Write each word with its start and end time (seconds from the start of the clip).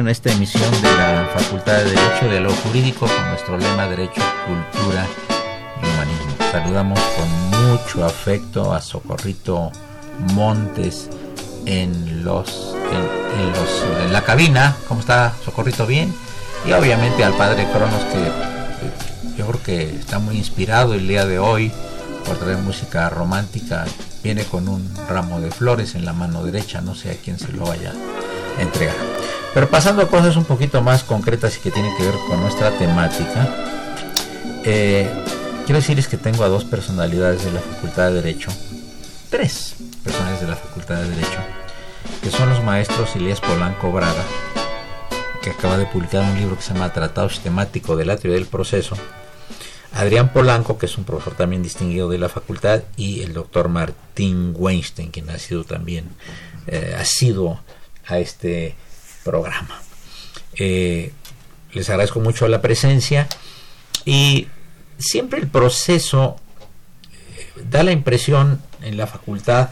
En 0.00 0.08
esta 0.08 0.32
emisión 0.32 0.70
de 0.80 0.90
la 0.96 1.28
Facultad 1.34 1.76
de 1.76 1.84
Derecho 1.84 2.28
de 2.30 2.40
lo 2.40 2.50
Jurídico 2.52 3.06
con 3.06 3.28
nuestro 3.28 3.58
lema 3.58 3.86
Derecho, 3.86 4.22
Cultura 4.46 5.06
y 5.82 5.86
Humanismo. 5.86 6.36
Saludamos 6.50 6.98
con 6.98 7.68
mucho 7.68 8.04
afecto 8.06 8.72
a 8.72 8.80
Socorrito 8.80 9.70
Montes 10.32 11.10
en 11.66 12.24
los 12.24 12.74
en, 12.90 13.52
los 13.52 14.04
en 14.04 14.12
la 14.12 14.22
cabina. 14.22 14.74
¿Cómo 14.88 15.00
está 15.00 15.34
Socorrito? 15.44 15.86
Bien. 15.86 16.14
Y 16.66 16.72
obviamente 16.72 17.22
al 17.22 17.34
padre 17.34 17.68
Cronos 17.70 18.02
que 18.04 19.36
yo 19.36 19.46
creo 19.48 19.62
que 19.62 19.96
está 19.96 20.18
muy 20.18 20.38
inspirado 20.38 20.94
el 20.94 21.06
día 21.06 21.26
de 21.26 21.38
hoy 21.38 21.70
por 22.24 22.38
traer 22.38 22.56
música 22.58 23.10
romántica. 23.10 23.84
Viene 24.22 24.44
con 24.44 24.66
un 24.68 24.90
ramo 25.08 25.40
de 25.40 25.50
flores 25.50 25.94
en 25.94 26.06
la 26.06 26.14
mano 26.14 26.42
derecha, 26.42 26.80
no 26.80 26.94
sé 26.94 27.10
a 27.10 27.16
quién 27.16 27.38
se 27.38 27.52
lo 27.52 27.66
vaya 27.66 27.92
a 28.58 28.62
entregar. 28.62 29.19
Pero 29.52 29.68
pasando 29.68 30.02
a 30.02 30.08
cosas 30.08 30.36
un 30.36 30.44
poquito 30.44 30.80
más 30.80 31.02
concretas 31.02 31.56
y 31.56 31.60
que 31.60 31.70
tienen 31.70 31.96
que 31.96 32.04
ver 32.04 32.14
con 32.28 32.40
nuestra 32.40 32.70
temática, 32.78 33.48
eh, 34.64 35.10
quiero 35.66 35.80
decirles 35.80 36.06
que 36.06 36.16
tengo 36.16 36.44
a 36.44 36.48
dos 36.48 36.64
personalidades 36.64 37.44
de 37.44 37.52
la 37.52 37.60
Facultad 37.60 38.08
de 38.08 38.22
Derecho, 38.22 38.50
tres 39.28 39.74
personalidades 40.04 40.42
de 40.42 40.48
la 40.48 40.56
Facultad 40.56 40.96
de 40.96 41.08
Derecho, 41.08 41.38
que 42.22 42.30
son 42.30 42.48
los 42.50 42.62
maestros 42.62 43.16
Elías 43.16 43.40
Polanco 43.40 43.90
Braga, 43.90 44.22
que 45.42 45.50
acaba 45.50 45.78
de 45.78 45.86
publicar 45.86 46.22
un 46.22 46.38
libro 46.38 46.56
que 46.56 46.62
se 46.62 46.72
llama 46.72 46.92
Tratado 46.92 47.28
Sistemático 47.28 47.96
de 47.96 48.04
la 48.04 48.16
Teoría 48.16 48.38
del 48.38 48.46
Proceso, 48.46 48.96
Adrián 49.92 50.32
Polanco, 50.32 50.78
que 50.78 50.86
es 50.86 50.96
un 50.96 51.04
profesor 51.04 51.34
también 51.34 51.64
distinguido 51.64 52.08
de 52.08 52.18
la 52.18 52.28
facultad, 52.28 52.82
y 52.96 53.22
el 53.22 53.32
doctor 53.32 53.68
Martín 53.68 54.54
Weinstein, 54.56 55.10
quien 55.10 55.28
ha 55.30 55.38
sido 55.38 55.64
también, 55.64 56.10
eh, 56.68 56.94
ha 56.96 57.04
sido 57.04 57.58
a 58.06 58.18
este 58.18 58.76
programa. 59.24 59.80
Eh, 60.54 61.12
les 61.72 61.88
agradezco 61.88 62.20
mucho 62.20 62.48
la 62.48 62.60
presencia 62.60 63.28
y 64.04 64.48
siempre 64.98 65.38
el 65.40 65.48
proceso 65.48 66.36
eh, 67.12 67.62
da 67.70 67.82
la 67.82 67.92
impresión 67.92 68.60
en 68.82 68.96
la 68.96 69.06
facultad 69.06 69.70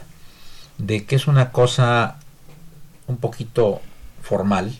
de 0.78 1.04
que 1.04 1.16
es 1.16 1.26
una 1.26 1.50
cosa 1.50 2.18
un 3.06 3.16
poquito 3.16 3.80
formal, 4.22 4.78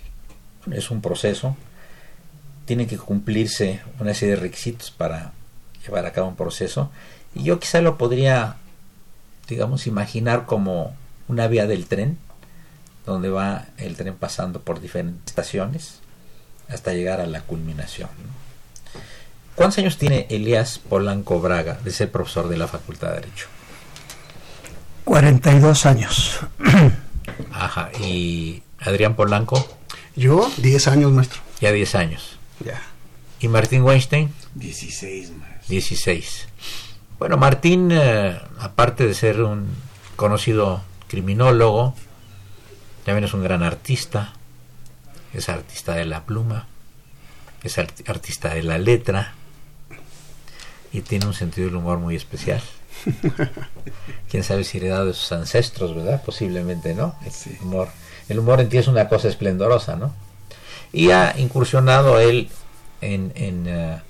es 0.70 0.90
un 0.90 1.00
proceso, 1.00 1.56
tiene 2.66 2.86
que 2.86 2.98
cumplirse 2.98 3.80
una 3.98 4.14
serie 4.14 4.36
de 4.36 4.42
requisitos 4.42 4.90
para 4.90 5.32
llevar 5.84 6.06
a 6.06 6.12
cabo 6.12 6.28
un 6.28 6.36
proceso 6.36 6.90
y 7.34 7.44
yo 7.44 7.58
quizá 7.58 7.80
lo 7.80 7.98
podría, 7.98 8.56
digamos, 9.48 9.86
imaginar 9.86 10.46
como 10.46 10.94
una 11.28 11.48
vía 11.48 11.66
del 11.66 11.86
tren, 11.86 12.18
donde 13.08 13.30
va 13.30 13.66
el 13.78 13.96
tren 13.96 14.14
pasando 14.14 14.60
por 14.60 14.80
diferentes 14.80 15.26
estaciones 15.26 16.00
hasta 16.68 16.92
llegar 16.92 17.20
a 17.20 17.26
la 17.26 17.40
culminación. 17.40 18.10
¿Cuántos 19.54 19.78
años 19.78 19.98
tiene 19.98 20.26
Elías 20.30 20.78
Polanco 20.78 21.40
Braga 21.40 21.78
de 21.82 21.90
ser 21.90 22.12
profesor 22.12 22.48
de 22.48 22.56
la 22.56 22.68
Facultad 22.68 23.08
de 23.08 23.14
Derecho? 23.16 23.46
42 25.04 25.86
años. 25.86 26.40
Ajá, 27.52 27.90
¿y 27.98 28.62
Adrián 28.78 29.16
Polanco? 29.16 29.66
Yo, 30.14 30.50
10 30.58 30.88
años, 30.88 31.12
maestro. 31.12 31.40
Ya 31.60 31.72
10 31.72 31.94
años. 31.94 32.38
Ya. 32.64 32.80
¿Y 33.40 33.48
Martín 33.48 33.82
Weinstein? 33.82 34.32
16 34.54 35.32
más. 35.32 35.68
16. 35.68 36.48
Bueno, 37.18 37.36
Martín, 37.36 37.90
eh, 37.90 38.38
aparte 38.60 39.06
de 39.06 39.14
ser 39.14 39.42
un 39.42 39.68
conocido 40.16 40.82
criminólogo, 41.08 41.94
también 43.08 43.24
es 43.24 43.32
un 43.32 43.42
gran 43.42 43.62
artista, 43.62 44.34
es 45.32 45.48
artista 45.48 45.94
de 45.94 46.04
la 46.04 46.26
pluma, 46.26 46.66
es 47.62 47.78
artista 47.78 48.52
de 48.52 48.62
la 48.62 48.76
letra 48.76 49.32
y 50.92 51.00
tiene 51.00 51.24
un 51.24 51.32
sentido 51.32 51.68
del 51.68 51.76
humor 51.76 51.96
muy 52.00 52.16
especial. 52.16 52.60
Quién 54.30 54.44
sabe 54.44 54.62
si 54.62 54.76
heredado 54.76 55.06
de 55.06 55.14
sus 55.14 55.32
ancestros, 55.32 55.96
¿verdad? 55.96 56.22
Posiblemente, 56.22 56.92
¿no? 56.92 57.16
El 57.24 57.62
humor, 57.62 57.88
el 58.28 58.40
humor 58.40 58.60
en 58.60 58.68
ti 58.68 58.76
es 58.76 58.88
una 58.88 59.08
cosa 59.08 59.28
esplendorosa, 59.28 59.96
¿no? 59.96 60.12
Y 60.92 61.10
ha 61.10 61.34
incursionado 61.38 62.20
él 62.20 62.50
en, 63.00 63.32
en, 63.36 63.66
eh, 63.68 64.02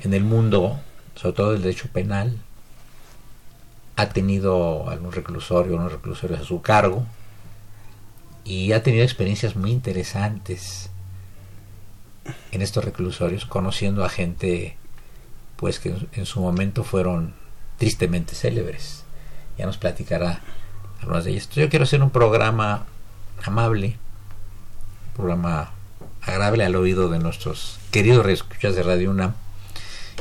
en 0.00 0.12
el 0.12 0.24
mundo, 0.24 0.80
sobre 1.14 1.36
todo 1.36 1.52
del 1.52 1.62
derecho 1.62 1.86
penal. 1.92 2.36
Ha 3.94 4.08
tenido 4.08 4.90
algún 4.90 5.12
reclusorio, 5.12 5.76
unos 5.76 5.92
reclusorios 5.92 6.40
a 6.40 6.44
su 6.44 6.60
cargo 6.62 7.06
y 8.44 8.72
ha 8.72 8.82
tenido 8.82 9.04
experiencias 9.04 9.56
muy 9.56 9.70
interesantes 9.70 10.90
en 12.52 12.62
estos 12.62 12.84
reclusorios, 12.84 13.46
conociendo 13.46 14.04
a 14.04 14.08
gente 14.08 14.76
pues 15.56 15.78
que 15.78 15.94
en 16.12 16.26
su 16.26 16.40
momento 16.40 16.84
fueron 16.84 17.34
tristemente 17.78 18.34
célebres. 18.34 19.04
Ya 19.58 19.66
nos 19.66 19.76
platicará 19.76 20.40
algunas 21.00 21.24
de 21.24 21.32
ellas. 21.32 21.48
yo 21.50 21.68
quiero 21.68 21.84
hacer 21.84 22.02
un 22.02 22.10
programa 22.10 22.86
amable, 23.44 23.98
un 25.08 25.16
programa 25.16 25.72
agradable 26.22 26.64
al 26.64 26.76
oído 26.76 27.08
de 27.08 27.18
nuestros 27.18 27.78
queridos 27.90 28.24
reescuchas 28.24 28.74
de 28.74 28.82
Radio 28.82 29.10
UNAM 29.10 29.34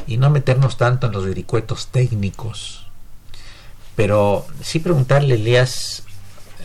y 0.08 0.18
no 0.18 0.30
meternos 0.30 0.78
tanto 0.78 1.08
en 1.08 1.14
los 1.14 1.26
vericuetos 1.26 1.88
técnicos, 1.88 2.88
pero 3.96 4.46
sí 4.62 4.80
preguntarle, 4.80 5.36
Elías, 5.36 6.04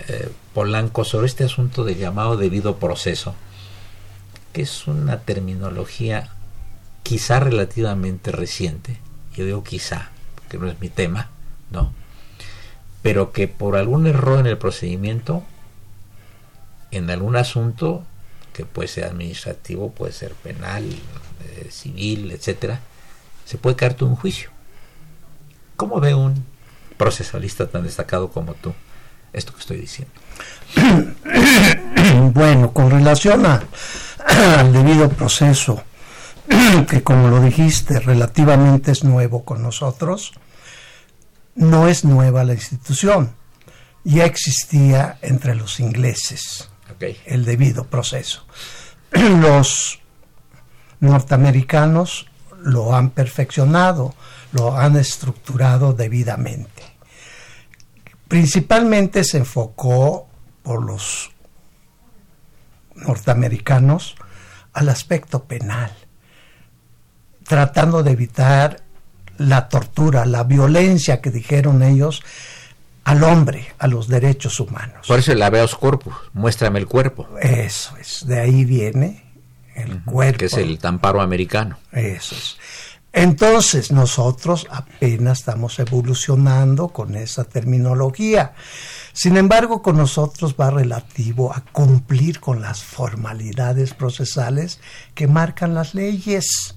eh, 0.09 0.31
Polanco 0.53 1.05
sobre 1.05 1.27
este 1.27 1.45
asunto 1.45 1.85
de 1.85 1.97
llamado 1.97 2.37
debido 2.37 2.77
proceso, 2.77 3.35
que 4.53 4.63
es 4.63 4.87
una 4.87 5.21
terminología 5.21 6.31
quizá 7.03 7.41
relativamente 7.41 8.31
reciente, 8.31 9.01
yo 9.35 9.45
digo 9.45 9.65
quizá, 9.65 10.11
porque 10.37 10.59
no 10.59 10.69
es 10.69 10.79
mi 10.81 10.89
tema, 10.89 11.31
¿no? 11.71 11.93
Pero 13.03 13.33
que 13.33 13.49
por 13.49 13.77
algún 13.77 14.07
error 14.07 14.39
en 14.39 14.47
el 14.47 14.59
procedimiento, 14.59 15.43
en 16.91 17.11
algún 17.11 17.37
asunto, 17.37 18.05
que 18.53 18.65
puede 18.65 18.89
ser 18.89 19.05
administrativo, 19.05 19.91
puede 19.91 20.13
ser 20.13 20.35
penal, 20.35 20.85
eh, 20.85 21.69
civil, 21.71 22.31
etcétera, 22.31 22.81
se 23.45 23.59
puede 23.59 23.77
caer 23.77 23.97
un 24.03 24.17
juicio. 24.17 24.51
¿Cómo 25.77 25.99
ve 25.99 26.15
un 26.15 26.45
procesalista 26.97 27.69
tan 27.69 27.83
destacado 27.83 28.31
como 28.31 28.55
tú 28.55 28.73
esto 29.35 29.53
que 29.53 29.61
estoy 29.61 29.79
diciendo? 29.79 30.15
Bueno, 32.33 32.73
con 32.73 32.91
relación 32.91 33.47
a, 33.47 33.63
al 34.59 34.73
debido 34.73 35.09
proceso, 35.09 35.83
que 36.89 37.03
como 37.03 37.29
lo 37.29 37.41
dijiste, 37.41 37.99
relativamente 38.01 38.93
es 38.93 39.05
nuevo 39.05 39.45
con 39.45 39.63
nosotros, 39.63 40.33
no 41.55 41.89
es 41.89 42.05
nueva 42.05 42.45
la 42.45 42.55
institución, 42.55 43.35
ya 44.05 44.25
existía 44.25 45.19
entre 45.23 45.55
los 45.55 45.81
ingleses 45.81 46.69
Okay. 46.95 47.21
el 47.27 47.45
debido 47.45 47.85
proceso. 47.85 48.45
Los 49.11 50.01
norteamericanos 51.01 52.27
lo 52.63 52.95
han 52.95 53.11
perfeccionado, 53.11 54.15
lo 54.53 54.77
han 54.77 54.97
estructurado 54.97 55.93
debidamente. 55.93 56.94
Principalmente 58.29 59.25
se 59.25 59.39
enfocó 59.39 60.27
por 60.63 60.85
los 60.85 61.31
norteamericanos 62.95 64.17
al 64.73 64.89
aspecto 64.89 65.45
penal, 65.45 65.93
tratando 67.47 68.03
de 68.03 68.13
evitar 68.13 68.83
la 69.37 69.69
tortura, 69.69 70.25
la 70.27 70.45
violencia 70.45 71.21
que 71.21 71.31
dijeron 71.31 71.83
ellos 71.83 72.23
al 73.05 73.23
hombre, 73.23 73.75
a 73.79 73.87
los 73.87 74.09
derechos 74.09 74.59
humanos. 74.61 75.07
Por 75.07 75.19
eso 75.19 75.33
el 75.33 75.43
habeas 75.43 75.75
corpus, 75.75 76.15
muéstrame 76.33 76.79
el 76.79 76.87
cuerpo, 76.87 77.29
Eso 77.41 77.97
es, 77.99 78.27
de 78.27 78.41
ahí 78.41 78.65
viene 78.65 79.23
el 79.75 80.03
cuerpo. 80.03 80.39
que 80.39 80.47
es 80.47 80.55
el 80.55 80.79
tamparo 80.79 81.21
americano. 81.21 81.79
Eso 81.93 82.35
es. 82.35 82.57
Entonces 83.17 83.93
nosotros 83.93 84.67
apenas 84.71 85.39
estamos 85.39 85.79
evolucionando 85.79 86.89
con 86.89 87.15
esa 87.15 87.45
terminología. 87.45 88.55
Sin 89.13 89.37
embargo, 89.37 89.83
con 89.83 89.97
nosotros 89.97 90.57
va 90.61 90.71
relativo 90.71 91.55
a 91.55 91.63
cumplir 91.71 92.41
con 92.41 92.61
las 92.61 92.83
formalidades 92.83 93.95
procesales 93.95 94.81
que 95.15 95.29
marcan 95.29 95.75
las 95.75 95.95
leyes. 95.95 96.75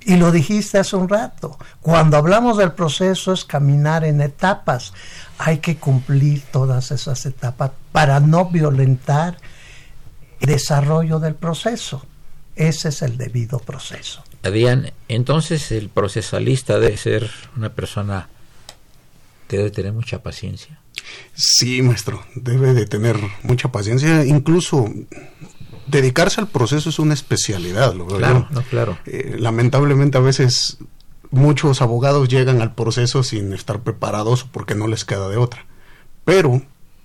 Y 0.00 0.16
lo 0.16 0.32
dijiste 0.32 0.78
hace 0.78 0.96
un 0.96 1.10
rato, 1.10 1.58
cuando 1.82 2.16
hablamos 2.16 2.56
del 2.56 2.72
proceso 2.72 3.34
es 3.34 3.44
caminar 3.44 4.02
en 4.04 4.22
etapas. 4.22 4.94
Hay 5.36 5.58
que 5.58 5.76
cumplir 5.76 6.42
todas 6.52 6.90
esas 6.90 7.26
etapas 7.26 7.72
para 7.92 8.18
no 8.18 8.46
violentar 8.46 9.36
el 10.40 10.48
desarrollo 10.48 11.20
del 11.20 11.34
proceso. 11.34 12.06
Ese 12.56 12.88
es 12.88 13.02
el 13.02 13.18
debido 13.18 13.58
proceso. 13.58 14.24
Adrián, 14.44 14.92
entonces 15.08 15.72
el 15.72 15.88
procesalista 15.88 16.78
debe 16.78 16.96
ser 16.96 17.30
una 17.56 17.70
persona 17.72 18.28
que 19.48 19.56
debe 19.58 19.70
tener 19.70 19.92
mucha 19.92 20.22
paciencia. 20.22 20.78
Sí, 21.34 21.82
maestro, 21.82 22.24
debe 22.34 22.72
de 22.74 22.86
tener 22.86 23.18
mucha 23.42 23.70
paciencia, 23.72 24.24
incluso 24.24 24.86
dedicarse 25.86 26.40
al 26.40 26.48
proceso 26.48 26.88
es 26.90 26.98
una 26.98 27.14
especialidad, 27.14 27.94
lo 27.94 28.06
veo 28.06 28.18
Claro, 28.18 28.46
yo. 28.50 28.54
no, 28.54 28.62
claro. 28.62 28.98
Eh, 29.06 29.36
lamentablemente 29.38 30.16
a 30.18 30.22
veces 30.22 30.78
muchos 31.30 31.82
abogados 31.82 32.28
llegan 32.28 32.62
al 32.62 32.74
proceso 32.74 33.22
sin 33.22 33.52
estar 33.52 33.80
preparados 33.82 34.44
porque 34.44 34.74
no 34.74 34.86
les 34.88 35.04
queda 35.04 35.28
de 35.28 35.36
otra. 35.36 35.66
Pero 36.24 36.62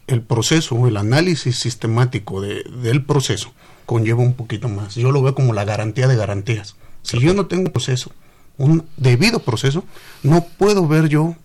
el 0.07 0.21
proceso, 0.21 0.87
el 0.87 0.97
análisis 0.97 1.57
sistemático 1.59 2.41
de- 2.41 2.63
del 2.81 3.03
proceso 3.03 3.51
conlleva 3.85 4.21
un 4.21 4.33
poquito 4.33 4.69
más. 4.69 4.95
Yo 4.95 5.11
lo 5.11 5.21
veo 5.21 5.35
como 5.35 5.53
la 5.53 5.65
garantía 5.65 6.07
de 6.07 6.15
garantías. 6.15 6.75
Si 7.01 7.19
yo 7.19 7.33
no 7.33 7.45
tengo 7.45 7.63
un 7.63 7.71
proceso, 7.71 8.11
un 8.57 8.87
debido 8.97 9.39
proceso, 9.39 9.83
no 10.23 10.45
puedo 10.57 10.87
ver 10.87 11.07
yo 11.09 11.35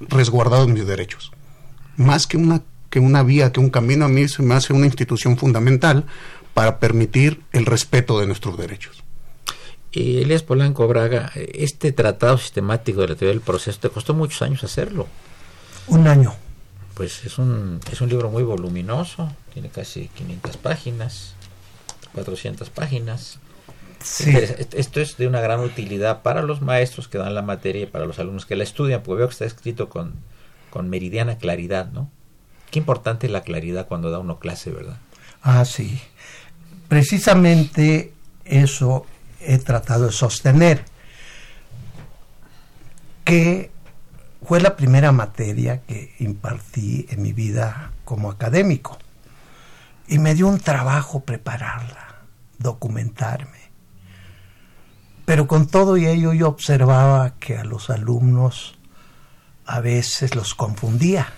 resguardados 0.00 0.68
mis 0.68 0.86
derechos. 0.86 1.32
Más 1.96 2.26
que 2.26 2.36
una, 2.36 2.62
que 2.90 3.00
una 3.00 3.22
vía, 3.22 3.52
que 3.52 3.60
un 3.60 3.70
camino, 3.70 4.04
a 4.04 4.08
mí 4.08 4.28
se 4.28 4.42
me 4.42 4.54
hace 4.54 4.72
una 4.72 4.86
institución 4.86 5.36
fundamental 5.36 6.06
para 6.54 6.78
permitir 6.78 7.42
el 7.52 7.66
respeto 7.66 8.18
de 8.18 8.26
nuestros 8.26 8.58
derechos. 8.58 9.02
Y 9.90 10.18
Elías 10.18 10.42
Polanco 10.42 10.86
Braga, 10.86 11.32
este 11.34 11.92
tratado 11.92 12.36
sistemático 12.36 13.00
de 13.00 13.08
la 13.08 13.14
teoría 13.14 13.32
del 13.32 13.40
proceso 13.40 13.80
te 13.80 13.88
costó 13.88 14.12
muchos 14.12 14.42
años 14.42 14.62
hacerlo. 14.64 15.06
Un 15.86 16.06
año. 16.06 16.34
Pues 16.94 17.24
es 17.24 17.38
un, 17.38 17.80
es 17.90 18.00
un 18.00 18.08
libro 18.08 18.28
muy 18.28 18.42
voluminoso, 18.42 19.32
tiene 19.52 19.68
casi 19.70 20.08
500 20.08 20.56
páginas, 20.56 21.34
400 22.12 22.68
páginas. 22.70 23.38
Sí. 24.02 24.32
Esto 24.72 25.00
es 25.00 25.16
de 25.16 25.26
una 25.26 25.40
gran 25.40 25.60
utilidad 25.60 26.22
para 26.22 26.42
los 26.42 26.62
maestros 26.62 27.08
que 27.08 27.18
dan 27.18 27.34
la 27.34 27.42
materia 27.42 27.82
y 27.82 27.86
para 27.86 28.06
los 28.06 28.18
alumnos 28.18 28.46
que 28.46 28.56
la 28.56 28.64
estudian, 28.64 29.02
porque 29.02 29.18
veo 29.18 29.28
que 29.28 29.32
está 29.32 29.44
escrito 29.44 29.88
con, 29.88 30.14
con 30.70 30.88
meridiana 30.88 31.38
claridad, 31.38 31.90
¿no? 31.90 32.10
Qué 32.70 32.78
importante 32.78 33.28
la 33.28 33.42
claridad 33.42 33.86
cuando 33.86 34.10
da 34.10 34.18
uno 34.18 34.38
clase, 34.38 34.70
¿verdad? 34.70 34.98
Ah, 35.42 35.64
sí. 35.64 36.00
Precisamente 36.88 38.12
eso 38.44 39.06
he 39.40 39.58
tratado 39.58 40.06
de 40.06 40.12
sostener, 40.12 40.84
que 43.24 43.70
fue 44.44 44.60
la 44.60 44.76
primera 44.76 45.12
materia 45.12 45.82
que 45.82 46.14
impartí 46.18 47.06
en 47.10 47.22
mi 47.22 47.32
vida 47.32 47.92
como 48.04 48.30
académico. 48.30 48.98
Y 50.06 50.18
me 50.18 50.34
dio 50.34 50.48
un 50.48 50.58
trabajo 50.58 51.20
prepararla, 51.20 52.22
documentarme. 52.58 53.57
Pero 55.28 55.46
con 55.46 55.66
todo 55.66 55.98
y 55.98 56.06
ello 56.06 56.32
yo 56.32 56.48
observaba 56.48 57.34
que 57.38 57.58
a 57.58 57.62
los 57.64 57.90
alumnos 57.90 58.78
a 59.66 59.80
veces 59.80 60.34
los 60.34 60.54
confundía. 60.54 61.34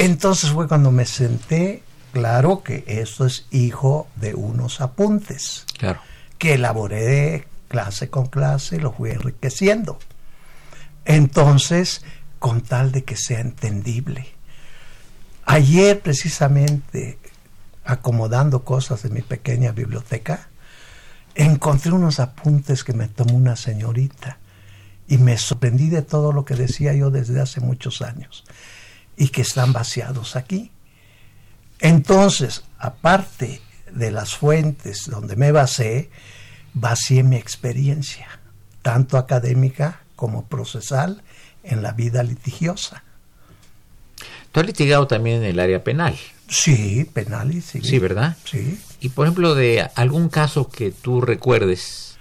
Entonces 0.00 0.50
fue 0.50 0.66
cuando 0.66 0.90
me 0.90 1.06
senté, 1.06 1.84
claro 2.12 2.64
que 2.64 2.82
esto 2.88 3.24
es 3.24 3.46
hijo 3.52 4.08
de 4.16 4.34
unos 4.34 4.80
apuntes 4.80 5.64
Claro. 5.78 6.00
que 6.38 6.54
elaboré 6.54 7.46
clase 7.68 8.10
con 8.10 8.26
clase, 8.26 8.80
lo 8.80 8.90
fui 8.92 9.10
enriqueciendo. 9.10 10.00
Entonces, 11.04 12.04
con 12.40 12.62
tal 12.62 12.90
de 12.90 13.04
que 13.04 13.14
sea 13.16 13.38
entendible. 13.38 14.26
Ayer, 15.44 16.00
precisamente, 16.00 17.16
acomodando 17.84 18.64
cosas 18.64 19.04
de 19.04 19.10
mi 19.10 19.22
pequeña 19.22 19.70
biblioteca, 19.70 20.48
encontré 21.34 21.92
unos 21.92 22.20
apuntes 22.20 22.84
que 22.84 22.92
me 22.92 23.08
tomó 23.08 23.34
una 23.34 23.56
señorita 23.56 24.38
y 25.08 25.18
me 25.18 25.36
sorprendí 25.38 25.88
de 25.88 26.02
todo 26.02 26.32
lo 26.32 26.44
que 26.44 26.54
decía 26.54 26.94
yo 26.94 27.10
desde 27.10 27.40
hace 27.40 27.60
muchos 27.60 28.02
años 28.02 28.44
y 29.16 29.28
que 29.28 29.42
están 29.42 29.72
vaciados 29.72 30.36
aquí. 30.36 30.70
Entonces, 31.80 32.64
aparte 32.78 33.60
de 33.90 34.10
las 34.10 34.34
fuentes 34.34 35.08
donde 35.10 35.36
me 35.36 35.52
basé, 35.52 36.10
vacié 36.74 37.22
mi 37.22 37.36
experiencia, 37.36 38.28
tanto 38.82 39.18
académica 39.18 40.00
como 40.16 40.46
procesal, 40.46 41.22
en 41.64 41.82
la 41.82 41.92
vida 41.92 42.22
litigiosa. 42.22 43.04
Tú 44.50 44.60
has 44.60 44.66
litigado 44.66 45.06
también 45.06 45.38
en 45.38 45.44
el 45.44 45.60
área 45.60 45.82
penal, 45.82 46.16
Sí, 46.52 47.08
penal 47.12 47.52
y 47.54 47.60
civil. 47.60 47.88
sí, 47.88 47.98
¿verdad? 47.98 48.36
Sí. 48.44 48.78
Y 49.00 49.08
por 49.08 49.26
ejemplo, 49.26 49.54
de 49.54 49.88
algún 49.96 50.28
caso 50.28 50.68
que 50.68 50.90
tú 50.92 51.20
recuerdes 51.20 52.16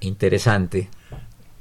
interesante 0.00 0.88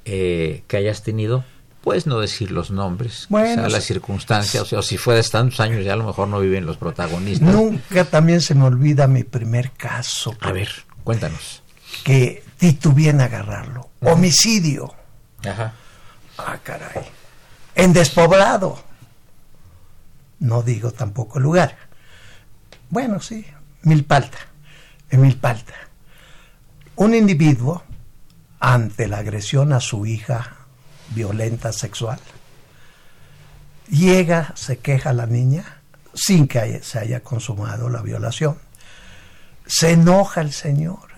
eh, 0.06 0.64
que 0.68 0.78
hayas 0.78 1.04
tenido, 1.04 1.44
puedes 1.82 2.06
no 2.08 2.20
decir 2.20 2.52
los 2.52 2.72
nombres, 2.72 3.28
Bueno, 3.30 3.64
quizá 3.64 3.70
las 3.70 3.84
sí. 3.84 3.94
circunstancias, 3.94 4.64
o 4.64 4.66
sea, 4.66 4.80
o 4.80 4.82
si 4.82 4.98
fue 4.98 5.16
de 5.16 5.24
tantos 5.24 5.60
años 5.60 5.84
ya 5.86 5.94
a 5.94 5.96
lo 5.96 6.06
mejor 6.06 6.28
no 6.28 6.40
viven 6.40 6.66
los 6.66 6.78
protagonistas. 6.78 7.48
Nunca 7.54 8.06
también 8.06 8.42
se 8.42 8.56
me 8.56 8.66
olvida 8.66 9.08
mi 9.08 9.24
primer 9.24 9.72
caso, 9.72 10.36
A 10.42 10.52
ver, 10.52 10.70
cuéntanos. 11.04 11.62
que 12.04 12.44
titubeé 12.58 13.10
en 13.10 13.22
agarrarlo. 13.22 13.90
Homicidio. 14.02 14.94
Ajá. 15.48 15.74
Ah, 16.38 16.58
caray. 16.64 17.04
En 17.76 17.94
despoblado. 17.94 18.84
No 20.40 20.62
digo 20.64 20.92
tampoco 20.92 21.40
lugar. 21.40 21.76
Bueno, 22.90 23.20
sí, 23.22 23.46
Milpalta. 23.84 24.38
En 25.10 25.22
Milpalta. 25.22 25.74
Un 26.98 27.14
individuo, 27.14 27.84
ante 28.60 29.08
la 29.08 29.18
agresión 29.20 29.74
a 29.74 29.80
su 29.80 30.06
hija 30.06 30.56
violenta 31.10 31.72
sexual, 31.74 32.20
llega, 33.90 34.54
se 34.56 34.78
queja 34.80 35.14
la 35.14 35.26
niña, 35.26 35.82
sin 36.14 36.48
que 36.48 36.60
haya- 36.60 36.84
se 36.84 37.00
haya 37.00 37.22
consumado 37.22 37.90
la 37.90 38.02
violación. 38.02 38.58
Se 39.66 39.92
enoja 39.92 40.42
el 40.42 40.54
señor 40.54 41.10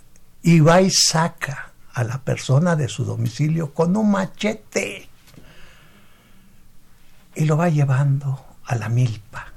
y 0.42 0.60
va 0.60 0.82
y 0.82 0.90
saca 0.92 1.72
a 1.94 2.04
la 2.04 2.20
persona 2.20 2.76
de 2.76 2.88
su 2.90 3.06
domicilio 3.06 3.74
con 3.74 3.96
un 3.98 4.12
machete 4.12 5.10
y 7.36 7.46
lo 7.46 7.58
va 7.58 7.70
llevando 7.70 8.44
a 8.68 8.76
la 8.76 8.90
milpa. 8.90 9.54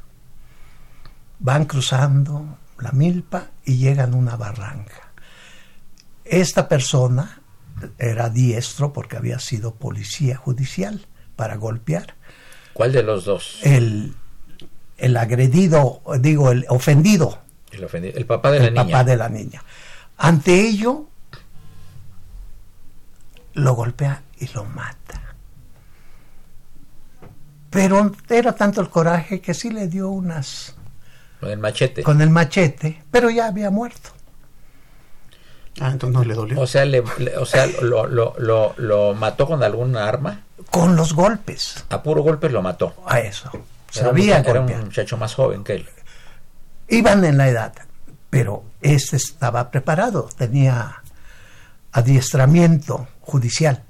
Van 1.41 1.67
cruzando 1.67 2.59
la 2.79 2.93
milpa 2.93 3.49
y 3.65 3.77
llegan 3.77 4.15
a 4.15 4.17
una 4.17 4.37
barranca. 4.37 5.13
Esta 6.25 6.69
persona 6.69 7.43
era 7.99 8.31
diestro 8.31 8.93
porque 8.93 9.17
había 9.17 9.39
sido 9.39 9.75
policía 9.75 10.37
judicial 10.37 11.07
para 11.37 11.57
golpear. 11.57 12.15
¿Cuál 12.73 12.93
de 12.93 13.03
los 13.03 13.25
dos? 13.25 13.59
El, 13.63 14.15
el 14.97 15.17
agredido, 15.17 16.03
digo, 16.21 16.51
el 16.53 16.67
ofendido. 16.69 17.43
El, 17.73 17.85
ofendido, 17.85 18.17
el 18.17 18.27
papá 18.27 18.51
de 18.53 18.61
la 18.61 18.71
niña. 18.71 18.85
papá 18.85 19.05
de 19.05 19.17
la 19.17 19.29
niña. 19.29 19.65
Ante 20.19 20.69
ello, 20.69 21.07
lo 23.55 23.75
golpea 23.75 24.23
y 24.39 24.49
lo 24.49 24.65
mata. 24.65 25.30
Pero 27.71 28.13
era 28.29 28.53
tanto 28.55 28.81
el 28.81 28.89
coraje 28.91 29.41
que 29.41 29.55
sí 29.55 29.71
le 29.71 29.87
dio 29.89 30.09
unas... 30.11 30.75
Con 31.41 31.51
el 31.51 31.59
machete. 31.59 32.03
Con 32.03 32.21
el 32.21 32.29
machete, 32.31 33.03
pero 33.11 33.31
ya 33.31 33.47
había 33.47 33.71
muerto. 33.71 34.11
Ah, 35.81 35.91
entonces 35.93 36.15
no 36.19 36.25
le 36.25 36.35
dolió. 36.35 36.61
O 36.61 36.67
sea, 36.67 36.85
le, 36.85 37.03
le- 37.19 37.37
o 37.39 37.47
sea 37.47 37.67
lo, 37.81 38.07
lo, 38.07 38.35
lo, 38.39 38.75
lo 38.77 39.15
mató 39.15 39.47
con 39.47 39.63
alguna 39.63 40.07
arma. 40.07 40.43
Con 40.71 40.97
los 40.97 41.15
golpes. 41.15 41.85
A 41.89 42.03
puro 42.03 42.23
golpe 42.23 42.51
lo 42.51 42.61
mató. 42.61 42.95
A 43.07 43.21
eso. 43.21 43.51
Era 43.53 43.61
un 43.61 43.65
Sabía 44.11 44.39
mucha- 44.39 44.51
Era 44.51 44.61
un 44.61 44.81
muchacho 44.85 45.17
más 45.17 45.35
joven 45.35 45.65
que 45.65 45.75
él. 45.75 45.89
Iban 46.89 47.25
en 47.25 47.39
la 47.39 47.49
edad, 47.49 47.73
pero 48.29 48.65
este 48.83 49.17
estaba 49.17 49.71
preparado, 49.71 50.29
tenía 50.37 51.03
adiestramiento 51.93 53.07
judicial. 53.21 53.83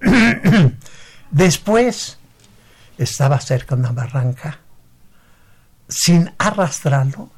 Después 1.30 2.18
estaba 2.98 3.40
cerca 3.40 3.74
de 3.74 3.80
una 3.80 3.92
barranca, 3.92 4.58
sin 5.88 6.32
arrastrarlo, 6.38 7.30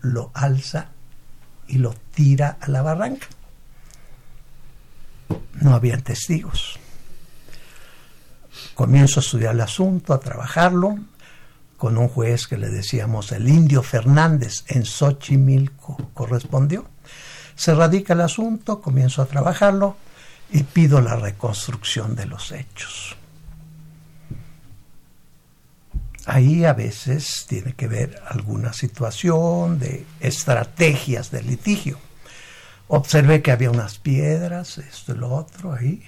lo 0.00 0.30
alza 0.34 0.88
y 1.68 1.78
lo 1.78 1.94
tira 2.14 2.58
a 2.60 2.68
la 2.68 2.82
barranca. 2.82 3.26
No 5.60 5.74
habían 5.74 6.02
testigos. 6.02 6.78
Comienzo 8.74 9.20
a 9.20 9.22
estudiar 9.22 9.54
el 9.54 9.60
asunto, 9.60 10.12
a 10.12 10.20
trabajarlo, 10.20 10.98
con 11.76 11.98
un 11.98 12.08
juez 12.08 12.46
que 12.46 12.58
le 12.58 12.68
decíamos 12.68 13.32
el 13.32 13.48
indio 13.48 13.82
Fernández 13.82 14.64
en 14.68 14.84
Xochimilco 14.84 16.10
correspondió. 16.14 16.86
Se 17.54 17.74
radica 17.74 18.12
el 18.12 18.20
asunto, 18.20 18.80
comienzo 18.80 19.22
a 19.22 19.26
trabajarlo 19.26 19.96
y 20.50 20.62
pido 20.62 21.00
la 21.00 21.16
reconstrucción 21.16 22.14
de 22.14 22.26
los 22.26 22.52
hechos. 22.52 23.16
Ahí 26.26 26.64
a 26.64 26.72
veces 26.72 27.46
tiene 27.48 27.72
que 27.74 27.88
ver 27.88 28.22
alguna 28.28 28.72
situación 28.72 29.78
de 29.78 30.06
estrategias 30.20 31.30
de 31.30 31.42
litigio. 31.42 31.98
Observé 32.88 33.42
que 33.42 33.50
había 33.50 33.70
unas 33.70 33.98
piedras, 33.98 34.78
esto 34.78 35.14
y 35.14 35.18
lo 35.18 35.34
otro 35.34 35.72
ahí. 35.72 36.02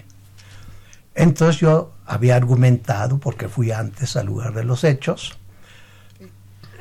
Entonces 1.14 1.60
yo 1.60 1.94
había 2.06 2.36
argumentado, 2.36 3.18
porque 3.18 3.48
fui 3.48 3.72
antes 3.72 4.16
al 4.16 4.26
lugar 4.26 4.52
de 4.52 4.64
los 4.64 4.84
hechos, 4.84 5.36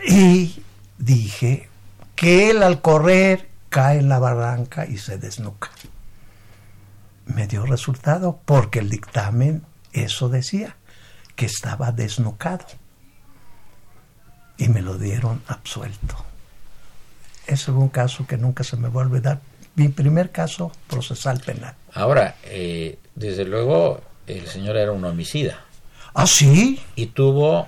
y 0.05 0.61
dije 0.97 1.69
que 2.15 2.49
él 2.49 2.61
al 2.63 2.81
correr 2.81 3.49
cae 3.69 3.99
en 3.99 4.09
la 4.09 4.19
barranca 4.19 4.85
y 4.85 4.97
se 4.97 5.17
desnuca. 5.17 5.69
Me 7.25 7.47
dio 7.47 7.65
resultado 7.65 8.39
porque 8.45 8.79
el 8.79 8.89
dictamen 8.89 9.63
eso 9.93 10.29
decía, 10.29 10.75
que 11.35 11.45
estaba 11.45 11.91
desnucado. 11.91 12.65
Y 14.57 14.69
me 14.69 14.81
lo 14.81 14.97
dieron 14.97 15.41
absuelto. 15.47 16.15
Ese 17.47 17.65
fue 17.71 17.75
un 17.81 17.89
caso 17.89 18.25
que 18.27 18.37
nunca 18.37 18.63
se 18.63 18.77
me 18.77 18.87
va 18.89 19.01
a 19.01 19.05
olvidar. 19.05 19.39
Mi 19.75 19.89
primer 19.89 20.31
caso 20.31 20.71
procesal 20.87 21.39
penal. 21.39 21.73
Ahora, 21.93 22.35
eh, 22.43 22.99
desde 23.15 23.43
luego, 23.45 24.01
el 24.27 24.47
señor 24.47 24.77
era 24.77 24.91
un 24.91 25.03
homicida. 25.03 25.59
¿Ah, 26.13 26.27
sí? 26.27 26.79
Y 26.95 27.07
tuvo, 27.07 27.67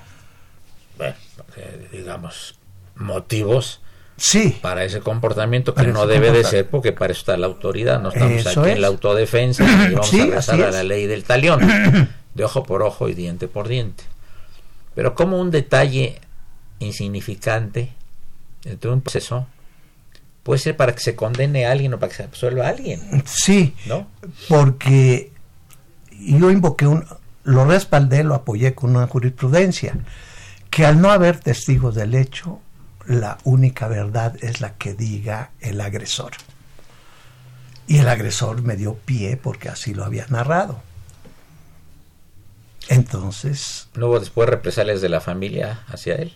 bueno, 0.97 1.15
eh, 1.57 1.89
digamos, 1.91 2.55
motivos 2.95 3.81
Sí. 4.17 4.57
para 4.61 4.85
ese 4.85 5.01
comportamiento 5.01 5.73
que 5.73 5.87
no 5.87 6.07
debe 6.07 6.31
de 6.31 6.43
ser 6.45 6.69
porque 6.69 6.93
para 6.93 7.11
eso 7.11 7.19
está 7.21 7.35
la 7.37 7.47
autoridad. 7.47 7.99
No 7.99 8.09
estamos 8.09 8.33
Eso 8.45 8.61
aquí 8.61 8.69
es. 8.69 8.75
en 8.77 8.81
la 8.81 8.87
autodefensa 8.87 9.63
y 9.63 9.93
vamos 9.93 10.07
Sí, 10.09 10.21
a 10.21 10.25
rezar 10.27 10.61
a 10.61 10.69
es. 10.69 10.73
la 10.75 10.83
ley 10.83 11.05
del 11.07 11.23
talión, 11.25 11.59
de 12.33 12.43
ojo 12.45 12.63
por 12.63 12.81
ojo 12.83 13.09
y 13.09 13.13
diente 13.15 13.47
por 13.49 13.67
diente. 13.67 14.03
Pero 14.93 15.15
como 15.15 15.37
un 15.41 15.51
detalle 15.51 16.21
insignificante 16.79 17.93
dentro 18.63 18.91
de 18.91 18.95
un 18.97 19.01
proceso 19.01 19.47
puede 20.43 20.59
ser 20.59 20.77
para 20.77 20.93
que 20.93 21.01
se 21.01 21.15
condene 21.15 21.65
a 21.65 21.71
alguien 21.71 21.93
o 21.93 21.99
para 21.99 22.09
que 22.11 22.17
se 22.17 22.23
absuelva 22.23 22.65
a 22.65 22.69
alguien, 22.69 23.23
Sí. 23.25 23.75
¿no? 23.87 24.07
porque 24.47 25.31
yo 26.19 26.51
invoqué 26.51 26.85
un, 26.87 27.05
lo 27.43 27.65
respaldé, 27.65 28.23
lo 28.23 28.35
apoyé 28.35 28.75
con 28.75 28.95
una 28.95 29.07
jurisprudencia, 29.07 29.95
que 30.69 30.85
al 30.85 31.01
no 31.01 31.11
haber 31.11 31.39
testigos 31.39 31.95
del 31.95 32.13
hecho, 32.15 32.59
la 33.07 33.37
única 33.43 33.87
verdad 33.87 34.35
es 34.43 34.61
la 34.61 34.73
que 34.75 34.93
diga 34.93 35.51
el 35.61 35.79
agresor. 35.81 36.31
Y 37.87 37.99
el 37.99 38.07
agresor 38.09 38.61
me 38.63 38.75
dio 38.75 38.95
pie 38.95 39.37
porque 39.37 39.69
así 39.69 39.93
lo 39.93 40.03
había 40.03 40.25
narrado. 40.29 40.81
Entonces, 42.87 43.87
No 43.95 44.07
hubo 44.07 44.19
después 44.19 44.47
represalias 44.49 45.01
de 45.01 45.09
la 45.09 45.21
familia 45.21 45.83
hacia 45.87 46.15
él. 46.15 46.35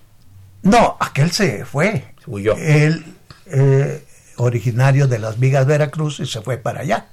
No, 0.64 0.98
aquel 1.00 1.32
se 1.32 1.66
fue. 1.66 2.14
Huyó. 2.28 2.56
Él, 2.58 3.06
eh, 3.48 4.04
originario 4.38 5.08
de 5.08 5.20
las 5.20 5.40
Vigas, 5.40 5.66
Veracruz, 5.66 6.20
y 6.20 6.26
se 6.26 6.42
fue 6.42 6.58
para 6.58 6.82
allá. 6.82 7.08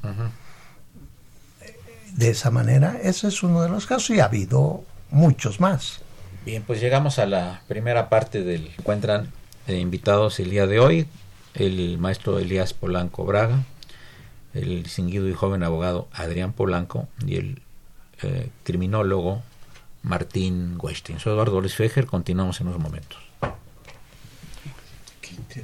De 2.12 2.30
esa 2.30 2.50
manera, 2.50 2.98
ese 3.02 3.28
es 3.28 3.42
uno 3.42 3.62
de 3.62 3.68
los 3.68 3.86
casos 3.86 4.10
y 4.10 4.20
ha 4.20 4.24
habido 4.24 4.84
muchos 5.10 5.60
más. 5.60 6.00
Bien, 6.44 6.62
pues 6.62 6.80
llegamos 6.80 7.18
a 7.18 7.26
la 7.26 7.62
primera 7.68 8.08
parte 8.08 8.42
del 8.42 8.70
encuentran 8.78 9.32
eh, 9.66 9.78
invitados 9.78 10.38
el 10.40 10.50
día 10.50 10.66
de 10.66 10.78
hoy, 10.78 11.06
el 11.54 11.98
maestro 11.98 12.38
Elías 12.38 12.72
Polanco 12.72 13.24
Braga, 13.24 13.64
el 14.54 14.84
distinguido 14.84 15.28
y 15.28 15.34
joven 15.34 15.62
abogado 15.62 16.08
Adrián 16.12 16.52
Polanco 16.52 17.08
y 17.26 17.36
el 17.36 17.62
eh, 18.22 18.50
criminólogo 18.62 19.42
Martín 20.02 20.78
Weinstein. 20.80 21.18
Soy 21.18 21.32
Eduardo 21.32 21.60
Luis 21.60 21.74
Fejer, 21.74 22.06
continuamos 22.06 22.60
en 22.60 22.68
unos 22.68 22.80
momentos. 22.80 23.25
Qué 25.48 25.62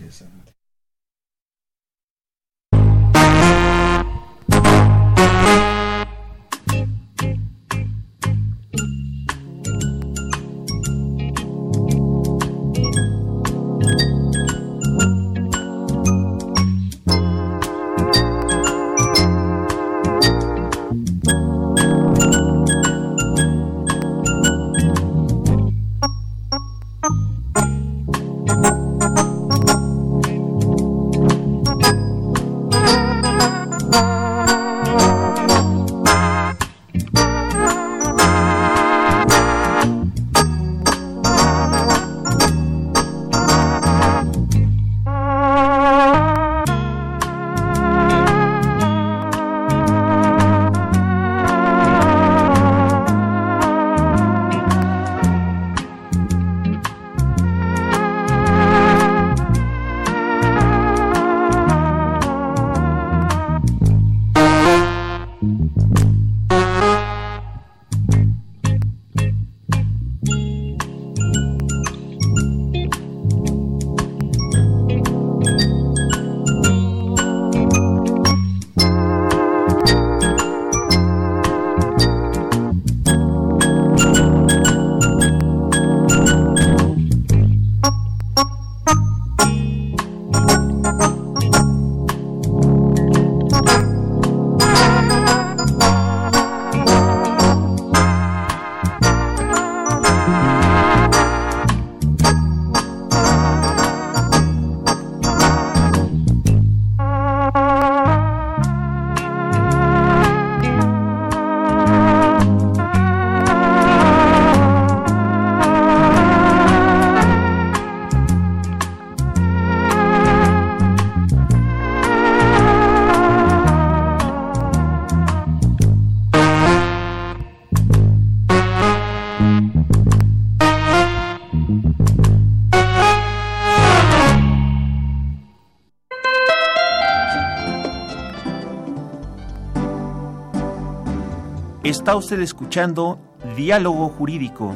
Está 142.02 142.16
usted 142.16 142.40
escuchando 142.40 143.21
Diálogo 143.56 144.09
Jurídico, 144.09 144.75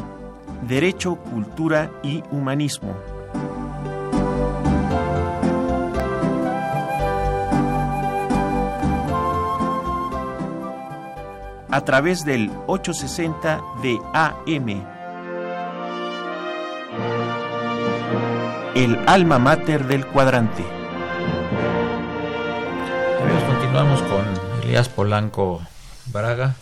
Derecho, 0.63 1.17
Cultura 1.17 1.91
y 2.01 2.23
Humanismo. 2.31 2.95
A 11.69 11.81
través 11.85 12.25
del 12.25 12.49
860 12.69 13.61
de 13.83 13.99
AM. 14.15 14.87
El 18.77 19.01
alma 19.09 19.41
mater 19.41 19.85
del 19.89 20.07
cuadrante. 20.07 20.65
Amigos, 23.21 23.43
continuamos 23.49 24.01
con 24.03 24.63
Elías 24.63 24.89
Polanco 24.89 25.61
Braga, 26.13 26.55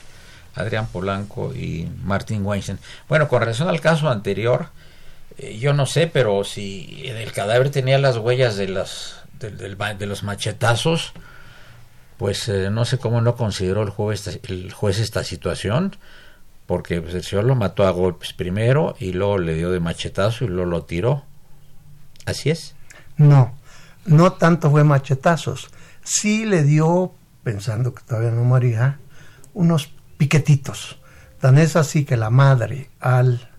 Adrián 0.54 0.87
Polanco 0.87 1.54
y 1.54 1.88
Martín 2.02 2.44
Weinstein. 2.44 2.78
Bueno, 3.08 3.28
con 3.28 3.40
relación 3.40 3.68
al 3.68 3.80
caso 3.80 4.08
anterior, 4.08 4.68
eh, 5.38 5.58
yo 5.58 5.73
no 5.73 5.87
sé, 5.87 6.06
pero 6.06 6.44
si 6.44 7.02
el 7.06 7.32
cadáver 7.32 7.70
tenía 7.70 7.99
las 7.99 8.16
huellas 8.16 8.56
de, 8.56 8.68
las, 8.68 9.16
de, 9.40 10.06
los 10.06 10.23
machetazos, 10.23 11.12
pues 12.18 12.49
eh, 12.49 12.70
no 12.70 12.84
sé 12.84 12.99
cómo 12.99 13.20
no 13.20 13.34
consideró 13.37 13.82
el 13.82 13.90
juez, 13.90 14.40
el 14.49 14.73
juez 14.73 15.00
esta 15.00 15.25
situación, 15.25 15.96
porque 16.66 17.02
pues, 17.02 17.14
el 17.14 17.25
señor 17.25 17.44
lo 17.44 17.54
mató 17.56 17.87
a 17.87 17.90
golpes 17.90 18.32
primero 18.32 18.96
y 18.99 19.12
luego 19.12 19.38
le 19.38 19.54
dio 19.54 19.70
de 19.70 19.80
machetazo 19.80 20.44
y 20.44 20.49
luego 20.49 20.70
lo 20.70 20.84
tiró. 20.84 21.25
¿Así 22.26 22.50
es? 22.50 22.75
No, 23.16 23.54
no 24.06 24.32
tanto 24.32 24.70
fue 24.70 24.84
machetazos. 24.84 25.68
Sí 26.02 26.44
le 26.46 26.62
dio, 26.62 27.12
pensando 27.42 27.94
que 27.94 28.02
todavía 28.04 28.30
no 28.30 28.44
moría, 28.44 28.99
unos 29.52 29.93
piquetitos. 30.25 30.99
Tan 31.38 31.59
es 31.59 31.76
así 31.76 32.07
que 32.07 32.16
la 32.16 32.31
madre, 32.31 32.88
al 32.99 33.50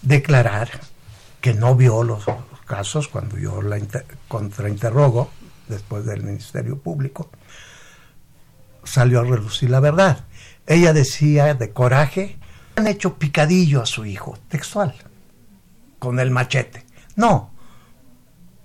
declarar 0.00 0.68
que 1.40 1.54
no 1.54 1.74
vio 1.74 2.04
los 2.04 2.24
casos, 2.66 3.08
cuando 3.08 3.36
yo 3.36 3.60
la 3.60 3.80
contrainterrogo, 4.28 5.32
después 5.66 6.04
del 6.06 6.22
Ministerio 6.22 6.78
Público, 6.78 7.30
salió 8.84 9.20
a 9.20 9.24
relucir 9.24 9.70
la 9.70 9.80
verdad. 9.80 10.24
Ella 10.68 10.92
decía 10.92 11.54
de 11.54 11.72
coraje, 11.72 12.38
han 12.76 12.86
hecho 12.86 13.18
picadillo 13.18 13.82
a 13.82 13.86
su 13.86 14.04
hijo, 14.06 14.38
textual, 14.48 14.94
con 15.98 16.20
el 16.20 16.30
machete. 16.30 16.86
No, 17.16 17.50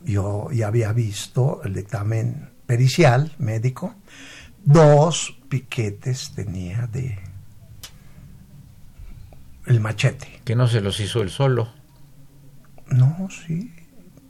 yo 0.04 0.52
ya 0.52 0.68
había 0.68 0.94
visto 0.94 1.62
el 1.64 1.74
dictamen 1.74 2.52
pericial 2.68 3.34
médico, 3.40 3.96
dos 4.66 5.38
piquetes 5.48 6.34
tenía 6.36 6.88
de 6.88 7.20
el 9.66 9.80
machete. 9.80 10.42
Que 10.44 10.56
no 10.56 10.68
se 10.68 10.82
los 10.82 11.00
hizo 11.00 11.22
él 11.22 11.30
solo. 11.30 11.70
No, 12.88 13.30
sí, 13.30 13.74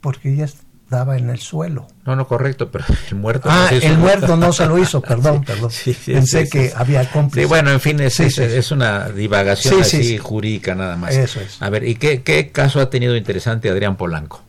porque 0.00 0.32
ella 0.32 0.44
estaba 0.44 1.18
en 1.18 1.28
el 1.28 1.40
suelo. 1.40 1.88
No, 2.06 2.16
no, 2.16 2.26
correcto, 2.26 2.70
pero 2.70 2.84
el 3.10 3.16
muerto. 3.16 3.48
Ah, 3.50 3.68
el 3.70 3.98
muerto 3.98 4.36
no 4.36 4.52
se 4.52 4.66
lo 4.66 4.78
hizo, 4.78 5.00
perdón, 5.02 5.44
perdón. 5.44 5.70
Pensé 6.06 6.48
que 6.48 6.72
había 6.74 7.10
cómplices. 7.10 7.48
bueno, 7.48 7.70
en 7.70 7.80
fin, 7.80 8.00
es, 8.00 8.20
es, 8.20 8.70
una 8.70 9.08
divagación 9.10 9.80
así 9.80 10.16
jurídica 10.16 10.74
nada 10.74 10.96
más. 10.96 11.14
Eso 11.14 11.40
es. 11.40 11.60
A 11.60 11.68
ver, 11.70 11.84
¿y 11.84 11.96
qué, 11.96 12.22
qué 12.22 12.50
caso 12.50 12.80
ha 12.80 12.88
tenido 12.88 13.16
interesante 13.16 13.68
Adrián 13.68 13.96
Polanco? 13.96 14.42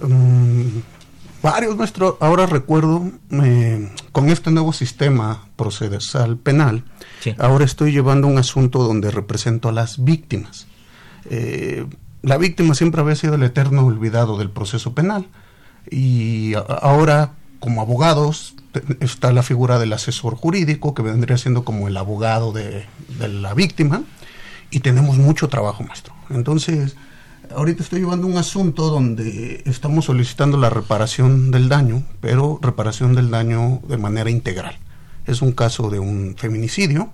Mm, 0.00 0.78
varios 1.42 1.76
nuestros, 1.76 2.14
ahora 2.20 2.46
recuerdo, 2.46 3.10
eh, 3.30 3.90
con 4.12 4.28
este 4.28 4.50
nuevo 4.50 4.72
sistema 4.72 5.46
procesal 5.56 6.36
penal, 6.36 6.84
ahora 7.38 7.64
estoy 7.64 7.92
llevando 7.92 8.28
un 8.28 8.38
asunto 8.38 8.82
donde 8.82 9.10
represento 9.10 9.68
a 9.68 9.72
las 9.72 10.02
víctimas. 10.02 10.66
Eh, 11.28 11.86
la 12.22 12.38
víctima 12.38 12.74
siempre 12.74 13.00
había 13.00 13.16
sido 13.16 13.34
el 13.34 13.42
eterno 13.42 13.84
olvidado 13.84 14.38
del 14.38 14.50
proceso 14.50 14.94
penal 14.94 15.26
y 15.90 16.54
ahora 16.54 17.32
como 17.58 17.80
abogados 17.80 18.54
está 19.00 19.32
la 19.32 19.42
figura 19.42 19.78
del 19.78 19.92
asesor 19.92 20.36
jurídico 20.36 20.94
que 20.94 21.02
vendría 21.02 21.36
siendo 21.38 21.64
como 21.64 21.88
el 21.88 21.96
abogado 21.96 22.52
de, 22.52 22.86
de 23.18 23.28
la 23.28 23.54
víctima 23.54 24.02
y 24.70 24.80
tenemos 24.80 25.16
mucho 25.16 25.48
trabajo 25.48 25.82
maestro. 25.84 26.14
Entonces, 26.30 26.96
ahorita 27.50 27.82
estoy 27.82 28.00
llevando 28.00 28.26
un 28.26 28.36
asunto 28.36 28.88
donde 28.88 29.62
estamos 29.66 30.06
solicitando 30.06 30.56
la 30.56 30.70
reparación 30.70 31.50
del 31.50 31.68
daño, 31.68 32.02
pero 32.20 32.58
reparación 32.62 33.14
del 33.14 33.30
daño 33.30 33.80
de 33.88 33.98
manera 33.98 34.30
integral. 34.30 34.76
Es 35.26 35.42
un 35.42 35.52
caso 35.52 35.90
de 35.90 35.98
un 35.98 36.34
feminicidio 36.36 37.12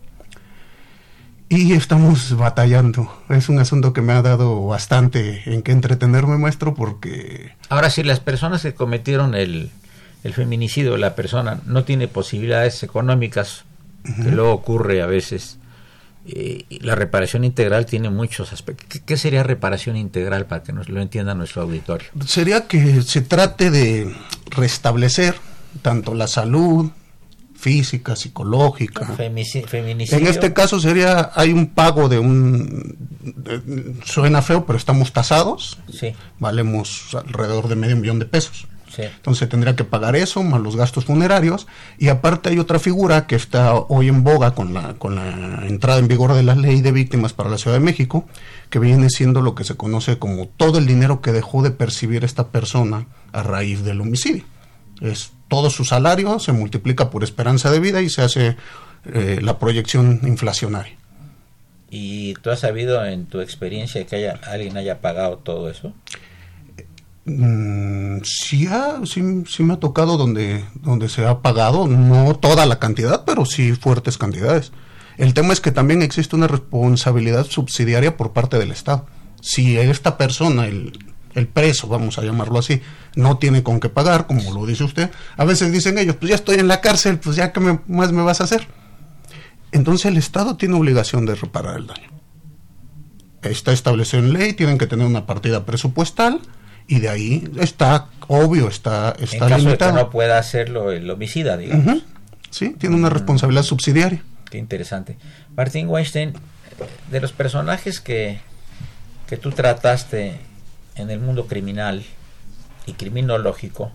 y 1.49 1.73
estamos 1.73 2.37
batallando. 2.37 3.11
Es 3.29 3.49
un 3.49 3.59
asunto 3.59 3.93
que 3.93 4.03
me 4.03 4.13
ha 4.13 4.23
dado 4.23 4.67
bastante 4.67 5.43
en 5.47 5.63
que 5.63 5.73
entretenerme, 5.73 6.37
maestro, 6.39 6.75
porque... 6.75 7.53
Ahora, 7.69 7.91
si 7.91 8.03
las 8.03 8.21
personas 8.21 8.63
que 8.63 8.75
cometieron 8.75 9.35
el, 9.35 9.71
el 10.25 10.35
feminicidio, 10.35 10.97
la 10.97 11.15
persona 11.15 11.61
no 11.65 11.85
tiene 11.85 12.09
posibilidades 12.09 12.83
económicas, 12.83 13.65
que 14.05 14.31
luego 14.31 14.53
ocurre 14.53 15.03
a 15.03 15.07
veces, 15.07 15.59
eh, 16.31 16.67
la 16.83 16.95
reparación 16.95 17.45
integral 17.45 17.87
tiene 17.87 18.11
muchos 18.11 18.53
aspectos. 18.53 19.01
¿Qué, 19.05 19.17
sería 19.17 19.43
reparación 19.43 19.97
integral 19.97 20.47
para 20.47 20.63
que 20.63 20.73
nos 20.73 20.89
lo 20.91 21.01
entienda 21.01 21.35
nuestro 21.35 21.63
auditorio? 21.63 22.09
Sería 22.27 22.67
que 22.67 23.01
se 23.03 23.23
trate 23.23 23.71
de 23.71 24.15
restablecer 24.51 25.37
tanto 25.81 26.15
la 26.15 26.29
salud 26.29 26.91
física, 27.55 28.15
psicológica. 28.15 29.07
feminicidio. 29.07 30.19
En 30.19 30.27
este 30.27 30.53
caso 30.53 30.79
sería, 30.79 31.31
hay 31.35 31.53
un 31.53 31.69
pago 31.69 32.09
de 32.09 32.19
un, 32.19 32.97
suena 34.05 34.43
feo, 34.43 34.67
pero 34.67 34.79
estamos 34.79 35.13
tasados. 35.13 35.79
Sí. 35.91 36.15
Valemos 36.39 37.15
alrededor 37.15 37.69
de 37.69 37.75
medio 37.75 37.97
millón 37.97 38.19
de 38.19 38.27
pesos. 38.27 38.69
Entonces 38.97 39.49
tendría 39.49 39.77
que 39.77 39.85
pagar 39.85 40.17
eso, 40.17 40.43
más 40.43 40.61
los 40.61 40.77
gastos 40.77 41.05
funerarios. 41.05 41.67
Y 41.99 42.09
aparte 42.09 42.49
hay 42.49 42.59
otra 42.59 42.79
figura 42.79 43.27
que 43.27 43.37
está 43.37 43.75
hoy 43.75 44.09
en 44.09 44.25
boga 44.25 44.55
con 44.55 44.75
la, 44.75 44.95
con 44.95 45.15
la 45.15 45.67
entrada 45.67 45.99
en 45.99 46.09
vigor 46.09 46.35
de 46.35 46.43
la 46.43 46.55
ley 46.55 46.81
de 46.81 46.93
víctimas 46.93 47.33
para 47.33 47.51
la 47.51 47.59
Ciudad 47.59 47.77
de 47.77 47.85
México, 47.85 48.27
que 48.71 48.79
viene 48.79 49.11
siendo 49.11 49.41
lo 49.41 49.55
que 49.55 49.65
se 49.65 49.77
conoce 49.77 50.19
como 50.19 50.47
todo 50.49 50.79
el 50.79 50.87
dinero 50.87 51.21
que 51.21 51.33
dejó 51.33 51.63
de 51.63 51.71
percibir 51.71 52.25
esta 52.25 52.49
persona 52.49 53.07
a 53.33 53.43
raíz 53.43 53.85
del 53.85 54.01
homicidio. 54.01 54.45
Es 55.01 55.33
todo 55.49 55.71
su 55.71 55.85
salario 55.85 56.39
se 56.39 56.53
multiplica 56.53 57.11
por 57.11 57.25
esperanza 57.25 57.71
de 57.71 57.81
vida 57.81 58.03
y 58.03 58.11
se 58.11 58.23
hace 58.23 58.57
eh, 59.13 59.39
la 59.43 59.59
proyección 59.59 60.21
inflacionaria. 60.25 60.97
¿Y 61.91 62.35
tú 62.35 62.51
has 62.51 62.61
sabido 62.61 63.05
en 63.05 63.25
tu 63.27 63.41
experiencia 63.41 64.05
que 64.07 64.17
haya, 64.17 64.39
alguien 64.45 64.77
haya 64.77 65.01
pagado 65.01 65.39
todo 65.39 65.71
eso? 65.71 65.95
Mm, 67.29 68.23
sí, 68.25 68.67
sí, 69.05 69.63
me 69.63 69.75
ha 69.75 69.77
tocado 69.77 70.17
donde, 70.17 70.65
donde 70.75 71.11
se 71.11 71.27
ha 71.27 71.43
pagado, 71.43 71.87
no 71.87 72.35
toda 72.37 72.65
la 72.65 72.79
cantidad, 72.79 73.25
pero 73.27 73.45
sí 73.45 73.75
fuertes 73.75 74.17
cantidades. 74.17 74.73
El 75.19 75.35
tema 75.35 75.53
es 75.53 75.61
que 75.61 75.71
también 75.71 76.01
existe 76.01 76.37
una 76.37 76.47
responsabilidad 76.47 77.45
subsidiaria 77.45 78.17
por 78.17 78.33
parte 78.33 78.59
del 78.59 78.71
Estado. 78.71 79.07
Si 79.43 79.77
esta 79.77 80.17
persona, 80.17 80.67
el, 80.67 80.99
el 81.35 81.47
preso, 81.49 81.87
vamos 81.87 82.19
a 82.19 82.23
llamarlo 82.23 82.59
así, 82.61 82.81
no 83.15 83.37
tiene 83.37 83.63
con 83.63 83.79
qué 83.79 83.91
pagar, 83.91 84.27
como 84.27 84.55
lo 84.55 84.65
dice 84.65 84.85
usted, 84.85 85.11
a 85.37 85.45
veces 85.45 85.71
dicen 85.71 85.99
ellos, 85.99 86.17
pues 86.17 86.31
ya 86.31 86.37
estoy 86.37 86.57
en 86.57 86.69
la 86.69 86.81
cárcel, 86.81 87.19
pues 87.19 87.37
ya 87.37 87.53
que 87.53 87.61
más 87.89 88.11
me 88.11 88.23
vas 88.23 88.41
a 88.41 88.45
hacer. 88.45 88.67
Entonces 89.71 90.07
el 90.07 90.17
Estado 90.17 90.57
tiene 90.57 90.77
obligación 90.77 91.27
de 91.27 91.35
reparar 91.35 91.77
el 91.77 91.89
daño. 91.89 92.09
Está 93.43 93.73
establecido 93.73 94.23
en 94.23 94.33
ley, 94.33 94.55
tienen 94.55 94.79
que 94.79 94.87
tener 94.87 95.07
una 95.07 95.27
partida 95.27 95.67
presupuestal, 95.67 96.41
y 96.89 97.01
de 97.01 97.11
ahí 97.11 97.49
está 97.61 98.09
obvio, 98.29 98.69
está, 98.69 99.15
está 99.21 99.45
en 99.45 99.51
caso 99.51 99.69
De 99.69 99.77
que 99.77 99.93
no 99.93 100.11
pueda 100.11 100.39
hacerlo 100.39 100.91
el 100.91 101.09
homicida, 101.11 101.57
digamos. 101.59 102.03
Sí, 102.51 102.75
tiene 102.79 102.97
una 102.97 103.11
responsabilidad 103.11 103.63
subsidiaria. 103.63 104.23
Qué 104.51 104.57
interesante. 104.57 105.19
Martín 105.55 105.89
Weinstein, 105.89 106.33
de 107.11 107.21
los 107.21 107.33
personajes 107.33 108.01
que, 108.01 108.41
que 109.27 109.37
tú 109.37 109.51
trataste 109.51 110.41
en 110.97 111.11
el 111.11 111.21
mundo 111.21 111.47
criminal 111.47 112.03
y 112.87 112.95
criminológico, 112.95 113.93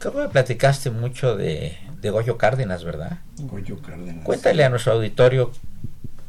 creo 0.00 0.14
que 0.14 0.28
platicaste 0.28 0.90
mucho 0.90 1.36
de, 1.36 1.78
de 2.00 2.10
Goyo 2.10 2.36
Cárdenas, 2.36 2.82
¿verdad? 2.82 3.20
Goyo 3.38 3.80
Cárdenas. 3.80 4.24
Cuéntale 4.24 4.64
a 4.64 4.68
nuestro 4.68 4.94
auditorio 4.94 5.52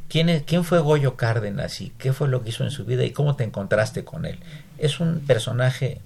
quién, 0.09 0.43
quién 0.45 0.63
fue 0.63 0.79
Goyo 0.79 1.15
Cárdenas 1.15 1.81
y 1.81 1.89
qué 1.97 2.13
fue 2.13 2.27
lo 2.27 2.43
que 2.43 2.49
hizo 2.49 2.63
en 2.63 2.71
su 2.71 2.85
vida 2.85 3.03
y 3.03 3.09
cómo 3.09 3.35
te 3.35 3.43
encontraste 3.43 4.03
con 4.03 4.27
él 4.27 4.37
es 4.77 4.99
un 4.99 5.21
personaje 5.21 5.99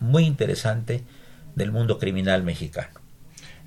muy 0.00 0.24
interesante 0.24 1.02
del 1.54 1.72
mundo 1.72 1.98
criminal 1.98 2.42
mexicano. 2.42 3.00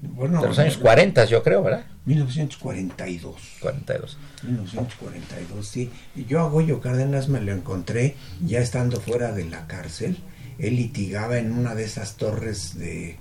Bueno, 0.02 0.42
de 0.42 0.48
los 0.48 0.58
años 0.58 0.78
40, 0.78 1.26
yo 1.26 1.44
creo, 1.44 1.62
¿verdad? 1.62 1.86
1942. 2.06 3.36
42. 3.60 4.18
1942, 4.44 5.68
sí. 5.68 5.92
Yo 6.28 6.40
a 6.40 6.50
Goyo 6.50 6.82
Cárdenas 6.82 7.30
me 7.30 7.40
lo 7.40 7.52
encontré 7.52 8.16
ya 8.44 8.60
estando 8.60 9.00
fuera 9.00 9.32
de 9.32 9.46
la 9.46 9.68
cárcel. 9.68 10.18
Él 10.58 10.76
litigaba 10.78 11.38
en 11.38 11.52
una 11.52 11.76
de 11.76 11.84
esas 11.84 12.16
torres 12.16 12.80
de 12.80 13.18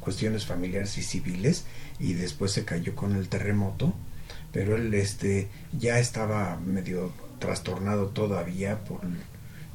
cuestiones 0.00 0.46
familiares 0.46 0.98
y 0.98 1.02
civiles 1.02 1.64
y 2.00 2.14
después 2.14 2.52
se 2.52 2.64
cayó 2.64 2.94
con 2.96 3.14
el 3.14 3.28
terremoto. 3.28 3.94
pero 4.52 4.76
él 4.76 4.94
este, 4.94 5.48
ya 5.78 5.98
estaba 5.98 6.56
medio 6.56 7.12
trastornado 7.38 8.06
todavía 8.06 8.82
por 8.84 9.00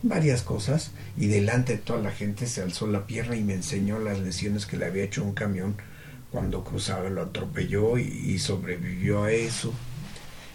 varias 0.04 0.42
cosas 0.42 0.92
y 1.18 1.28
delante 1.28 1.74
de 1.74 1.80
toda 1.80 2.02
la 2.02 2.12
gente 2.12 2.48
se 2.48 2.62
alzó 2.62 2.88
la 2.88 3.06
pierna 3.06 3.36
y 3.36 3.44
me 3.44 3.54
enseñó 3.54 4.00
las 4.00 4.20
lesiones 4.20 4.66
que 4.66 4.78
le 4.78 4.86
había 4.86 5.04
hecho 5.04 5.24
un 5.24 5.34
camión 5.34 5.76
cuando 6.32 6.64
cruzaba, 6.64 7.10
lo 7.10 7.24
atropelló 7.24 7.98
y, 7.98 8.40
sobrevivió 8.40 9.24
a 9.24 9.32
eso. 9.32 9.74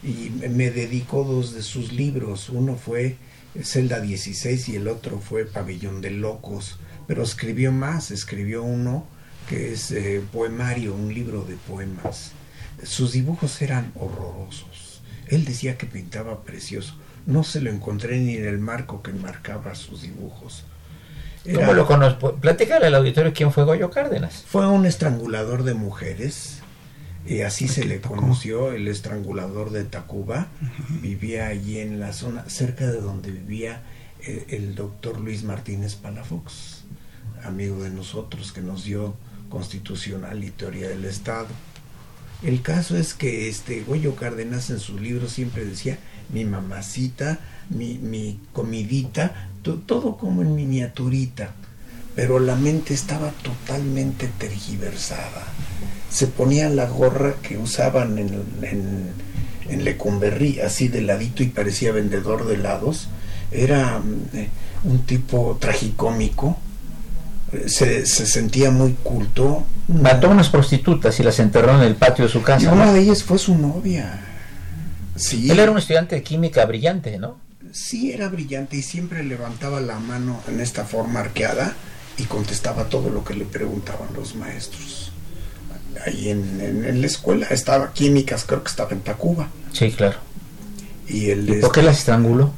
Y 0.02 0.30
me 0.30 0.70
dedicó 0.70 1.24
dos 1.24 1.52
de 1.52 1.62
sus 1.62 1.92
libros, 1.92 2.48
uno 2.48 2.76
fue 2.76 3.16
Celda 3.62 4.00
16 4.00 4.70
y 4.70 4.76
el 4.76 4.88
otro 4.88 5.20
fue 5.20 5.44
Pabellón 5.44 6.00
de 6.00 6.10
Locos, 6.10 6.78
pero 7.06 7.22
escribió 7.22 7.72
más, 7.72 8.10
escribió 8.10 8.62
uno 8.62 9.06
que 9.48 9.72
es 9.72 9.90
eh, 9.92 10.22
poemario, 10.32 10.94
un 10.94 11.12
libro 11.12 11.42
de 11.44 11.56
poemas. 11.56 12.32
Sus 12.82 13.12
dibujos 13.12 13.60
eran 13.62 13.92
horrorosos. 13.94 15.02
Él 15.28 15.44
decía 15.44 15.76
que 15.76 15.86
pintaba 15.86 16.42
precioso. 16.44 16.94
No 17.26 17.44
se 17.44 17.60
lo 17.60 17.70
encontré 17.70 18.18
ni 18.18 18.36
en 18.36 18.46
el 18.46 18.58
marco 18.58 19.02
que 19.02 19.12
marcaba 19.12 19.74
sus 19.74 20.02
dibujos. 20.02 20.64
¿Cómo 21.54 21.74
lo 21.74 21.86
conozco? 21.86 22.34
Platícale 22.36 22.86
al 22.86 22.94
auditorio 22.94 23.32
quién 23.32 23.52
fue 23.52 23.64
Goyo 23.64 23.90
Cárdenas. 23.90 24.44
Fue 24.46 24.66
un 24.66 24.86
estrangulador 24.86 25.62
de 25.62 25.74
mujeres. 25.74 26.60
Y 27.24 27.40
así 27.40 27.66
se 27.66 27.84
le 27.84 28.00
conoció, 28.00 28.72
el 28.72 28.86
estrangulador 28.86 29.70
de 29.70 29.84
Tacuba. 29.84 30.46
Vivía 31.02 31.48
allí 31.48 31.80
en 31.80 31.98
la 31.98 32.12
zona, 32.12 32.44
cerca 32.48 32.86
de 32.86 33.00
donde 33.00 33.32
vivía 33.32 33.82
el, 34.24 34.34
eh, 34.34 34.46
el 34.50 34.74
doctor 34.74 35.20
Luis 35.20 35.42
Martínez 35.42 35.96
Palafox, 35.96 36.84
amigo 37.44 37.82
de 37.82 37.90
nosotros, 37.90 38.52
que 38.52 38.60
nos 38.60 38.84
dio 38.84 39.14
constitucional 39.48 40.44
y 40.44 40.50
teoría 40.50 40.88
del 40.88 41.04
Estado. 41.04 41.48
El 42.46 42.62
caso 42.62 42.96
es 42.96 43.12
que 43.12 43.48
este 43.48 43.82
Goyo 43.82 44.14
Cárdenas 44.14 44.70
en 44.70 44.78
su 44.78 45.00
libro 45.00 45.28
siempre 45.28 45.64
decía 45.64 45.98
mi 46.32 46.44
mamacita, 46.44 47.40
mi, 47.70 47.98
mi 47.98 48.38
comidita, 48.52 49.48
todo 49.84 50.16
como 50.16 50.42
en 50.42 50.54
miniaturita, 50.54 51.50
pero 52.14 52.38
la 52.38 52.54
mente 52.54 52.94
estaba 52.94 53.32
totalmente 53.42 54.30
tergiversada. 54.38 55.42
Se 56.08 56.28
ponía 56.28 56.68
la 56.68 56.86
gorra 56.86 57.34
que 57.42 57.58
usaban 57.58 58.16
en, 58.16 58.44
en, 58.62 60.64
así 60.64 60.86
de 60.86 61.02
ladito 61.02 61.42
y 61.42 61.48
parecía 61.48 61.90
vendedor 61.90 62.46
de 62.46 62.54
helados. 62.54 63.08
Era 63.50 64.00
eh, 64.34 64.50
un 64.84 65.04
tipo 65.04 65.58
tragicómico, 65.60 66.56
se, 67.66 68.06
se, 68.06 68.24
sentía 68.24 68.70
muy 68.70 68.92
culto. 68.92 69.66
Mató 69.88 70.30
unas 70.30 70.48
prostitutas 70.48 71.18
y 71.20 71.22
las 71.22 71.38
enterró 71.38 71.74
en 71.76 71.82
el 71.82 71.94
patio 71.94 72.24
de 72.24 72.30
su 72.30 72.42
casa. 72.42 72.64
Y 72.64 72.66
una 72.66 72.92
de 72.92 73.00
ellas 73.00 73.22
fue 73.22 73.38
su 73.38 73.56
novia. 73.56 74.20
Sí. 75.14 75.50
Él 75.50 75.58
era 75.60 75.70
un 75.70 75.78
estudiante 75.78 76.16
de 76.16 76.22
química 76.22 76.64
brillante, 76.66 77.18
¿no? 77.18 77.38
Sí, 77.72 78.12
era 78.12 78.28
brillante 78.28 78.76
y 78.76 78.82
siempre 78.82 79.22
levantaba 79.22 79.80
la 79.80 79.98
mano 79.98 80.40
en 80.48 80.60
esta 80.60 80.84
forma 80.84 81.20
arqueada 81.20 81.74
y 82.18 82.24
contestaba 82.24 82.84
todo 82.84 83.10
lo 83.10 83.24
que 83.24 83.34
le 83.34 83.44
preguntaban 83.44 84.08
los 84.14 84.34
maestros. 84.34 85.12
Ahí 86.04 86.30
en, 86.30 87.00
la 87.00 87.06
escuela 87.06 87.46
estaba 87.46 87.92
químicas, 87.92 88.44
creo 88.44 88.62
que 88.62 88.70
estaba 88.70 88.90
en 88.90 89.00
Tacuba. 89.00 89.48
Sí, 89.72 89.90
claro. 89.92 90.18
¿Y, 91.08 91.30
¿Y 91.30 91.60
por 91.60 91.72
qué 91.72 91.82
las 91.82 91.98
estranguló? 91.98 92.52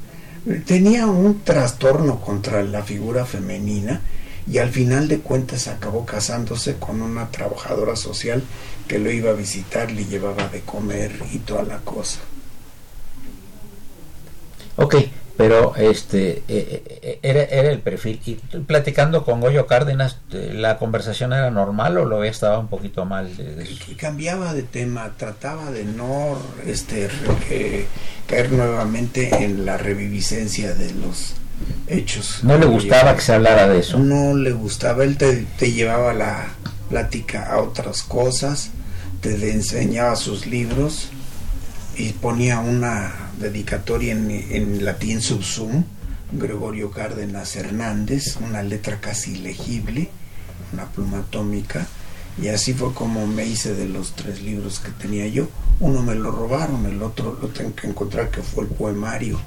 Tenía 0.67 1.07
un 1.07 1.43
trastorno 1.43 2.21
contra 2.21 2.63
la 2.63 2.83
figura 2.83 3.27
femenina 3.27 4.01
y 4.51 4.59
al 4.59 4.71
final 4.71 5.09
de 5.09 5.21
cuentas 5.21 5.69
acabó 5.69 6.07
casándose 6.07 6.77
con 6.77 7.03
una 7.03 7.31
trabajadora 7.31 7.97
social 7.97 8.43
que 8.87 8.99
lo 8.99 9.11
iba 9.11 9.31
a 9.31 9.35
visitar, 9.35 9.91
le 9.91 10.07
llevaba 10.07 10.49
de 10.49 10.61
comer 10.61 11.13
y 11.33 11.39
toda 11.39 11.63
la 11.63 11.79
cosa. 11.79 12.21
Ok, 14.77 14.95
pero 15.37 15.77
este 15.77 16.43
eh, 16.49 16.83
eh, 17.03 17.19
era, 17.23 17.43
era, 17.43 17.71
el 17.71 17.81
perfil. 17.81 18.21
Y 18.25 18.35
platicando 18.35 19.25
con 19.25 19.41
Goyo 19.41 19.67
Cárdenas, 19.67 20.19
eh, 20.33 20.53
¿la 20.55 20.79
conversación 20.79 21.33
era 21.33 21.51
normal 21.51 21.99
o 21.99 22.05
lo 22.07 22.25
estaba 22.25 22.59
un 22.59 22.69
poquito 22.69 23.05
mal? 23.05 23.31
Cambiaba 23.99 24.55
de 24.55 24.63
tema, 24.63 25.13
trataba 25.17 25.71
de 25.71 25.85
no 25.85 26.39
este, 26.67 27.09
caer 28.27 28.51
nuevamente 28.53 29.45
en 29.45 29.67
la 29.67 29.77
reviviscencia 29.77 30.75
de 30.75 30.93
los 30.95 31.35
hechos. 31.87 32.41
¿No 32.43 32.59
le 32.59 32.67
gustaba 32.67 33.15
que 33.15 33.23
se 33.23 33.35
hablara 33.35 33.69
de 33.69 33.81
eso? 33.81 33.99
No 33.99 34.35
le 34.35 34.53
gustaba, 34.53 35.05
él 35.05 35.17
te, 35.17 35.47
te 35.59 35.73
llevaba 35.73 36.13
la 36.13 36.49
plática 36.89 37.53
a 37.53 37.61
otras 37.61 38.03
cosas, 38.03 38.71
te 39.21 39.35
enseñaba 39.51 40.17
sus 40.17 40.47
libros 40.47 41.11
y 41.97 42.13
ponía 42.13 42.61
una 42.61 43.13
dedicatoria 43.39 44.13
en, 44.13 44.31
en 44.31 44.85
latín 44.85 45.21
subsum, 45.21 45.85
Gregorio 46.33 46.91
Cárdenas 46.91 47.57
Hernández, 47.57 48.37
una 48.37 48.63
letra 48.63 49.01
casi 49.01 49.37
legible, 49.39 50.11
una 50.73 50.87
pluma 50.87 51.19
atómica, 51.19 51.87
y 52.41 52.49
así 52.49 52.73
fue 52.73 52.95
como 52.95 53.27
me 53.27 53.45
hice 53.45 53.75
de 53.75 53.89
los 53.89 54.15
tres 54.15 54.43
libros 54.43 54.79
que 54.79 54.93
tenía 54.93 55.27
yo. 55.27 55.49
Uno 55.81 56.03
me 56.03 56.15
lo 56.15 56.31
robaron, 56.31 56.87
el 56.87 57.03
otro 57.03 57.37
lo 57.41 57.49
tengo 57.49 57.75
que 57.75 57.89
encontrar 57.89 58.31
que 58.31 58.43
fue 58.43 58.65
el 58.65 58.71
poemario. 58.71 59.41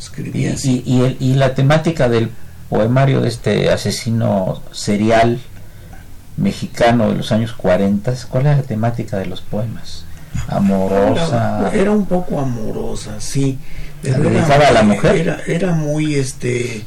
Escribí 0.00 0.46
así. 0.46 0.82
Y, 0.86 1.16
y, 1.20 1.34
la 1.34 1.54
temática 1.54 2.08
del 2.08 2.30
poemario 2.70 3.20
de 3.20 3.28
este 3.28 3.70
asesino 3.70 4.62
serial 4.72 5.40
mexicano 6.38 7.10
de 7.10 7.16
los 7.16 7.32
años 7.32 7.52
40, 7.52 8.14
¿cuál 8.30 8.46
es 8.46 8.56
la 8.56 8.62
temática 8.62 9.18
de 9.18 9.26
los 9.26 9.42
poemas? 9.42 10.04
amorosa. 10.48 11.70
Era, 11.74 11.90
un 11.90 12.06
poco 12.06 12.40
amorosa, 12.40 13.20
sí. 13.20 13.58
dedicada 14.02 14.68
a 14.68 14.72
la 14.72 14.82
mujer? 14.82 15.16
Era, 15.16 15.40
era 15.46 15.72
muy 15.72 16.14
este 16.14 16.84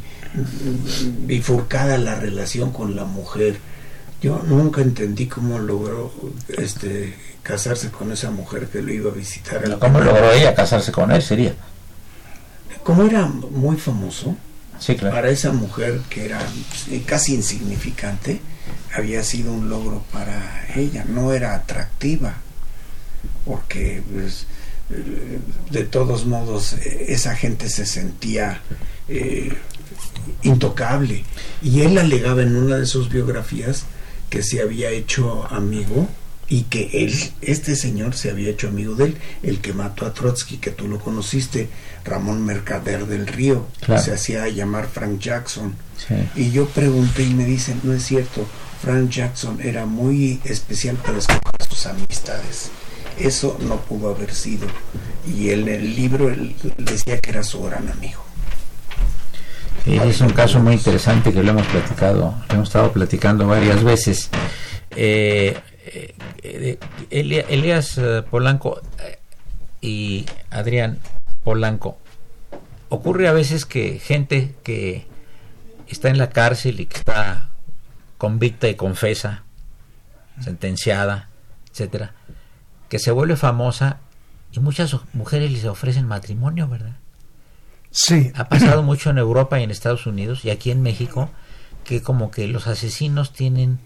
bifurcada 1.25 1.97
la 1.97 2.15
relación 2.15 2.71
con 2.71 2.95
la 2.95 3.05
mujer. 3.05 3.57
Yo 4.21 4.41
nunca 4.47 4.81
entendí 4.81 5.27
cómo 5.27 5.59
logró 5.59 6.11
este 6.47 7.13
casarse 7.43 7.91
con 7.91 8.11
esa 8.11 8.31
mujer 8.31 8.67
que 8.67 8.81
lo 8.81 8.91
iba 8.91 9.11
a 9.11 9.13
visitar. 9.13 9.77
¿Cómo 9.79 9.99
logró 9.99 10.31
ella 10.31 10.55
casarse 10.55 10.91
con 10.91 11.11
él? 11.11 11.21
Sería. 11.21 11.53
Como 12.83 13.03
era 13.03 13.25
muy 13.25 13.77
famoso, 13.77 14.35
sí, 14.79 14.95
claro. 14.95 15.15
para 15.15 15.29
esa 15.29 15.51
mujer 15.51 16.01
que 16.09 16.25
era 16.25 16.39
casi 17.05 17.35
insignificante, 17.35 18.41
había 18.93 19.23
sido 19.23 19.53
un 19.53 19.69
logro 19.69 20.03
para 20.11 20.65
ella. 20.75 21.05
No 21.07 21.33
era 21.33 21.55
atractiva 21.55 22.35
porque 23.45 24.01
pues, 24.11 24.47
de 25.71 25.83
todos 25.83 26.25
modos 26.25 26.73
esa 26.73 27.35
gente 27.35 27.69
se 27.69 27.85
sentía 27.85 28.61
eh, 29.07 29.53
intocable. 30.43 31.23
Y 31.61 31.81
él 31.81 31.97
alegaba 31.97 32.41
en 32.41 32.55
una 32.55 32.77
de 32.77 32.85
sus 32.85 33.09
biografías 33.09 33.85
que 34.29 34.43
se 34.43 34.61
había 34.61 34.89
hecho 34.89 35.45
amigo 35.49 36.07
y 36.49 36.63
que 36.63 36.89
él, 36.93 37.13
este 37.41 37.75
señor 37.75 38.15
se 38.15 38.29
había 38.29 38.49
hecho 38.49 38.67
amigo 38.67 38.95
de 38.95 39.05
él, 39.05 39.17
el 39.43 39.59
que 39.59 39.73
mató 39.73 40.05
a 40.05 40.13
Trotsky, 40.13 40.57
que 40.57 40.71
tú 40.71 40.87
lo 40.87 40.99
conociste, 40.99 41.69
Ramón 42.03 42.45
Mercader 42.45 43.07
del 43.07 43.27
Río, 43.27 43.65
se 43.97 44.13
hacía 44.13 44.47
llamar 44.49 44.87
Frank 44.87 45.19
Jackson. 45.19 45.73
Y 46.35 46.51
yo 46.51 46.67
pregunté 46.67 47.23
y 47.23 47.33
me 47.33 47.45
dicen, 47.45 47.79
no 47.83 47.93
es 47.93 48.03
cierto, 48.03 48.45
Frank 48.81 49.09
Jackson 49.09 49.59
era 49.61 49.85
muy 49.85 50.41
especial 50.43 50.97
para 50.97 51.17
escoger 51.19 51.41
sus 51.67 51.85
amistades. 51.85 52.69
Eso 53.17 53.57
no 53.61 53.77
pudo 53.77 54.13
haber 54.13 54.33
sido. 54.33 54.67
Y 55.25 55.49
él, 55.49 55.67
en 55.69 55.75
el 55.81 55.95
libro 55.95 56.29
él 56.29 56.55
decía 56.77 57.17
que 57.19 57.29
era 57.29 57.43
su 57.43 57.63
gran 57.63 57.89
amigo. 57.89 58.21
es 59.85 60.19
un 60.19 60.31
caso 60.31 60.59
muy 60.59 60.73
interesante 60.73 61.31
que 61.31 61.41
lo 61.41 61.51
hemos 61.51 61.67
platicado, 61.67 62.35
lo 62.49 62.55
hemos 62.55 62.67
estado 62.67 62.91
platicando 62.91 63.47
varias 63.47 63.83
veces. 63.83 64.29
Eh 64.91 65.57
Elías 67.09 67.97
eh, 67.97 68.23
Polanco 68.29 68.81
eh, 68.99 69.19
y 69.81 70.25
Adrián 70.49 70.99
Polanco, 71.43 71.97
ocurre 72.89 73.27
a 73.27 73.33
veces 73.33 73.65
que 73.65 73.99
gente 73.99 74.55
que 74.63 75.07
está 75.87 76.09
en 76.09 76.17
la 76.17 76.29
cárcel 76.29 76.79
y 76.79 76.85
que 76.85 76.97
está 76.97 77.49
convicta 78.17 78.69
y 78.69 78.75
confesa, 78.75 79.43
sentenciada, 80.39 81.29
etcétera, 81.71 82.13
que 82.87 82.99
se 82.99 83.11
vuelve 83.11 83.35
famosa 83.35 83.99
y 84.51 84.59
muchas 84.59 84.95
mujeres 85.13 85.51
le 85.51 85.67
ofrecen 85.67 86.07
matrimonio, 86.07 86.67
¿verdad? 86.67 86.95
Sí. 87.91 88.31
Ha 88.35 88.47
pasado 88.47 88.83
mucho 88.83 89.09
en 89.09 89.17
Europa 89.17 89.59
y 89.59 89.63
en 89.63 89.71
Estados 89.71 90.07
Unidos 90.07 90.45
y 90.45 90.49
aquí 90.49 90.71
en 90.71 90.81
México 90.81 91.29
que 91.83 92.01
como 92.01 92.31
que 92.31 92.47
los 92.47 92.67
asesinos 92.67 93.33
tienen 93.33 93.79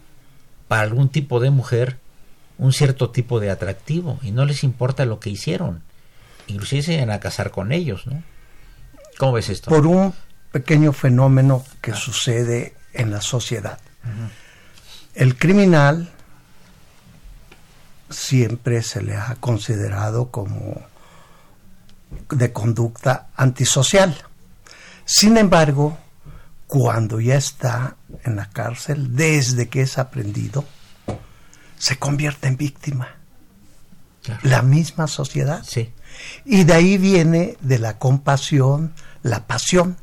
para 0.68 0.82
algún 0.82 1.10
tipo 1.10 1.40
de 1.40 1.50
mujer 1.50 1.98
un 2.58 2.74
cierto 2.74 3.12
tipo 3.12 3.40
de 3.40 3.52
atractivo 3.52 4.20
y 4.22 4.32
no 4.32 4.46
les 4.46 4.64
importa 4.64 5.06
lo 5.06 5.20
que 5.20 5.30
hicieron. 5.30 5.84
Inclusive 6.48 6.82
se 6.82 7.00
van 7.00 7.12
a 7.12 7.20
casar 7.20 7.52
con 7.52 7.72
ellos, 7.72 8.08
¿no? 8.08 8.24
¿Cómo 9.18 9.34
ves 9.34 9.50
esto? 9.50 9.70
Por 9.70 9.86
un 9.86 10.14
pequeño 10.52 10.94
fenómeno 10.94 11.64
que 11.82 11.94
sucede 11.94 12.76
en 12.94 13.12
la 13.12 13.22
sociedad. 13.22 13.80
El 15.14 15.38
criminal 15.38 16.10
siempre 18.10 18.82
se 18.84 19.02
le 19.02 19.16
ha 19.16 19.36
considerado 19.40 20.32
como 20.32 20.82
de 22.30 22.54
conducta 22.54 23.28
antisocial. 23.36 24.16
Sin 25.06 25.38
embargo, 25.38 25.98
cuando 26.68 27.20
ya 27.22 27.36
está 27.36 27.96
en 28.24 28.36
la 28.36 28.50
cárcel, 28.50 29.16
desde 29.16 29.70
que 29.70 29.82
es 29.82 29.98
aprendido, 29.98 30.66
se 31.78 31.98
convierte 31.98 32.48
en 32.48 32.58
víctima. 32.58 33.16
La 34.44 34.62
misma 34.62 35.08
sociedad. 35.08 35.64
Sí. 35.66 35.94
Y 36.44 36.66
de 36.66 36.74
ahí 36.74 36.98
viene 36.98 37.56
de 37.62 37.80
la 37.80 37.98
compasión, 37.98 38.94
la 39.24 39.48
pasión 39.48 39.96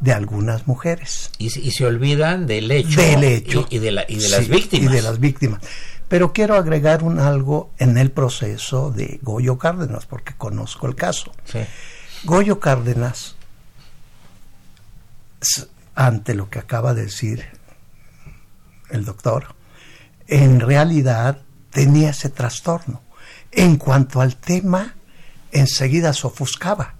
de 0.00 0.12
algunas 0.12 0.66
mujeres. 0.66 1.30
Y, 1.38 1.50
se 1.50 1.86
olvidan 1.86 2.46
del 2.48 2.70
hecho. 2.72 3.00
Del 3.00 3.22
hecho. 3.22 3.66
Y, 3.70 3.78
de, 3.78 3.92
la, 3.92 4.04
y 4.08 4.16
de 4.16 4.28
las 4.28 4.48
víctimas. 4.48 4.92
Y 4.92 4.96
de 4.96 5.02
las 5.02 5.20
víctimas. 5.20 5.60
Pero 6.08 6.32
quiero 6.32 6.56
agregar 6.56 7.04
un 7.04 7.20
algo 7.20 7.70
en 7.78 7.96
el 7.96 8.10
proceso 8.10 8.90
de 8.90 9.20
Goyo 9.22 9.56
Cárdenas, 9.56 10.06
porque 10.06 10.34
conozco 10.34 10.88
el 10.88 10.96
caso. 10.96 11.32
Sí. 11.44 11.60
Goyo 12.24 12.58
Cárdenas, 12.58 13.36
ante 15.94 16.34
lo 16.34 16.50
que 16.50 16.58
acaba 16.58 16.94
de 16.94 17.02
decir 17.02 17.44
el 18.90 19.04
doctor, 19.04 19.54
en 20.26 20.60
realidad 20.60 21.38
tenía 21.70 22.10
ese 22.10 22.28
trastorno. 22.28 23.02
En 23.50 23.76
cuanto 23.76 24.20
al 24.20 24.36
tema, 24.36 24.94
enseguida 25.52 26.12
se 26.12 26.26
ofuscaba. 26.26 26.94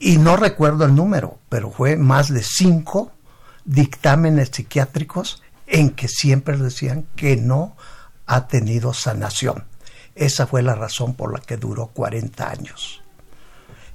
Y 0.00 0.18
no 0.18 0.36
recuerdo 0.36 0.84
el 0.84 0.94
número, 0.94 1.38
pero 1.48 1.70
fue 1.70 1.96
más 1.96 2.32
de 2.32 2.42
cinco 2.42 3.12
dictámenes 3.64 4.50
psiquiátricos 4.52 5.42
en 5.66 5.90
que 5.90 6.08
siempre 6.08 6.56
decían 6.56 7.06
que 7.16 7.36
no 7.36 7.76
ha 8.26 8.46
tenido 8.46 8.94
sanación. 8.94 9.64
Esa 10.14 10.46
fue 10.46 10.62
la 10.62 10.74
razón 10.74 11.14
por 11.14 11.32
la 11.32 11.40
que 11.40 11.56
duró 11.56 11.88
40 11.88 12.50
años. 12.50 13.02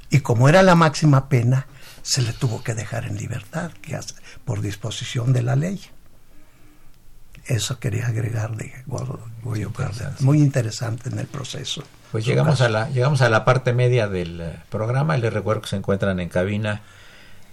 Y 0.10 0.20
como 0.20 0.48
era 0.48 0.62
la 0.62 0.76
máxima 0.76 1.28
pena, 1.28 1.68
se 2.04 2.22
le 2.22 2.34
tuvo 2.34 2.62
que 2.62 2.76
dejar 2.76 3.06
en 3.06 3.18
libertad, 3.18 3.72
que 3.82 3.98
por 4.46 4.62
disposición 4.62 5.34
de 5.34 5.42
la 5.42 5.56
ley. 5.56 5.82
Eso 7.46 7.80
quería 7.80 8.08
agregar 8.08 8.56
de 8.56 8.72
Goyo 9.42 9.74
Cárdenas. 9.74 10.22
Muy 10.22 10.40
interesante 10.40 11.10
en 11.10 11.20
el 11.20 11.28
proceso. 11.28 11.84
Pues 12.12 12.26
llegamos 12.26 12.62
a, 12.62 12.70
la, 12.70 12.90
llegamos 12.90 13.22
a 13.22 13.30
la 13.30 13.44
parte 13.44 13.74
media 13.74 14.08
del 14.08 14.40
eh, 14.40 14.56
programa. 14.70 15.18
Les 15.18 15.34
recuerdo 15.34 15.62
que 15.62 15.70
se 15.70 15.76
encuentran 15.76 16.20
en 16.20 16.30
cabina 16.30 16.82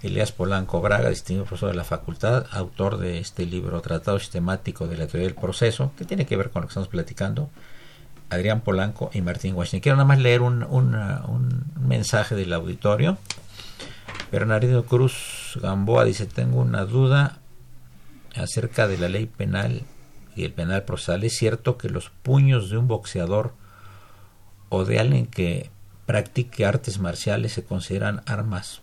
Elías 0.02 0.32
Polanco 0.32 0.80
Braga, 0.80 1.08
distinguido 1.08 1.46
profesor 1.46 1.70
de 1.70 1.76
la 1.76 1.84
facultad, 1.84 2.46
autor 2.52 2.98
de 2.98 3.18
este 3.18 3.46
libro 3.46 3.80
Tratado 3.80 4.18
Sistemático 4.18 4.86
de 4.86 4.96
la 4.96 5.06
Teoría 5.06 5.28
del 5.28 5.36
Proceso, 5.36 5.92
que 5.96 6.04
tiene 6.04 6.26
que 6.26 6.36
ver 6.36 6.50
con 6.50 6.62
lo 6.62 6.68
que 6.68 6.72
estamos 6.72 6.88
platicando. 6.88 7.50
Adrián 8.28 8.60
Polanco 8.60 9.10
y 9.12 9.22
Martín 9.22 9.54
Washington. 9.54 9.80
Quiero 9.80 9.96
nada 9.96 10.06
más 10.06 10.18
leer 10.18 10.40
un, 10.42 10.62
un, 10.62 10.94
un 10.94 11.64
mensaje 11.80 12.36
del 12.36 12.52
auditorio. 12.52 13.18
Bernardino 14.30 14.84
Cruz 14.84 15.58
Gamboa 15.60 16.04
dice, 16.04 16.26
tengo 16.26 16.60
una 16.60 16.84
duda 16.84 17.40
acerca 18.36 18.86
de 18.86 18.96
la 18.96 19.08
ley 19.08 19.26
penal 19.26 19.82
y 20.36 20.44
el 20.44 20.52
penal 20.52 20.84
procesal, 20.84 21.24
¿es 21.24 21.36
cierto 21.36 21.76
que 21.76 21.88
los 21.88 22.10
puños 22.10 22.70
de 22.70 22.78
un 22.78 22.86
boxeador 22.86 23.54
o 24.68 24.84
de 24.84 25.00
alguien 25.00 25.26
que 25.26 25.70
practique 26.06 26.64
artes 26.64 27.00
marciales 27.00 27.52
se 27.52 27.64
consideran 27.64 28.22
armas 28.26 28.82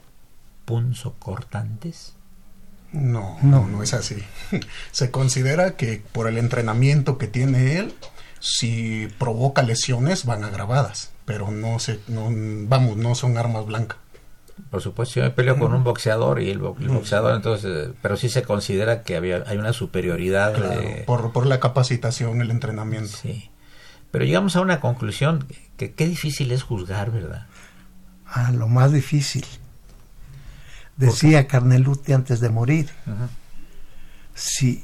punzocortantes? 0.66 2.14
No, 2.92 3.38
no, 3.42 3.68
no 3.68 3.84
es 3.84 3.94
así. 3.94 4.16
Se 4.92 5.12
considera 5.12 5.76
que 5.76 6.02
por 6.14 6.30
el 6.30 6.38
entrenamiento 6.38 7.18
que 7.18 7.28
tiene 7.28 7.78
él, 7.80 7.94
si 8.40 9.10
provoca 9.20 9.62
lesiones 9.62 10.24
van 10.24 10.46
agravadas, 10.46 11.12
pero 11.26 11.52
no 11.52 11.80
se, 11.80 12.00
no, 12.08 12.30
vamos, 12.32 12.96
no 12.96 13.14
son 13.14 13.38
armas 13.38 13.66
blancas 13.66 13.98
por 14.70 14.82
supuesto, 14.82 15.16
yo 15.16 15.24
me 15.24 15.32
peleo 15.32 15.58
con 15.58 15.74
un 15.74 15.84
boxeador 15.84 16.42
y 16.42 16.50
el, 16.50 16.60
boxeador, 16.60 17.36
entonces, 17.36 17.92
pero 18.02 18.18
sí 18.18 18.30
se 18.30 18.44
considera 18.44 19.04
que 19.04 19.16
había, 19.16 19.44
hay 19.48 19.58
una 19.58 19.74
superioridad. 19.74 20.56
por, 21.06 21.32
por 21.32 21.46
la 21.46 21.60
capacitación, 21.60 22.42
el 22.42 22.52
entrenamiento. 22.52 23.16
Sí. 23.16 23.50
Pero 24.12 24.26
llegamos 24.26 24.56
a 24.56 24.62
una 24.62 24.80
conclusión 24.80 25.48
que 25.78 25.94
qué 25.94 26.08
difícil 26.08 26.52
es 26.52 26.64
juzgar, 26.64 27.12
¿verdad? 27.12 27.48
Ah, 28.26 28.52
lo 28.52 28.68
más 28.68 28.92
difícil. 28.92 29.46
Decía 30.98 31.48
Carneluti 31.48 32.14
antes 32.14 32.40
de 32.40 32.50
morir, 32.50 32.90
si 34.34 34.84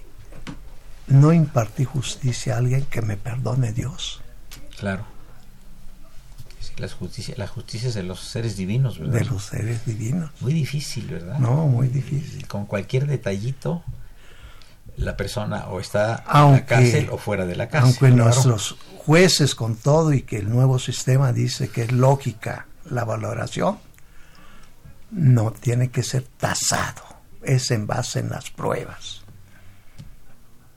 no 1.07 1.33
impartí 1.33 1.83
justicia 1.83 2.55
a 2.55 2.57
alguien 2.59 2.85
que 2.85 3.01
me 3.01 3.17
perdone 3.17 3.73
Dios. 3.73 4.21
Claro 4.77 5.12
la 6.77 6.87
justicia, 6.87 7.35
la 7.37 7.47
justicia 7.47 7.89
es 7.89 7.95
de 7.95 8.03
los 8.03 8.19
seres 8.19 8.57
divinos, 8.57 8.99
¿verdad? 8.99 9.19
De 9.19 9.25
los 9.25 9.43
seres 9.43 9.85
divinos. 9.85 10.31
Muy 10.41 10.53
difícil, 10.53 11.07
¿verdad? 11.07 11.39
No, 11.39 11.67
muy 11.67 11.87
difícil. 11.87 12.47
Con 12.47 12.65
cualquier 12.65 13.07
detallito, 13.07 13.83
la 14.97 15.17
persona 15.17 15.67
o 15.67 15.79
está 15.79 16.23
en 16.33 16.51
la 16.51 16.65
cárcel 16.65 17.09
o 17.11 17.17
fuera 17.17 17.45
de 17.45 17.55
la 17.55 17.67
cárcel. 17.69 17.89
Aunque 17.89 18.15
nuestros 18.15 18.77
jueces 18.97 19.55
con 19.55 19.75
todo 19.75 20.13
y 20.13 20.21
que 20.21 20.37
el 20.37 20.49
nuevo 20.49 20.79
sistema 20.79 21.33
dice 21.33 21.69
que 21.69 21.83
es 21.83 21.91
lógica 21.91 22.67
la 22.89 23.03
valoración, 23.03 23.79
no 25.11 25.51
tiene 25.51 25.89
que 25.89 26.03
ser 26.03 26.23
tasado, 26.23 27.03
es 27.43 27.71
en 27.71 27.87
base 27.87 28.19
en 28.19 28.29
las 28.29 28.49
pruebas. 28.49 29.21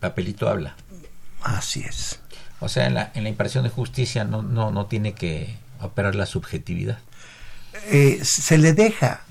Papelito 0.01 0.49
habla. 0.49 0.77
Así 1.43 1.81
es. 1.81 2.21
O 2.61 2.69
sea, 2.69 2.87
en 2.87 2.95
la, 2.95 3.11
en 3.15 3.23
la 3.23 3.29
impresión 3.29 3.65
de 3.65 3.71
justicia 3.71 4.25
no, 4.25 4.43
no, 4.43 4.71
no 4.71 4.87
tiene 4.87 5.15
que 5.15 5.57
operar 5.81 6.15
la 6.15 6.27
subjetividad. 6.27 6.99
Eh, 7.87 8.21
se 8.23 8.59
le 8.59 8.73
deja 8.73 9.23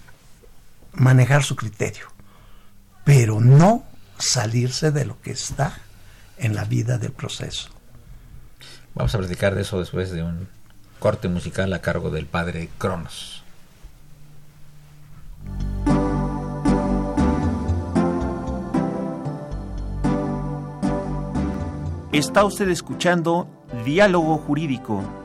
manejar 0.94 1.44
su 1.44 1.56
criterio, 1.56 2.08
pero 3.04 3.42
no 3.42 3.84
salirse 4.18 4.92
de 4.92 5.06
lo 5.06 5.22
que 5.22 5.32
está 5.32 5.78
en 6.38 6.56
la 6.56 6.64
vida 6.64 6.98
del 6.98 7.12
proceso. 7.12 7.70
Vamos 8.94 9.14
a 9.14 9.18
platicar 9.18 9.56
de 9.56 9.62
eso 9.62 9.80
después 9.80 10.12
de 10.12 10.24
un 10.24 10.48
corte 11.00 11.28
musical 11.28 11.74
a 11.74 11.82
cargo 11.82 12.10
del 12.12 12.26
padre 12.26 12.70
Cronos. 12.78 13.44
Está 22.14 22.46
usted 22.46 22.70
escuchando 22.70 23.50
Diálogo 23.84 24.38
Jurídico 24.38 25.25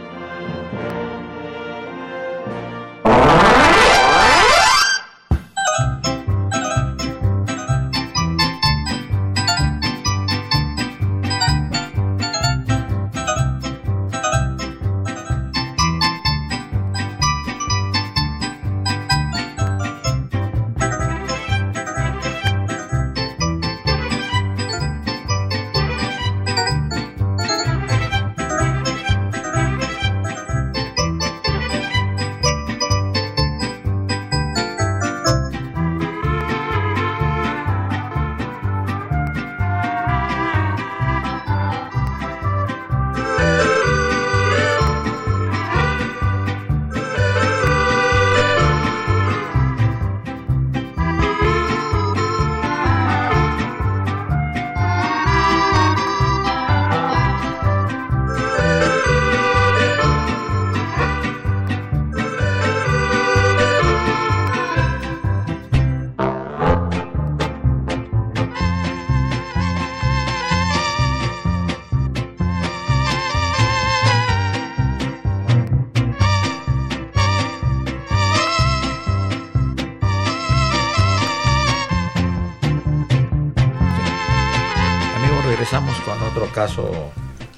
Caso 86.61 87.11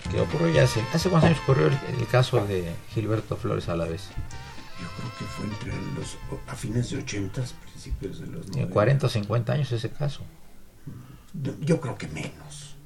que 0.09 0.21
ocurrió 0.21 0.49
ya 0.53 0.63
hace, 0.63 0.81
hace 0.93 1.09
cuántos 1.09 1.29
años 1.29 1.41
ocurrió 1.43 1.67
el, 1.67 2.07
caso 2.07 2.45
de 2.45 2.71
Gilberto 2.93 3.35
Flores 3.35 3.67
a 3.67 3.75
la 3.75 3.85
vez. 3.85 4.07
Yo 4.79 4.87
creo 4.97 5.11
que 5.19 5.25
fue 5.25 5.45
entre 5.45 5.73
los, 5.95 6.17
a 6.47 6.55
fines 6.55 6.89
de 6.89 6.99
80, 6.99 7.41
principios 7.69 8.21
de 8.21 8.27
los 8.27 8.47
90. 8.47 8.73
40 8.73 9.05
o 9.05 9.09
50 9.09 9.53
años 9.53 9.71
ese 9.73 9.89
caso. 9.89 10.21
Yo 11.61 11.81
creo 11.81 11.97
que 11.97 12.07
menos. 12.07 12.77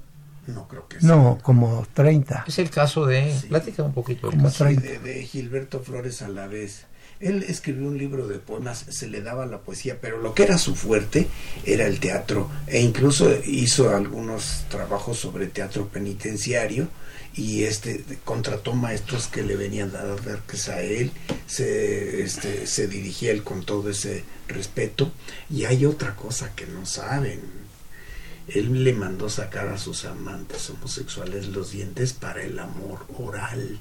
No 0.47 0.67
creo 0.67 0.87
que 0.87 0.97
No, 1.01 1.37
como 1.43 1.85
30. 1.93 2.45
Es 2.47 2.57
el 2.57 2.71
caso 2.71 3.05
de... 3.05 3.39
Plática 3.49 3.83
un 3.83 3.93
poquito. 3.93 4.31
Como 4.31 4.49
de, 4.49 4.99
de, 4.99 5.23
Gilberto 5.23 5.81
Flores 5.81 6.23
a 6.23 6.29
la 6.29 6.47
vez. 6.47 6.87
Él 7.19 7.43
escribió 7.47 7.87
un 7.87 7.97
libro 7.97 8.27
de 8.27 8.37
poemas, 8.37 8.85
se 8.89 9.07
le 9.07 9.21
daba 9.21 9.45
la 9.45 9.59
poesía, 9.59 9.99
pero 9.99 10.19
lo 10.19 10.35
que 10.35 10.43
era 10.43 10.57
su 10.57 10.75
fuerte 10.75 11.27
era 11.65 11.87
el 11.87 11.99
teatro. 11.99 12.49
E 12.67 12.81
incluso 12.81 13.31
hizo 13.45 13.95
algunos 13.95 14.65
trabajos 14.69 15.17
sobre 15.17 15.47
teatro 15.47 15.87
penitenciario 15.87 16.87
y 17.33 17.63
este 17.63 18.03
contrató 18.23 18.73
maestros 18.73 19.27
que 19.27 19.43
le 19.43 19.55
venían 19.55 19.95
a 19.95 20.03
dar 20.03 20.41
que 20.41 20.71
a 20.71 20.81
él, 20.81 21.11
se, 21.45 22.23
este, 22.23 22.65
se 22.65 22.87
dirigía 22.87 23.31
él 23.31 23.43
con 23.43 23.63
todo 23.63 23.89
ese 23.89 24.23
respeto. 24.47 25.11
Y 25.49 25.65
hay 25.65 25.85
otra 25.85 26.15
cosa 26.15 26.53
que 26.55 26.65
no 26.65 26.85
saben. 26.85 27.41
Él 28.47 28.83
le 28.83 28.93
mandó 28.93 29.29
sacar 29.29 29.67
a 29.67 29.77
sus 29.77 30.05
amantes 30.05 30.69
homosexuales 30.69 31.47
los 31.47 31.71
dientes 31.71 32.13
para 32.13 32.43
el 32.43 32.57
amor 32.59 33.05
oral. 33.17 33.79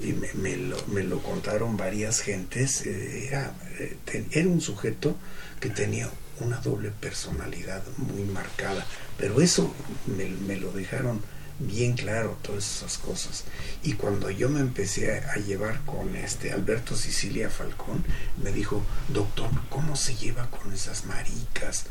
Y 0.00 0.12
me, 0.12 0.56
lo, 0.56 0.86
me 0.86 1.02
lo, 1.02 1.20
contaron 1.22 1.76
varias 1.76 2.20
gentes. 2.20 2.86
Eh, 2.86 3.28
era, 3.28 3.52
eh, 3.78 4.26
era 4.30 4.48
un 4.48 4.60
sujeto 4.60 5.16
que 5.60 5.70
tenía 5.70 6.08
una 6.40 6.58
doble 6.58 6.90
personalidad 6.90 7.82
muy 7.96 8.22
marcada. 8.22 8.86
Pero 9.16 9.40
eso 9.40 9.72
me, 10.06 10.26
me 10.26 10.56
lo 10.56 10.70
dejaron 10.72 11.20
bien 11.58 11.94
claro 11.94 12.38
todas 12.42 12.76
esas 12.76 12.98
cosas. 12.98 13.44
Y 13.82 13.94
cuando 13.94 14.30
yo 14.30 14.48
me 14.48 14.60
empecé 14.60 15.18
a, 15.18 15.36
llevar 15.36 15.80
con 15.84 16.14
este 16.16 16.52
Alberto 16.52 16.96
Sicilia 16.96 17.50
Falcón, 17.50 18.04
me 18.42 18.52
dijo, 18.52 18.82
doctor, 19.08 19.50
¿cómo 19.68 19.96
se 19.96 20.14
lleva 20.14 20.48
con 20.50 20.72
esas 20.72 21.04
maricas? 21.06 21.86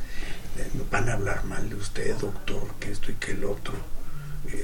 Eh, 0.57 0.69
van 0.89 1.09
a 1.09 1.13
hablar 1.13 1.43
mal 1.45 1.69
de 1.69 1.75
usted, 1.75 2.15
doctor, 2.15 2.75
que 2.79 2.91
esto 2.91 3.11
y 3.11 3.15
que 3.15 3.31
el 3.31 3.43
otro. 3.43 3.96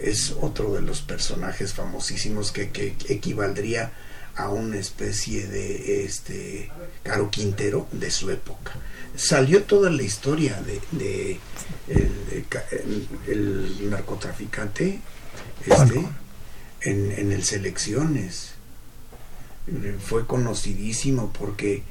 Es 0.03 0.35
otro 0.39 0.73
de 0.73 0.81
los 0.81 1.01
personajes 1.01 1.73
famosísimos 1.73 2.51
que, 2.51 2.69
que 2.69 2.95
equivaldría 3.09 3.91
a 4.35 4.49
una 4.49 4.77
especie 4.77 5.47
de 5.47 6.05
este 6.05 6.71
Caro 7.03 7.29
Quintero 7.29 7.87
de 7.91 8.09
su 8.09 8.31
época. 8.31 8.71
Salió 9.15 9.63
toda 9.63 9.91
la 9.91 10.01
historia 10.01 10.59
de, 10.61 11.39
el, 13.27 13.89
narcotraficante 13.89 14.99
este, 15.65 16.05
en, 16.81 17.11
en 17.11 17.31
el 17.31 17.43
Selecciones. 17.43 18.53
Fue 20.03 20.25
conocidísimo 20.25 21.31
porque 21.31 21.83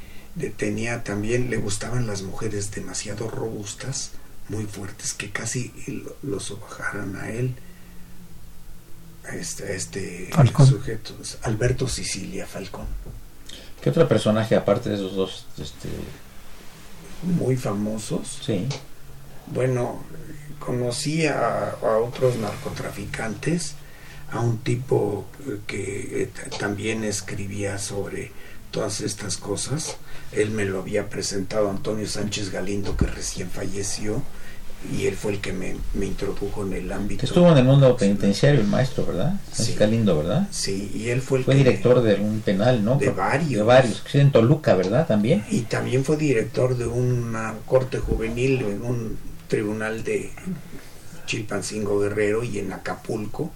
tenía 0.56 1.04
también, 1.04 1.48
le 1.48 1.58
gustaban 1.58 2.06
las 2.06 2.22
mujeres 2.22 2.70
demasiado 2.72 3.30
robustas, 3.30 4.12
muy 4.48 4.64
fuertes, 4.64 5.12
que 5.12 5.30
casi 5.30 5.72
lo, 6.22 6.40
sobajaran 6.40 7.16
a 7.16 7.30
él 7.30 7.54
este, 9.32 9.76
este 9.76 10.30
sujeto, 10.66 11.14
Alberto 11.42 11.88
Sicilia 11.88 12.46
Falcón. 12.46 12.86
¿Qué 13.80 13.90
otro 13.90 14.06
personaje 14.06 14.54
aparte 14.54 14.90
de 14.90 14.96
esos 14.96 15.14
dos? 15.14 15.46
Este... 15.58 15.88
Muy 17.22 17.56
famosos. 17.56 18.40
Sí. 18.44 18.66
Bueno, 19.46 20.02
conocí 20.58 21.26
a, 21.26 21.76
otros 22.00 22.36
narcotraficantes, 22.36 23.74
a 24.30 24.40
un 24.40 24.58
tipo 24.58 25.26
que 25.66 26.22
eh, 26.22 26.30
también 26.58 27.04
escribía 27.04 27.78
sobre 27.78 28.32
todas 28.70 29.00
estas 29.00 29.36
cosas. 29.36 29.96
Él 30.32 30.50
me 30.50 30.64
lo 30.64 30.80
había 30.80 31.08
presentado 31.08 31.68
Antonio 31.70 32.06
Sánchez 32.06 32.50
Galindo, 32.50 32.96
que 32.96 33.06
recién 33.06 33.50
falleció 33.50 34.22
y 34.90 35.06
él 35.06 35.16
fue 35.16 35.32
el 35.32 35.40
que 35.40 35.52
me, 35.52 35.76
introdujo 36.04 36.66
en 36.66 36.72
el 36.72 36.92
ámbito. 36.92 37.24
Estuvo 37.24 37.50
en 37.52 37.58
el 37.58 37.64
mundo 37.64 37.96
penitenciario 37.96 38.60
el 38.60 38.66
maestro, 38.66 39.06
¿verdad? 39.06 39.34
Sí. 39.52 39.76
lindo, 39.86 40.18
¿verdad? 40.18 40.48
Sí, 40.50 40.90
y 40.94 41.08
él 41.08 41.20
fue 41.20 41.38
el 41.38 41.44
Fue 41.44 41.54
director 41.54 42.02
de 42.02 42.16
un 42.16 42.40
penal, 42.40 42.84
¿no? 42.84 42.96
De 42.96 43.10
varios. 43.10 43.50
De 43.50 43.62
varios, 43.62 44.02
en 44.14 44.32
Toluca, 44.32 44.74
¿verdad? 44.74 45.06
También. 45.06 45.44
Y 45.50 45.62
también 45.62 46.04
fue 46.04 46.16
director 46.16 46.76
de 46.76 46.86
una 46.86 47.54
corte 47.66 47.98
juvenil 47.98 48.62
en 48.62 48.82
un 48.82 49.18
tribunal 49.48 50.02
de 50.02 50.32
Chilpancingo 51.26 52.00
Guerrero 52.00 52.42
y 52.42 52.58
en 52.58 52.72
Acapulco 52.72 53.52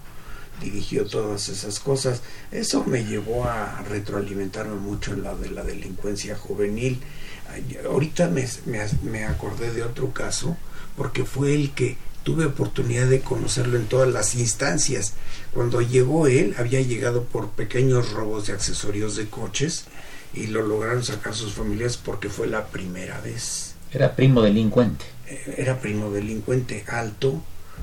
dirigió 0.60 1.06
todas 1.06 1.48
esas 1.48 1.80
cosas. 1.80 2.22
Eso 2.50 2.84
me 2.84 3.04
llevó 3.04 3.44
a 3.44 3.82
retroalimentarme 3.88 4.76
mucho 4.76 5.12
en 5.12 5.22
la 5.22 5.34
de 5.34 5.50
la 5.50 5.64
delincuencia 5.64 6.36
juvenil. 6.36 7.00
Ahorita 7.84 8.28
me, 8.28 8.46
me, 8.66 8.80
me 9.02 9.24
acordé 9.24 9.72
de 9.72 9.82
otro 9.82 10.12
caso 10.12 10.56
porque 10.96 11.24
fue 11.24 11.54
el 11.54 11.72
que 11.72 11.96
tuve 12.26 12.44
oportunidad 12.44 13.06
de 13.06 13.20
conocerlo 13.20 13.76
en 13.76 13.86
todas 13.86 14.12
las 14.12 14.34
instancias. 14.34 15.14
Cuando 15.54 15.80
llegó 15.80 16.26
él, 16.26 16.56
había 16.58 16.80
llegado 16.80 17.22
por 17.22 17.50
pequeños 17.50 18.10
robos 18.10 18.48
de 18.48 18.52
accesorios 18.52 19.14
de 19.14 19.28
coches 19.28 19.84
y 20.34 20.48
lo 20.48 20.62
lograron 20.62 21.04
sacar 21.04 21.34
sus 21.34 21.52
familias 21.52 21.96
porque 21.96 22.28
fue 22.28 22.48
la 22.48 22.66
primera 22.66 23.20
vez. 23.20 23.74
Era 23.92 24.16
primo 24.16 24.42
delincuente. 24.42 25.04
Eh, 25.28 25.54
era 25.58 25.80
primo 25.80 26.10
delincuente 26.10 26.84
alto, 26.88 27.40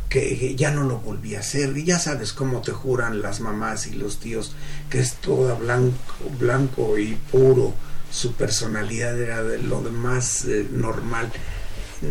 que 0.09 0.55
ya 0.55 0.71
no 0.71 0.83
lo 0.83 0.99
volvía 0.99 1.37
a 1.37 1.41
hacer. 1.41 1.77
Y 1.77 1.85
ya 1.85 1.97
sabes 1.97 2.33
cómo 2.33 2.61
te 2.61 2.73
juran 2.73 3.21
las 3.21 3.39
mamás 3.39 3.87
y 3.87 3.91
los 3.91 4.19
tíos 4.19 4.53
que 4.89 4.99
es 4.99 5.15
toda 5.15 5.55
blanco, 5.55 5.95
blanco 6.37 6.97
y 6.97 7.17
puro. 7.31 7.73
Su 8.11 8.33
personalidad 8.33 9.19
era 9.19 9.41
de 9.41 9.57
lo 9.57 9.79
más 9.81 10.43
eh, 10.45 10.67
normal 10.69 11.31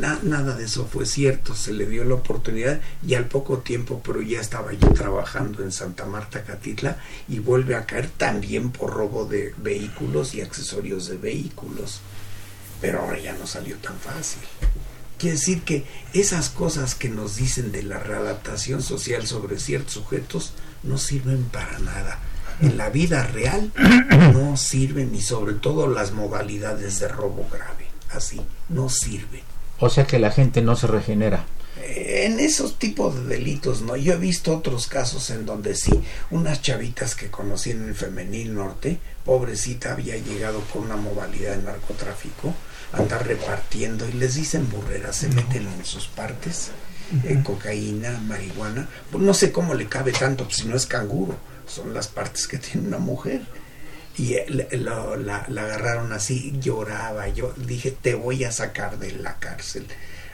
nada 0.01 0.57
de 0.57 0.64
eso 0.64 0.86
fue 0.86 1.07
cierto, 1.07 1.55
se 1.55 1.72
le 1.72 1.86
dio 1.86 2.05
la 2.05 2.14
oportunidad 2.14 2.80
y 3.07 3.14
al 3.14 3.26
poco 3.26 3.59
tiempo, 3.59 4.01
pero 4.05 4.22
ya 4.22 4.40
estaba 4.40 4.72
yo 4.72 4.88
trabajando 4.93 5.62
en 5.62 5.72
Santa 5.72 6.07
Marta, 6.07 6.45
Catitla, 6.45 6.99
y 7.28 7.38
vuelve 7.38 7.74
a 7.74 7.86
caer 7.86 8.09
también 8.09 8.70
por 8.70 8.93
robo 8.93 9.26
de 9.26 9.55
vehículos 9.59 10.34
y 10.34 10.40
accesorios 10.40 11.09
de 11.09 11.16
vehículos. 11.16 12.01
Pero 12.80 13.01
ahora 13.01 13.18
ya 13.18 13.32
no 13.34 13.47
salió 13.47 13.76
tan 13.76 13.99
fácil. 13.99 14.40
Quiere 15.18 15.36
decir 15.36 15.62
que 15.62 15.84
esas 16.14 16.49
cosas 16.49 16.95
que 16.95 17.09
nos 17.09 17.36
dicen 17.36 17.70
de 17.70 17.82
la 17.82 17.99
readaptación 17.99 18.82
social 18.82 19.26
sobre 19.26 19.59
ciertos 19.61 19.93
sujetos 19.93 20.53
no 20.82 20.99
sirven 20.99 21.45
para 21.45 21.78
nada. 21.78 22.18
En 22.61 22.76
la 22.76 22.90
vida 22.90 23.26
real 23.26 23.72
no 24.32 24.57
sirven 24.57 25.14
y 25.14 25.20
sobre 25.20 25.55
todo 25.55 25.86
las 25.86 26.12
modalidades 26.12 26.99
de 26.99 27.09
robo 27.09 27.49
grave. 27.51 27.86
Así, 28.11 28.40
no 28.68 28.88
sirven. 28.88 29.52
O 29.85 29.91
sea 29.91 30.07
que 30.07 30.20
la 30.20 30.30
gente 30.30 30.62
no 30.62 30.76
se 30.76 30.87
regenera. 30.87 31.45
En 31.85 32.39
esos 32.39 32.78
tipos 32.78 33.16
de 33.16 33.37
delitos, 33.37 33.83
¿no? 33.83 33.97
Yo 33.97 34.12
he 34.12 34.16
visto 34.16 34.57
otros 34.57 34.87
casos 34.87 35.28
en 35.30 35.45
donde 35.45 35.74
sí, 35.74 35.91
unas 36.30 36.62
chavitas 36.62 37.16
que 37.16 37.33
conocí 37.33 37.72
en 37.72 37.89
el 37.89 37.97
femenil 37.97 38.55
norte, 38.55 39.01
pobrecita 39.24 39.95
había 39.95 40.16
llegado 40.18 40.61
con 40.72 40.83
una 40.85 40.95
modalidad 40.95 41.57
de 41.57 41.64
narcotráfico, 41.64 42.55
andar 42.93 43.26
repartiendo 43.26 44.09
y 44.09 44.12
les 44.12 44.37
dicen 44.37 44.70
burreras, 44.70 45.16
se 45.16 45.28
meten 45.30 45.66
en 45.66 45.85
sus 45.85 46.07
partes, 46.07 46.70
eh, 47.24 47.41
cocaína, 47.43 48.20
marihuana, 48.20 48.89
pues 49.11 49.24
no 49.24 49.35
sé 49.35 49.51
cómo 49.51 49.74
le 49.74 49.89
cabe 49.89 50.12
tanto, 50.12 50.45
pues 50.45 50.59
si 50.59 50.68
no 50.68 50.76
es 50.76 50.87
canguro, 50.87 51.35
son 51.66 51.93
las 51.93 52.07
partes 52.07 52.47
que 52.47 52.59
tiene 52.59 52.87
una 52.87 52.99
mujer 52.99 53.43
y 54.17 54.37
la, 54.77 55.17
la, 55.17 55.63
agarraron 55.63 56.13
así, 56.13 56.55
lloraba, 56.61 57.29
yo 57.29 57.55
dije, 57.57 57.91
te 57.91 58.15
voy 58.15 58.45
a 58.45 58.53
sacar 58.53 58.99
de 58.99 59.13
la 59.13 59.39
cárcel, 59.39 59.87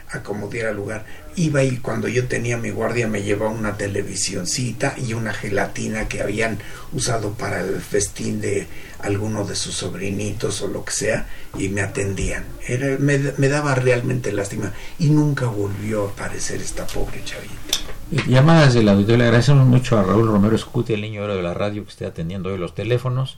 a 0.09 0.21
como 0.21 0.47
diera 0.47 0.73
lugar. 0.73 1.05
Iba 1.35 1.63
y 1.63 1.77
cuando 1.77 2.07
yo 2.07 2.27
tenía 2.27 2.57
mi 2.57 2.71
guardia 2.71 3.07
me 3.07 3.23
llevaba 3.23 3.51
una 3.51 3.77
televisioncita 3.77 4.95
y 4.97 5.13
una 5.13 5.33
gelatina 5.33 6.09
que 6.09 6.21
habían 6.21 6.57
usado 6.91 7.31
para 7.33 7.61
el 7.61 7.79
festín 7.79 8.41
de 8.41 8.67
alguno 8.99 9.45
de 9.45 9.55
sus 9.55 9.75
sobrinitos 9.75 10.61
o 10.61 10.67
lo 10.67 10.83
que 10.83 10.91
sea 10.91 11.27
y 11.57 11.69
me 11.69 11.81
atendían. 11.81 12.43
Era, 12.67 12.97
me, 12.97 13.17
me 13.37 13.47
daba 13.47 13.75
realmente 13.75 14.33
lástima 14.33 14.73
y 14.97 15.09
nunca 15.09 15.45
volvió 15.45 16.07
a 16.07 16.09
aparecer 16.09 16.59
esta 16.61 16.85
pobre 16.85 17.23
chavita. 17.23 17.89
Llamadas 18.27 18.73
del 18.73 18.89
auditorio, 18.89 19.17
le 19.17 19.23
agradecemos 19.25 19.67
mucho 19.67 19.97
a 19.97 20.03
Raúl 20.03 20.27
Romero 20.27 20.55
Escuti, 20.55 20.93
el 20.93 21.01
niño 21.01 21.27
de 21.27 21.43
la 21.43 21.53
radio, 21.53 21.83
que 21.83 21.91
esté 21.91 22.07
atendiendo 22.07 22.49
hoy 22.49 22.57
los 22.57 22.73
teléfonos. 22.73 23.37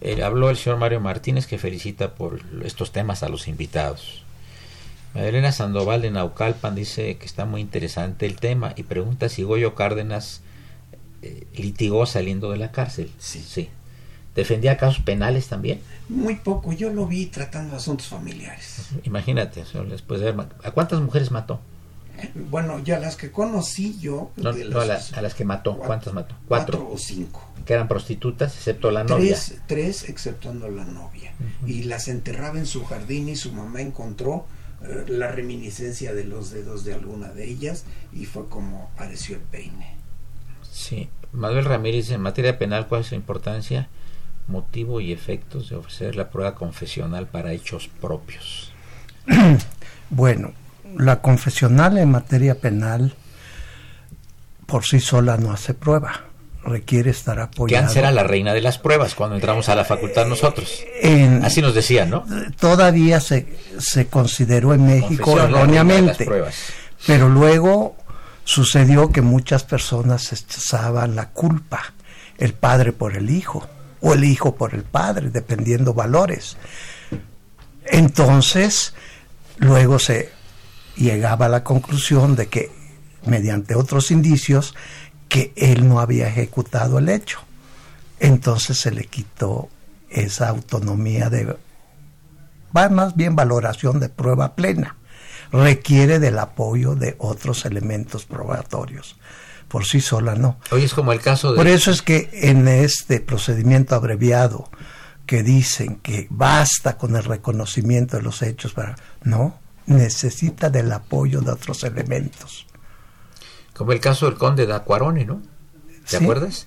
Eh, 0.00 0.22
habló 0.22 0.50
el 0.50 0.56
señor 0.56 0.78
Mario 0.78 1.00
Martínez 1.00 1.46
que 1.46 1.58
felicita 1.58 2.14
por 2.14 2.40
estos 2.64 2.92
temas 2.92 3.22
a 3.22 3.28
los 3.28 3.48
invitados. 3.48 4.24
Madelena 5.14 5.52
Sandoval 5.52 6.02
de 6.02 6.10
Naucalpan 6.10 6.74
dice 6.74 7.16
que 7.18 7.26
está 7.26 7.44
muy 7.44 7.60
interesante 7.60 8.26
el 8.26 8.36
tema 8.36 8.72
y 8.76 8.84
pregunta 8.84 9.28
si 9.28 9.42
Goyo 9.42 9.74
Cárdenas 9.74 10.42
eh, 11.22 11.46
litigó 11.54 12.06
saliendo 12.06 12.50
de 12.50 12.58
la 12.58 12.70
cárcel. 12.70 13.10
Sí. 13.18 13.44
sí. 13.46 13.68
¿Defendía 14.34 14.76
casos 14.76 15.02
penales 15.02 15.48
también? 15.48 15.80
Muy 16.08 16.36
poco, 16.36 16.72
yo 16.72 16.90
lo 16.90 17.06
vi 17.06 17.26
tratando 17.26 17.76
asuntos 17.76 18.06
familiares. 18.06 18.90
Imagínate, 19.02 19.64
después 19.88 20.20
de 20.20 20.30
¿a 20.62 20.70
cuántas 20.70 21.00
mujeres 21.00 21.30
mató? 21.32 21.60
Bueno, 22.34 22.78
ya 22.84 22.98
las 22.98 23.16
que 23.16 23.30
conocí 23.30 23.98
yo. 24.00 24.30
No, 24.36 24.52
de 24.52 24.64
no, 24.64 24.80
a, 24.80 24.84
las- 24.84 25.12
la- 25.12 25.18
a 25.18 25.22
las 25.22 25.34
que 25.34 25.44
mató. 25.44 25.72
cuatro- 25.72 25.86
¿Cuántas 25.86 26.14
mató? 26.14 26.34
Cuatro 26.48 26.78
Cuatro. 26.78 26.94
o 26.94 26.98
cinco. 26.98 27.46
Que 27.64 27.74
eran 27.74 27.88
prostitutas, 27.88 28.54
excepto 28.56 28.90
la 28.90 29.04
novia. 29.04 29.16
Tres, 29.34 29.54
tres 29.66 30.08
exceptuando 30.08 30.68
la 30.68 30.84
novia. 30.84 31.32
Y 31.66 31.84
las 31.84 32.08
enterraba 32.08 32.58
en 32.58 32.66
su 32.66 32.84
jardín 32.84 33.28
y 33.28 33.36
su 33.36 33.52
mamá 33.52 33.80
encontró 33.80 34.46
eh, 34.82 35.04
la 35.08 35.28
reminiscencia 35.30 36.14
de 36.14 36.24
los 36.24 36.50
dedos 36.50 36.84
de 36.84 36.94
alguna 36.94 37.28
de 37.28 37.48
ellas 37.48 37.84
y 38.12 38.24
fue 38.26 38.48
como 38.48 38.90
apareció 38.94 39.36
el 39.36 39.42
peine. 39.42 39.94
Sí. 40.70 41.08
Manuel 41.32 41.64
Ramírez, 41.66 42.10
en 42.10 42.20
materia 42.22 42.58
penal, 42.58 42.88
¿cuál 42.88 43.02
es 43.02 43.08
su 43.08 43.14
importancia? 43.14 43.88
Motivo 44.48 45.00
y 45.00 45.12
efectos 45.12 45.68
de 45.70 45.76
ofrecer 45.76 46.16
la 46.16 46.30
prueba 46.30 46.54
confesional 46.56 47.28
para 47.28 47.52
hechos 47.52 47.88
propios. 48.00 48.72
Bueno, 50.10 50.52
la 50.96 51.20
confesional 51.20 51.98
en 51.98 52.10
materia 52.10 52.54
penal 52.56 53.14
por 54.66 54.84
sí 54.84 55.00
sola 55.00 55.36
no 55.36 55.52
hace 55.52 55.74
prueba. 55.74 56.24
Requiere 56.62 57.10
estar 57.10 57.36
Que 57.36 57.42
apoyada. 57.42 57.84
antes 57.84 57.96
era 57.96 58.10
la 58.12 58.22
reina 58.22 58.52
de 58.52 58.60
las 58.60 58.78
pruebas 58.78 59.14
cuando 59.14 59.34
entramos 59.36 59.68
a 59.70 59.74
la 59.74 59.84
facultad 59.84 60.26
nosotros. 60.26 60.84
En- 61.00 61.42
Así 61.44 61.62
nos 61.62 61.74
decían, 61.74 62.10
¿no? 62.10 62.24
todavía 62.58 63.18
se, 63.20 63.56
se 63.78 64.06
consideró 64.08 64.74
en 64.74 64.86
México 64.86 65.40
erróneamente. 65.40 66.28
Pero 67.06 67.28
luego 67.30 67.96
sucedió 68.44 69.10
que 69.10 69.22
muchas 69.22 69.64
personas 69.64 70.32
echaban 70.34 71.16
la 71.16 71.30
culpa, 71.30 71.94
el 72.36 72.52
padre 72.52 72.92
por 72.92 73.16
el 73.16 73.30
hijo 73.30 73.66
o 74.02 74.12
el 74.12 74.24
hijo 74.24 74.54
por 74.54 74.74
el 74.74 74.82
padre, 74.82 75.30
dependiendo 75.30 75.94
valores. 75.94 76.58
Entonces, 77.86 78.92
luego 79.58 79.98
se 79.98 80.30
llegaba 80.96 81.46
a 81.46 81.48
la 81.48 81.64
conclusión 81.64 82.36
de 82.36 82.48
que, 82.48 82.70
mediante 83.24 83.74
otros 83.74 84.10
indicios, 84.10 84.74
que 85.28 85.52
él 85.56 85.88
no 85.88 86.00
había 86.00 86.28
ejecutado 86.28 86.98
el 86.98 87.08
hecho. 87.08 87.40
Entonces 88.18 88.78
se 88.78 88.90
le 88.90 89.04
quitó 89.04 89.68
esa 90.10 90.48
autonomía 90.48 91.30
de, 91.30 91.56
va 92.76 92.88
más 92.88 93.16
bien 93.16 93.36
valoración 93.36 94.00
de 94.00 94.08
prueba 94.08 94.54
plena. 94.54 94.96
Requiere 95.52 96.18
del 96.18 96.38
apoyo 96.38 96.94
de 96.94 97.16
otros 97.18 97.64
elementos 97.64 98.24
probatorios. 98.24 99.16
Por 99.68 99.84
sí 99.84 100.00
sola 100.00 100.34
no. 100.34 100.58
Hoy 100.72 100.84
es 100.84 100.94
como 100.94 101.12
el 101.12 101.20
caso 101.20 101.52
de... 101.52 101.56
Por 101.56 101.68
eso 101.68 101.90
es 101.90 102.02
que 102.02 102.28
en 102.32 102.66
este 102.66 103.20
procedimiento 103.20 103.94
abreviado 103.94 104.68
que 105.26 105.44
dicen 105.44 105.96
que 105.96 106.26
basta 106.28 106.98
con 106.98 107.14
el 107.14 107.22
reconocimiento 107.22 108.16
de 108.16 108.22
los 108.24 108.42
hechos 108.42 108.72
para 108.72 108.96
no 109.22 109.59
necesita 109.90 110.70
del 110.70 110.90
apoyo 110.92 111.40
de 111.40 111.52
otros 111.52 111.84
elementos. 111.84 112.66
Como 113.74 113.92
el 113.92 114.00
caso 114.00 114.26
del 114.26 114.36
conde 114.38 114.66
de 114.66 114.74
Aquarone, 114.74 115.24
¿no? 115.24 115.42
¿Te 116.08 116.16
Sí. 116.18 116.24
acuerdas? 116.24 116.66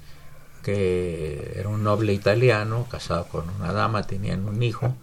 Que 0.63 1.53
era 1.57 1.69
un 1.69 1.83
noble 1.83 2.13
italiano, 2.13 2.87
casado 2.89 3.27
con 3.27 3.49
una 3.49 3.73
dama, 3.73 4.03
tenían 4.03 4.45
un 4.47 4.63
hijo 4.63 4.95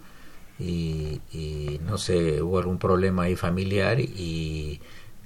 y, 0.59 1.21
y 1.31 1.79
no 1.85 1.97
sé, 1.97 2.41
hubo 2.41 2.57
algún 2.59 2.77
problema 2.79 3.23
ahí 3.23 3.35
familiar 3.35 3.99
y 3.99 4.81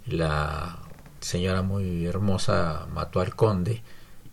la 0.06 0.80
señora 1.22 1.62
muy 1.62 2.06
hermosa 2.06 2.88
mató 2.94 3.22
al 3.22 3.36
conde, 3.36 3.82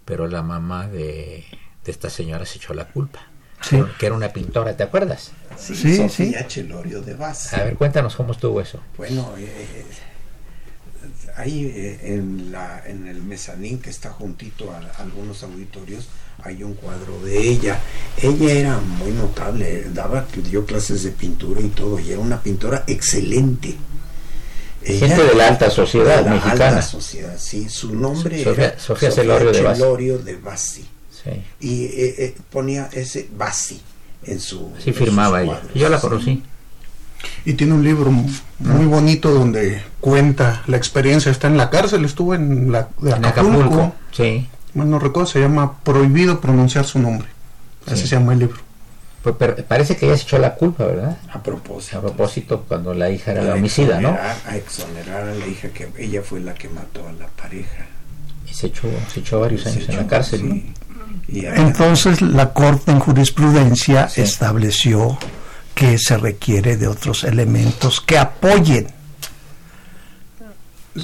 pero 0.05 0.27
la 0.29 0.43
mamá 0.43 0.89
de, 0.89 1.45
de 1.85 1.91
esta 1.91 2.11
señora 2.11 2.45
se 2.47 2.59
echó 2.59 2.75
la 2.75 2.89
culpa. 2.89 3.32
Sí. 3.63 3.83
Que- 3.99 4.07
era 4.07 4.15
una 4.15 4.29
pintora, 4.33 4.77
¿te 4.77 4.83
acuerdas? 4.83 5.31
Sí, 5.59 5.75
Sí, 5.75 5.97
Sofía 5.97 6.41
sí. 6.43 6.47
Chelorio 6.49 7.01
de 7.03 7.15
Vaz. 7.15 7.53
A 7.55 7.65
ver, 7.65 7.77
cuéntanos 7.77 8.17
cómo 8.17 8.33
estuvo 8.33 8.61
eso. 8.61 8.81
Bueno, 8.97 9.33
eh, 9.39 9.85
ahí 11.37 11.65
eh, 11.75 12.01
en, 12.15 12.53
la, 12.53 12.83
en 12.87 13.07
el 13.07 13.23
mezanín 13.23 13.79
que 13.81 13.91
está 13.91 14.11
juntito 14.11 14.71
a, 14.73 14.79
a 14.79 15.03
algunos 15.03 15.43
auditorios 15.43 16.09
hay 16.45 16.63
un 16.65 16.75
cuadro 16.75 17.21
de 17.23 17.39
ella. 17.39 17.79
Ella 18.21 18.53
era 18.53 18.79
muy 18.79 19.13
notable, 19.13 19.85
daba, 19.93 20.27
dio 20.51 20.67
clases 20.67 21.05
de 21.05 21.11
pintura 21.13 21.61
y 21.61 21.69
todo, 21.69 22.01
y 22.01 22.11
era 22.11 22.21
una 22.21 22.43
pintora 22.43 22.83
excelente. 22.87 23.77
Gente 24.85 25.23
de 25.23 25.35
la 25.37 25.47
alta 25.49 25.71
sociedad 25.71 26.17
de 26.19 26.25
la 26.25 26.31
mexicana. 26.33 26.67
alta 26.69 26.83
sociedad, 26.83 27.37
sí. 27.39 27.69
Su 27.69 27.95
nombre 27.95 28.43
Sofía- 28.43 28.65
era 28.71 28.79
Sofía 28.81 29.11
Celorio 29.13 29.53
de 29.53 29.63
Bassi. 29.63 29.81
Celorio 29.81 30.19
de 30.19 30.37
Bassi. 30.37 30.89
Sí. 31.25 31.31
Y 31.61 31.85
eh, 31.85 32.15
eh, 32.19 32.35
ponía 32.51 32.89
ese 32.93 33.29
Bassi 33.37 33.81
en 34.25 34.41
su. 34.41 34.73
Sí 34.79 34.91
en 34.91 34.95
firmaba 34.95 35.43
ella. 35.43 35.53
cuadros. 35.53 35.75
Yo 35.75 35.89
la 35.89 36.01
conocí. 36.01 36.43
Y 37.45 37.53
tiene 37.55 37.75
un 37.75 37.85
libro 37.85 38.11
muy 38.11 38.87
bonito 38.87 39.31
donde 39.33 39.81
cuenta 40.01 40.63
la 40.67 40.77
experiencia. 40.77 41.31
Está 41.31 41.47
en 41.47 41.57
la 41.57 41.71
cárcel, 41.71 42.05
estuvo 42.05 42.35
en 42.35 42.73
la 42.73 42.89
de 43.01 43.11
En 43.13 43.25
Acapulco. 43.25 43.61
Acapulco. 43.61 43.95
Sí. 44.13 44.49
Mal 44.75 44.91
no 44.91 44.99
recuerdo, 44.99 45.27
se 45.31 45.41
llama 45.41 45.79
Prohibido 45.85 46.41
pronunciar 46.41 46.85
su 46.85 46.99
nombre. 46.99 47.29
Así 47.87 48.03
Sí. 48.03 48.09
se 48.09 48.17
llama 48.17 48.33
el 48.33 48.41
libro. 48.41 48.59
Pues 49.23 49.37
per- 49.37 49.65
parece 49.67 49.97
que 49.97 50.07
ella 50.07 50.17
se 50.17 50.25
echó 50.25 50.39
la 50.39 50.55
culpa, 50.57 50.85
¿verdad? 50.85 51.17
A 51.33 51.41
propósito. 51.41 51.99
A 51.99 52.01
propósito, 52.01 52.65
cuando 52.67 52.93
la 52.93 53.09
hija 53.11 53.31
era 53.33 53.45
la 53.45 53.55
homicida, 53.55 54.01
¿no? 54.01 54.09
A 54.47 54.57
exonerar 54.57 55.29
a 55.29 55.35
la 55.35 55.47
hija 55.47 55.69
que 55.69 55.89
ella 55.99 56.23
fue 56.23 56.41
la 56.41 56.55
que 56.55 56.69
mató 56.69 57.07
a 57.07 57.13
la 57.13 57.29
pareja. 57.29 57.87
Y 58.51 58.53
se 58.55 58.67
echó, 58.67 58.89
se 59.13 59.21
echó 59.21 59.39
varios 59.39 59.63
Se 59.63 59.69
años 59.69 59.85
en 59.85 59.91
echó, 59.93 60.01
la 60.03 60.07
cárcel, 60.09 60.41
sí. 60.41 60.73
A- 60.77 60.82
Entonces 61.41 62.21
la 62.23 62.53
Corte 62.53 62.91
en 62.93 62.99
jurisprudencia 63.01 64.09
Sí. 64.09 64.21
estableció 64.21 65.19
que 65.75 65.99
se 65.99 66.19
requiere 66.19 66.77
de 66.77 66.89
otros 66.89 67.25
elementos 67.25 68.01
que 68.01 68.19
apoyen. 68.19 68.89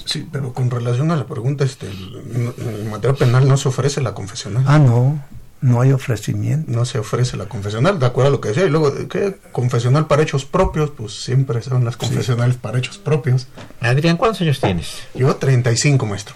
Sí, 0.05 0.29
pero 0.31 0.53
con 0.53 0.71
relación 0.71 1.11
a 1.11 1.17
la 1.17 1.25
pregunta, 1.27 1.65
este, 1.65 1.87
el- 1.87 2.53
en 2.59 2.91
materia 2.91 3.17
penal 3.17 3.49
no 3.49 3.57
se 3.57 3.69
ofrece 3.69 4.03
la 4.03 4.13
confesional. 4.13 4.63
Ah, 4.67 4.79
no, 4.79 5.25
no 5.63 5.81
hay 5.81 5.93
ofrecimiento. 5.93 6.71
No 6.71 6.85
se 6.85 6.99
ofrece 6.99 7.39
la 7.39 7.47
confesional, 7.47 7.99
de 7.99 8.05
acuerdo 8.05 8.29
a 8.29 8.33
lo 8.33 8.41
que 8.43 8.51
decía. 8.51 8.67
Y 8.67 8.71
luego, 8.71 8.93
¿qué? 9.09 9.39
Confesional 9.51 10.07
para 10.07 10.23
hechos 10.23 10.45
propios, 10.45 10.91
pues 10.91 11.25
siempre 11.25 11.63
son 11.63 11.87
las 11.87 11.97
confesionales 11.97 12.57
para 12.57 12.79
hechos 12.79 12.99
propios. 12.99 13.47
¿no? 13.81 13.89
Adrián, 13.89 14.19
¿cuántos 14.19 14.43
años 14.43 14.61
tienes? 14.61 14.89
Yo 15.15 15.35
35, 15.37 16.05
maestro. 16.05 16.35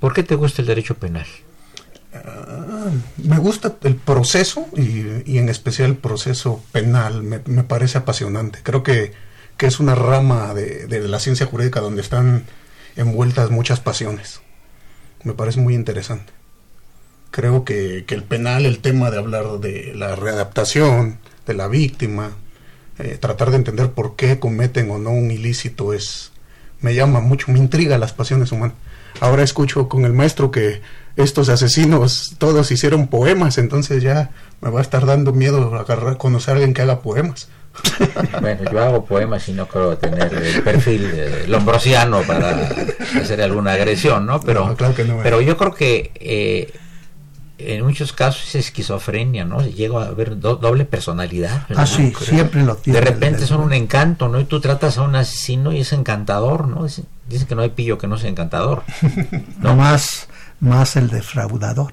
¿Por 0.00 0.14
qué 0.14 0.22
te 0.22 0.34
gusta 0.34 0.62
el 0.62 0.68
derecho 0.68 0.94
penal? 0.94 1.26
Me 3.18 3.38
gusta 3.38 3.76
el 3.82 3.96
proceso 3.96 4.66
y, 4.76 5.38
en 5.38 5.48
especial 5.48 5.90
el 5.90 5.96
proceso 5.96 6.62
penal, 6.72 7.22
me, 7.22 7.40
me 7.46 7.62
parece 7.62 7.98
apasionante. 7.98 8.60
Creo 8.62 8.82
que, 8.82 9.12
que 9.56 9.66
es 9.66 9.78
una 9.80 9.94
rama 9.94 10.54
de, 10.54 10.86
de 10.86 11.00
la 11.06 11.20
ciencia 11.20 11.46
jurídica 11.46 11.80
donde 11.80 12.02
están 12.02 12.44
envueltas 12.96 13.50
muchas 13.50 13.80
pasiones. 13.80 14.40
Me 15.22 15.34
parece 15.34 15.60
muy 15.60 15.74
interesante. 15.74 16.32
Creo 17.30 17.64
que, 17.64 18.04
que 18.06 18.14
el 18.14 18.24
penal, 18.24 18.66
el 18.66 18.80
tema 18.80 19.10
de 19.10 19.18
hablar 19.18 19.60
de 19.60 19.92
la 19.94 20.16
readaptación, 20.16 21.18
de 21.46 21.54
la 21.54 21.68
víctima, 21.68 22.32
eh, 22.98 23.18
tratar 23.20 23.50
de 23.50 23.56
entender 23.56 23.92
por 23.92 24.16
qué 24.16 24.40
cometen 24.40 24.90
o 24.90 24.98
no 24.98 25.10
un 25.10 25.30
ilícito 25.30 25.92
es 25.92 26.29
me 26.80 26.94
llama 26.94 27.20
mucho, 27.20 27.50
me 27.52 27.58
intriga 27.58 27.98
las 27.98 28.12
pasiones 28.12 28.52
humanas. 28.52 28.76
Ahora 29.20 29.42
escucho 29.42 29.88
con 29.88 30.04
el 30.04 30.12
maestro 30.12 30.50
que 30.50 30.80
estos 31.16 31.48
asesinos 31.48 32.34
todos 32.38 32.70
hicieron 32.70 33.08
poemas, 33.08 33.58
entonces 33.58 34.02
ya 34.02 34.30
me 34.60 34.70
va 34.70 34.78
a 34.78 34.82
estar 34.82 35.04
dando 35.06 35.32
miedo 35.32 35.74
agarrar, 35.74 36.16
conocer 36.16 36.52
a 36.52 36.56
alguien 36.56 36.74
que 36.74 36.82
haga 36.82 37.00
poemas. 37.00 37.48
Bueno, 38.40 38.70
yo 38.70 38.80
hago 38.80 39.04
poemas 39.04 39.48
y 39.48 39.52
no 39.52 39.68
creo 39.68 39.96
tener 39.96 40.32
el 40.34 40.62
perfil 40.62 41.08
eh, 41.14 41.44
lombrosiano 41.46 42.22
para 42.22 42.68
hacer 43.20 43.40
alguna 43.42 43.72
agresión, 43.72 44.26
¿no? 44.26 44.40
Pero, 44.40 44.66
No, 44.66 44.76
claro 44.76 44.94
que 44.94 45.04
no, 45.04 45.14
eh. 45.18 45.20
pero 45.22 45.40
yo 45.40 45.56
creo 45.56 45.74
que 45.74 46.10
eh, 46.16 46.72
en 47.66 47.84
muchos 47.84 48.12
casos 48.12 48.42
es 48.48 48.54
esquizofrenia, 48.66 49.44
¿no? 49.44 49.60
Llego 49.64 50.00
a 50.00 50.10
ver 50.10 50.38
do- 50.40 50.56
doble 50.56 50.84
personalidad. 50.84 51.66
Ah, 51.76 51.86
sí, 51.86 52.12
siempre 52.20 52.62
lo 52.64 52.76
tiene. 52.76 53.00
De 53.00 53.04
repente 53.06 53.46
son 53.46 53.60
un 53.60 53.72
encanto, 53.72 54.28
¿no? 54.28 54.40
Y 54.40 54.44
tú 54.44 54.60
tratas 54.60 54.98
a 54.98 55.02
un 55.02 55.14
asesino 55.16 55.72
y 55.72 55.80
es 55.80 55.92
encantador, 55.92 56.68
¿no? 56.68 56.84
Dicen, 56.84 57.46
que 57.48 57.54
no 57.54 57.62
hay 57.62 57.70
pillo 57.70 57.98
que 57.98 58.06
no 58.06 58.18
sea 58.18 58.30
encantador. 58.30 58.82
No 59.60 59.76
más, 59.76 60.28
más 60.60 60.96
el 60.96 61.08
defraudador. 61.10 61.92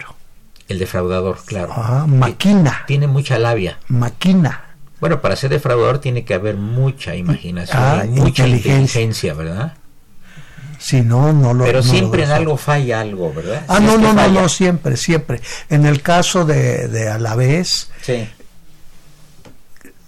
El 0.68 0.80
defraudador, 0.80 1.38
claro. 1.46 1.72
Ah, 1.76 2.06
maquina, 2.08 2.84
Tiene 2.88 3.08
mucha 3.08 3.38
labia. 3.40 3.78
maquina. 3.88 4.64
Bueno, 5.00 5.22
para 5.22 5.36
ser 5.36 5.52
defraudador 5.52 6.00
tiene 6.00 6.26
que 6.26 6.34
haber 6.34 6.56
mucha 6.58 7.16
imaginación 7.16 7.78
Ah, 7.80 8.04
mucha 8.08 8.46
inteligencia. 8.48 9.02
inteligencia, 9.02 9.34
¿verdad? 9.36 9.74
Si 10.80 11.02
no, 11.02 11.34
no 11.34 11.54
lo 11.54 11.66
Pero 11.66 11.80
no 11.82 11.86
lo 11.86 11.92
siempre 11.92 12.24
en 12.24 12.32
algo 12.32 12.56
falla 12.58 13.02
algo, 13.02 13.34
¿verdad? 13.34 13.66
Ah, 13.68 13.78
Si 13.78 13.84
no, 13.84 13.98
no, 13.98 14.14
no, 14.14 14.28
no, 14.30 14.48
siempre, 14.50 14.96
siempre. 14.98 15.42
En 15.70 15.86
el 15.86 16.02
caso 16.02 16.46
de, 16.46 16.88
de 16.88 17.10
Alavés, 17.10 17.90
Sí. 18.02 18.30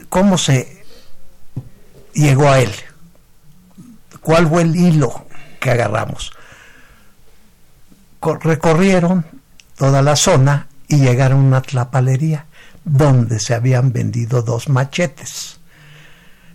¿cómo 0.10 0.38
se 0.38 0.84
llegó 2.14 2.50
a 2.50 2.60
él? 2.60 2.72
¿Cuál 4.22 4.48
fue 4.48 4.62
el 4.64 4.76
hilo 4.76 5.26
que 5.60 5.72
agarramos? 5.72 6.32
Co- 8.20 8.36
Recorrieron 8.36 9.26
toda 9.76 10.02
la 10.02 10.16
zona 10.16 10.68
y 10.88 10.98
llegaron 10.98 11.40
a 11.40 11.44
una 11.48 11.62
tlapalería 11.62 12.46
donde 12.84 13.40
se 13.40 13.54
habían 13.54 13.92
vendido 13.94 14.42
dos 14.42 14.70
machetes, 14.70 15.60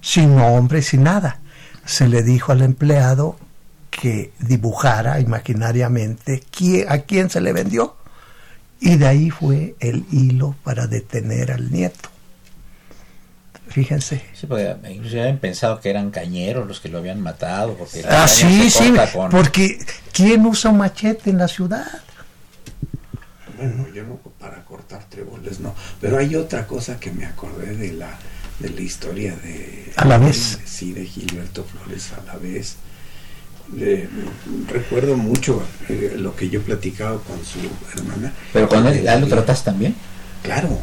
sin 0.01 0.37
nombre, 0.37 0.83
sin 0.83 1.03
nada. 1.05 1.41
Se 1.85 2.09
le 2.09 2.23
dijo 2.23 2.53
al 2.53 2.63
empleado 2.63 3.37
que 4.01 4.33
dibujara 4.41 5.21
imaginariamente 5.21 6.43
a 6.89 6.99
quién 6.99 7.31
se 7.31 7.41
le 7.41 7.53
vendió. 7.53 7.97
Y 8.81 8.97
de 8.97 9.07
ahí 9.07 9.31
fue 9.31 9.77
el 9.81 10.05
hilo 10.11 10.57
para 10.63 10.87
detener 10.87 11.53
al 11.53 11.71
nieto. 11.71 12.11
Fíjense. 13.69 14.23
Sí, 14.35 14.47
porque 14.47 14.77
incluso 14.91 15.19
habían 15.19 15.39
pensado 15.39 15.81
que 15.81 15.91
eran 15.91 16.11
cañeros 16.11 16.67
los 16.67 16.81
que 16.81 16.89
lo 16.89 16.99
habían 16.99 17.21
matado. 17.21 17.75
Porque 17.75 18.05
ah, 18.09 18.29
sí, 18.29 18.71
sí, 18.71 18.93
porque 19.31 19.79
¿quién 20.13 20.45
usa 20.45 20.71
un 20.71 20.79
machete 20.79 21.31
en 21.31 21.39
la 21.39 21.49
ciudad? 21.49 21.87
Bueno, 23.57 23.87
yo 23.95 24.05
no 24.05 24.17
para 24.39 24.65
cortar 24.65 25.05
tréboles, 25.09 25.61
no. 25.61 25.75
Pero 26.01 26.19
hay 26.19 26.37
otra 26.37 26.67
cosa 26.67 27.01
que 27.01 27.11
me 27.11 27.25
acordé 27.25 27.75
de 27.77 27.93
la, 27.93 28.11
de 28.59 28.71
la 28.71 28.81
historia 28.81 29.35
de... 29.37 29.93
A 29.97 30.05
la 30.05 30.19
vez. 30.19 30.59
Sí, 30.65 30.93
de 30.93 31.07
Gilberto 31.07 31.65
Flores 31.65 32.13
a 32.13 32.25
la 32.25 32.37
vez. 32.37 32.77
Recuerdo 34.69 35.17
mucho 35.17 35.63
eh, 35.89 36.15
lo 36.17 36.35
que 36.37 36.49
yo 36.49 36.61
he 36.61 36.63
platicado 36.63 37.21
con 37.23 37.39
su 37.45 37.59
hermana. 37.99 38.33
¿Pero 38.53 38.69
con 38.69 38.87
él, 38.87 39.05
lo 39.21 39.27
tratas 39.27 39.65
también? 39.65 39.95
Claro, 40.43 40.79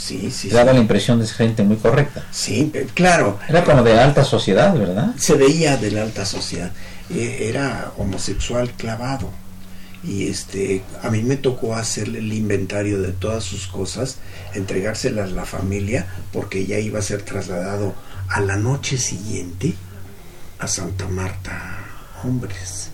Sí, 0.00 0.30
sí. 0.30 0.48
Daba 0.48 0.72
la 0.72 0.80
impresión 0.80 1.20
de 1.20 1.26
gente 1.26 1.62
muy 1.62 1.76
correcta. 1.76 2.24
Sí, 2.32 2.72
claro. 2.94 3.38
Era 3.46 3.62
como 3.64 3.82
de 3.82 4.00
alta 4.00 4.24
sociedad, 4.24 4.74
¿verdad? 4.74 5.14
Se 5.18 5.34
veía 5.34 5.76
de 5.76 5.90
la 5.90 6.02
alta 6.02 6.24
sociedad. 6.24 6.72
Era 7.14 7.92
homosexual 7.98 8.70
clavado. 8.70 9.30
Y 10.02 10.28
este, 10.28 10.82
a 11.02 11.10
mí 11.10 11.22
me 11.22 11.36
tocó 11.36 11.76
hacerle 11.76 12.20
el 12.20 12.32
inventario 12.32 13.02
de 13.02 13.12
todas 13.12 13.44
sus 13.44 13.66
cosas, 13.66 14.16
entregárselas 14.54 15.30
a 15.30 15.34
la 15.34 15.44
familia, 15.44 16.06
porque 16.32 16.64
ya 16.64 16.78
iba 16.78 16.98
a 16.98 17.02
ser 17.02 17.20
trasladado 17.20 17.94
a 18.28 18.40
la 18.40 18.56
noche 18.56 18.96
siguiente 18.96 19.74
a 20.60 20.68
Santa 20.68 21.08
Marta, 21.08 21.78
hombres. 22.22 22.90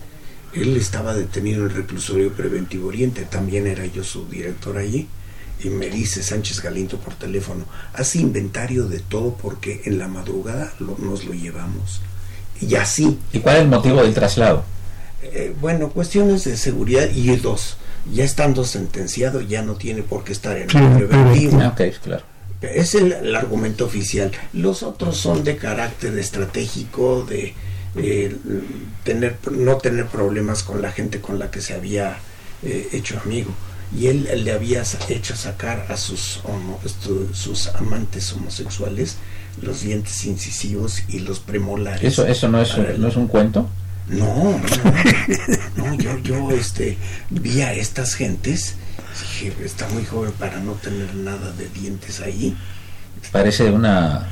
Él 0.53 0.75
estaba 0.77 1.13
detenido 1.13 1.65
en 1.65 1.69
el 1.69 1.75
reclusorio 1.75 2.31
preventivo 2.31 2.87
Oriente, 2.87 3.25
también 3.25 3.67
era 3.67 3.85
yo 3.85 4.03
su 4.03 4.27
director 4.27 4.77
allí 4.77 5.07
y 5.63 5.69
me 5.69 5.89
dice 5.89 6.23
Sánchez 6.23 6.61
Galinto 6.61 6.97
por 6.97 7.15
teléfono, 7.15 7.65
haz 7.93 8.15
inventario 8.15 8.87
de 8.87 8.99
todo 8.99 9.33
porque 9.33 9.81
en 9.85 9.99
la 9.99 10.07
madrugada 10.07 10.73
nos 10.79 11.25
lo 11.25 11.33
llevamos. 11.33 12.01
Y 12.61 12.75
así. 12.75 13.19
¿Y 13.33 13.39
cuál 13.39 13.57
es 13.57 13.61
el 13.63 13.67
motivo 13.67 14.01
del 14.01 14.13
traslado? 14.13 14.63
Eh, 15.21 15.53
bueno, 15.59 15.89
cuestiones 15.89 16.43
de 16.43 16.57
seguridad 16.57 17.09
y 17.13 17.35
dos, 17.35 17.77
ya 18.11 18.23
estando 18.23 18.63
sentenciado 18.63 19.41
ya 19.41 19.61
no 19.61 19.75
tiene 19.75 20.03
por 20.03 20.23
qué 20.23 20.31
estar 20.31 20.55
en 20.55 20.63
el 20.63 21.07
preventivo. 21.07 21.59
Ah, 21.59 21.75
claro. 21.75 22.23
Es 22.61 22.95
el, 22.95 23.35
argumento 23.35 23.85
oficial. 23.85 24.31
Los 24.53 24.83
otros 24.83 25.17
son 25.17 25.43
de 25.43 25.57
carácter 25.57 26.17
estratégico, 26.17 27.23
de 27.23 27.53
eh, 27.95 28.35
tener, 29.03 29.37
no 29.51 29.77
tener 29.77 30.07
problemas 30.07 30.63
con 30.63 30.81
la 30.81 30.91
gente 30.91 31.21
con 31.21 31.39
la 31.39 31.51
que 31.51 31.61
se 31.61 31.73
había 31.73 32.17
eh, 32.63 32.89
hecho 32.91 33.19
amigo 33.23 33.51
y 33.95 34.07
él, 34.07 34.27
le 34.43 34.51
había 34.51 34.83
hecho 35.09 35.35
sacar 35.35 35.85
a 35.89 35.97
sus, 35.97 36.41
sus 37.33 37.67
amantes 37.69 38.33
homosexuales 38.33 39.17
los 39.61 39.81
dientes 39.81 40.25
incisivos 40.25 41.03
y 41.07 41.19
los 41.19 41.39
premolares. 41.39 42.03
¿Eso, 42.03 42.27
eso 42.27 42.47
no, 42.47 42.61
es, 42.61 42.77
no 42.97 43.07
es 43.07 43.15
un 43.15 43.27
cuento? 43.27 43.67
No, 44.07 44.61
no, 45.75 45.93
yo, 45.95 46.17
yo 46.19 46.51
este, 46.51 46.97
vi 47.29 47.61
a 47.61 47.73
estas 47.73 48.13
gentes, 48.13 48.75
dije, 49.19 49.55
está 49.63 49.87
muy 49.89 50.05
joven 50.05 50.31
para 50.33 50.59
no 50.59 50.73
tener 50.73 51.13
nada 51.15 51.51
de 51.51 51.69
dientes 51.69 52.19
ahí. 52.21 52.55
Parece 53.31 53.71
una 53.71 54.27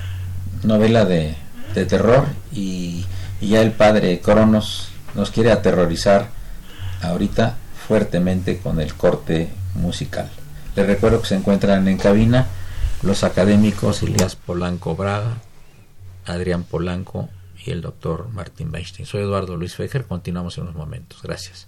novela 0.64 1.06
de, 1.06 1.36
terror 1.74 2.26
y, 2.54 3.06
y 3.42 3.50
ya 3.50 3.62
el 3.62 3.74
padre 3.74 4.22
Cronos 4.22 4.90
nos 5.14 5.30
quiere 5.32 5.52
aterrorizar 5.52 6.30
ahorita 7.02 7.58
fuertemente 7.88 8.60
con 8.60 8.80
el 8.80 8.94
corte 8.94 9.50
musical. 9.76 10.30
Les 10.76 10.88
recuerdo 10.88 11.22
que 11.22 11.28
se 11.28 11.36
encuentran 11.36 11.88
en 11.88 11.98
cabina 11.98 12.48
los 13.02 13.24
académicos 13.24 14.02
Elías 14.04 14.36
Polanco 14.36 14.96
Braga, 14.96 15.38
Adrián 16.26 16.64
Polanco 16.64 17.30
y 17.64 17.72
el 17.72 17.82
doctor 17.82 18.30
Martín 18.32 18.70
Weinstein. 18.74 19.06
Soy 19.06 19.22
Eduardo 19.22 19.58
Luis 19.58 19.76
Fejer, 19.76 20.06
continuamos 20.06 20.58
en 20.58 20.64
unos 20.64 20.76
momentos. 20.76 21.22
Gracias. 21.22 21.68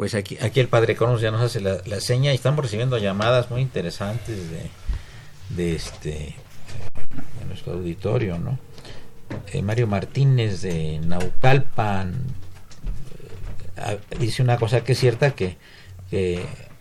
Pues 0.00 0.14
aquí, 0.14 0.38
aquí 0.40 0.60
el 0.60 0.68
padre 0.68 0.96
Cronos 0.96 1.20
ya 1.20 1.30
nos 1.30 1.42
hace 1.42 1.60
la, 1.60 2.00
seña 2.00 2.32
y 2.32 2.34
estamos 2.34 2.64
recibiendo 2.64 2.96
llamadas 2.96 3.50
muy 3.50 3.60
interesantes 3.60 4.50
de, 4.50 4.70
de 5.50 5.76
este 5.76 6.36
nuestro 7.46 7.74
auditorio, 7.74 8.38
¿no? 8.38 8.58
Eh, 9.52 9.60
Mario 9.60 9.86
Martínez 9.86 10.62
de 10.62 11.00
Naucalpan, 11.00 12.14
dice 14.18 14.42
una 14.42 14.56
cosa 14.56 14.84
que 14.84 14.92
es 14.92 14.98
cierta, 14.98 15.32
que, 15.32 15.58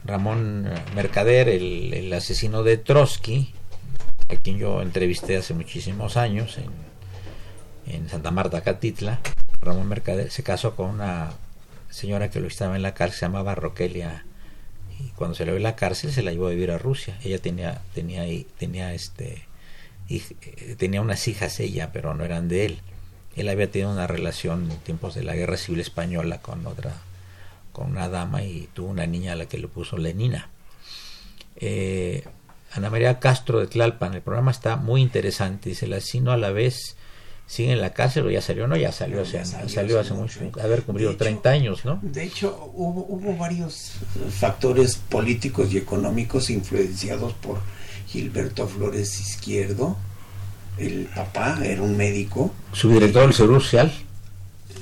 Ramón 0.06 0.70
Mercader, 0.96 1.50
el, 1.50 1.94
el, 1.94 2.14
asesino 2.14 2.64
de 2.64 2.78
Trotsky, 2.78 3.54
a 4.30 4.38
quien 4.38 4.60
yo 4.60 4.82
entrevisté 4.82 5.36
hace 5.36 5.54
muchísimos 5.54 6.16
años 6.16 6.58
en, 6.58 7.94
en 7.94 8.08
Santa 8.08 8.32
Marta, 8.32 8.62
Catitla, 8.62 9.20
Ramón 9.60 9.90
Mercader 9.90 10.32
se 10.32 10.42
casó 10.42 10.78
con 10.78 10.90
una 10.90 11.34
señora 11.90 12.30
que 12.30 12.40
lo 12.40 12.48
estaba 12.48 12.76
en 12.76 12.82
la 12.82 12.94
cárcel, 12.94 13.20
se 13.20 13.26
llamaba 13.26 13.56
Roquelia 13.56 14.26
y 15.00 15.10
cuando 15.12 15.36
se 15.36 15.46
le 15.46 15.54
ve 15.54 15.60
la 15.60 15.76
cárcel 15.76 16.12
se 16.12 16.24
la 16.24 16.32
llevó 16.32 16.48
a 16.48 16.52
vivir 16.52 16.72
a 16.72 16.78
Rusia. 16.78 17.18
Ella 17.24 17.40
tenía 17.40 17.82
tenía 17.94 18.26
tenía 18.58 18.94
este 18.94 19.48
eh, 20.10 20.76
tenía 20.78 21.02
unas 21.02 21.28
hijas 21.28 21.60
ella, 21.60 21.92
pero 21.94 22.14
no 22.14 22.24
eran 22.24 22.48
de 22.48 22.66
él. 22.66 22.80
Él 23.36 23.48
había 23.48 23.72
tenido 23.72 23.92
una 23.92 24.08
relación 24.08 24.72
en 24.72 24.78
tiempos 24.80 25.16
de 25.16 25.24
la 25.24 25.36
Guerra 25.36 25.58
Civil 25.58 25.80
española 25.80 26.42
con 26.42 26.66
otra 26.66 26.94
con 27.72 27.92
una 27.92 28.10
dama 28.10 28.44
y 28.44 28.68
tuvo 28.74 28.90
una 28.90 29.06
niña 29.06 29.34
a 29.34 29.36
la 29.36 29.46
que 29.46 29.58
le 29.58 29.68
puso 29.68 29.98
Lenina. 29.98 30.50
Eh, 31.56 32.24
Ana 32.72 32.90
María 32.90 33.20
Castro 33.20 33.60
de 33.60 33.68
Tlalpan, 33.68 34.14
el 34.14 34.22
programa 34.22 34.52
está 34.52 34.76
muy 34.76 35.02
interesante, 35.02 35.70
dice 35.70 35.86
el 35.86 35.94
asesino 35.94 36.32
a 36.32 36.38
la 36.38 36.52
vez 36.52 36.98
sigue 37.50 37.74
en 37.74 37.82
la 37.82 37.94
cárcel 37.94 38.28
o 38.28 38.30
ya 38.30 38.42
salió, 38.42 38.68
no, 38.68 38.78
ya 38.78 38.92
salió, 38.92 39.24
o 39.24 39.26
sea, 39.26 39.44
salió, 39.44 40.00
hace 40.00 40.14
mucho, 40.14 40.40
haber 40.62 40.84
cumplido 40.84 41.16
30 41.16 41.50
años, 41.50 41.84
¿no? 41.84 42.00
De 42.04 42.24
hecho, 42.24 42.72
hubo, 42.76 43.06
hubo 43.10 43.36
varios 43.36 43.94
factores 44.30 44.98
políticos 44.98 45.74
y 45.74 45.78
económicos 45.78 46.52
influenciados 46.52 47.34
por 47.34 47.58
Gilberto 48.08 48.68
Flores 48.68 49.20
Izquierdo, 49.20 49.98
el 50.78 51.10
papá 51.14 51.60
era 51.64 51.82
un 51.82 51.98
médico. 51.98 52.54
Subdirector 52.72 53.24
del 53.24 53.34
Seguro 53.34 53.60
Social. 53.60 53.92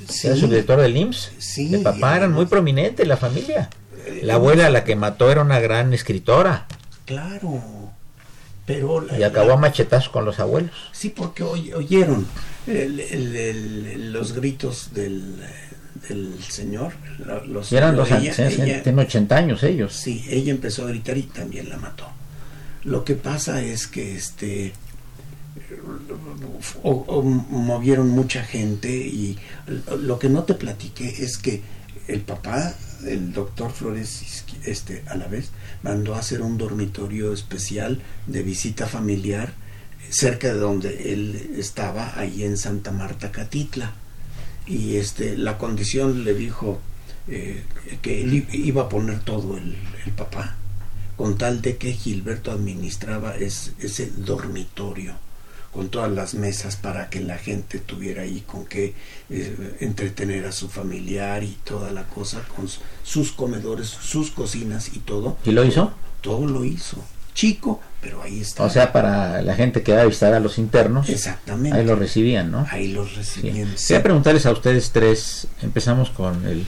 Sí, 0.06 0.26
era 0.26 0.36
subdirector 0.36 0.80
del 0.80 0.96
IMSS. 0.96 1.32
Sí, 1.38 1.74
el 1.74 1.82
papá 1.82 2.16
era 2.16 2.28
muy 2.28 2.46
prominente 2.46 3.02
en 3.02 3.08
la 3.08 3.16
familia. 3.16 3.70
Eh, 4.06 4.20
la 4.22 4.34
abuela, 4.34 4.68
la 4.68 4.84
que 4.84 4.94
mató, 4.94 5.30
era 5.30 5.40
una 5.40 5.58
gran 5.58 5.94
escritora. 5.94 6.66
Claro. 7.06 7.62
Pero 8.68 9.06
y 9.18 9.22
acabó 9.22 9.52
a 9.52 9.56
machetazos 9.56 10.10
con 10.10 10.26
los 10.26 10.38
abuelos. 10.38 10.70
Sí, 10.92 11.08
porque 11.08 11.42
oyeron 11.42 12.26
los 12.66 14.34
gritos 14.34 14.90
del, 14.92 15.36
señor. 16.46 16.92
Los, 17.46 17.72
eran 17.72 17.96
dos 17.96 18.12
años, 18.12 18.36
tienen 18.36 18.98
80 18.98 19.34
años 19.34 19.62
ellos. 19.62 19.94
Sí, 19.94 20.22
ella 20.28 20.52
empezó 20.52 20.84
a 20.84 20.88
gritar 20.88 21.16
y 21.16 21.22
también 21.22 21.70
la 21.70 21.78
mató. 21.78 22.04
Lo 22.84 23.04
que 23.04 23.14
pasa 23.14 23.62
es 23.62 23.86
que 23.86 24.14
este 24.14 24.74
movieron 27.50 28.10
mucha 28.10 28.44
gente 28.44 28.90
y 28.90 29.38
lo 29.98 30.18
que 30.18 30.28
no 30.28 30.44
te 30.44 30.54
platiqué 30.54 31.08
es 31.08 31.38
que 31.38 31.62
el 32.06 32.20
papá, 32.20 32.74
el 33.06 33.32
doctor 33.32 33.72
Flores 33.72 34.44
este, 34.64 35.02
a 35.06 35.16
la 35.16 35.26
vez, 35.26 35.50
mandó 35.82 36.14
a 36.14 36.18
hacer 36.18 36.42
un 36.42 36.58
dormitorio 36.58 37.32
especial 37.32 38.00
de 38.26 38.42
visita 38.42 38.86
familiar 38.86 39.52
cerca 40.10 40.48
de 40.48 40.58
donde 40.58 41.12
él 41.12 41.54
estaba, 41.56 42.18
ahí 42.18 42.42
en 42.42 42.56
Santa 42.56 42.90
Marta, 42.90 43.30
Catitla. 43.30 43.92
Y 44.66 44.96
este, 44.96 45.36
la 45.36 45.58
condición 45.58 46.24
le 46.24 46.34
dijo 46.34 46.80
eh, 47.28 47.62
que 48.02 48.22
él 48.22 48.46
iba 48.52 48.82
a 48.82 48.88
poner 48.88 49.20
todo 49.20 49.56
el, 49.56 49.76
papá, 50.16 50.56
con 51.16 51.36
tal 51.36 51.60
de 51.60 51.76
que 51.76 51.92
Gilberto 51.92 52.50
administraba 52.50 53.36
ese 53.36 54.12
dormitorio 54.16 55.27
con 55.72 55.88
todas 55.88 56.10
las 56.10 56.34
mesas 56.34 56.76
para 56.76 57.10
que 57.10 57.20
la 57.20 57.38
gente 57.38 57.78
tuviera 57.78 58.22
ahí 58.22 58.42
con 58.46 58.66
qué 58.66 58.94
eh, 59.30 59.76
entretener 59.80 60.46
a 60.46 60.52
su 60.52 60.68
familiar 60.68 61.42
y 61.42 61.58
toda 61.64 61.90
la 61.90 62.04
cosa, 62.04 62.42
con 62.56 62.68
sus 63.02 63.32
comedores, 63.32 63.88
sus 63.88 64.30
cocinas 64.30 64.90
y 64.94 65.00
todo. 65.00 65.36
¿Y 65.44 65.52
lo 65.52 65.64
hizo? 65.64 65.92
Todo 66.20 66.46
lo 66.46 66.64
hizo 66.64 67.04
chico, 67.38 67.80
pero 68.00 68.20
ahí 68.20 68.40
está. 68.40 68.64
O 68.64 68.70
sea, 68.70 68.92
para 68.92 69.42
la 69.42 69.54
gente 69.54 69.84
que 69.84 69.92
va 69.92 70.02
a 70.02 70.06
visitar 70.06 70.34
a 70.34 70.40
los 70.40 70.58
internos. 70.58 71.08
Exactamente. 71.08 71.78
Ahí 71.78 71.86
los 71.86 71.96
recibían, 71.96 72.50
¿no? 72.50 72.66
Ahí 72.68 72.88
los 72.88 73.14
recibían. 73.14 73.78
Sí. 73.78 73.92
Voy 73.92 74.00
a 74.00 74.02
preguntarles 74.02 74.44
a 74.44 74.50
ustedes 74.50 74.90
tres, 74.90 75.46
empezamos 75.62 76.10
con 76.10 76.44
el 76.48 76.66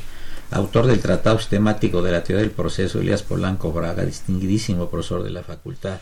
autor 0.53 0.87
del 0.87 1.01
Tratado 1.01 1.39
Sistemático 1.41 2.03
de 2.03 2.13
la 2.13 2.23
Teoría 2.23 2.43
del 2.43 2.53
Proceso, 2.53 3.01
Elías 3.01 3.25
Polanco 3.25 3.73
Braga, 3.73 4.05
distinguidísimo 4.05 4.89
profesor 4.89 5.25
de 5.25 5.31
la 5.31 5.43
facultad. 5.43 5.99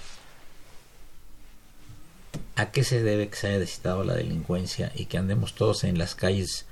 ¿A 2.59 2.73
qué 2.73 2.83
se 2.83 3.05
debe 3.05 3.29
que 3.29 3.37
se 3.37 3.47
haya 3.47 3.61
descitado 3.61 4.03
la 4.03 4.15
delincuencia 4.15 4.91
y 4.97 5.05
que 5.05 5.17
andemos 5.17 5.55
todos 5.55 5.85
en 5.85 5.97
las 5.97 6.17
calles 6.17 6.67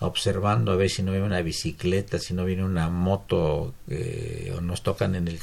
observando 0.00 0.72
a 0.72 0.76
ver 0.76 0.88
si 0.88 1.02
no 1.02 1.10
viene 1.12 1.26
una 1.26 1.42
bicicleta, 1.42 2.18
si 2.18 2.32
no 2.32 2.46
viene 2.46 2.64
una 2.64 2.88
moto 2.88 3.74
eh, 3.88 4.54
o 4.56 4.62
nos 4.62 4.82
tocan 4.82 5.14
en 5.14 5.28
el, 5.28 5.38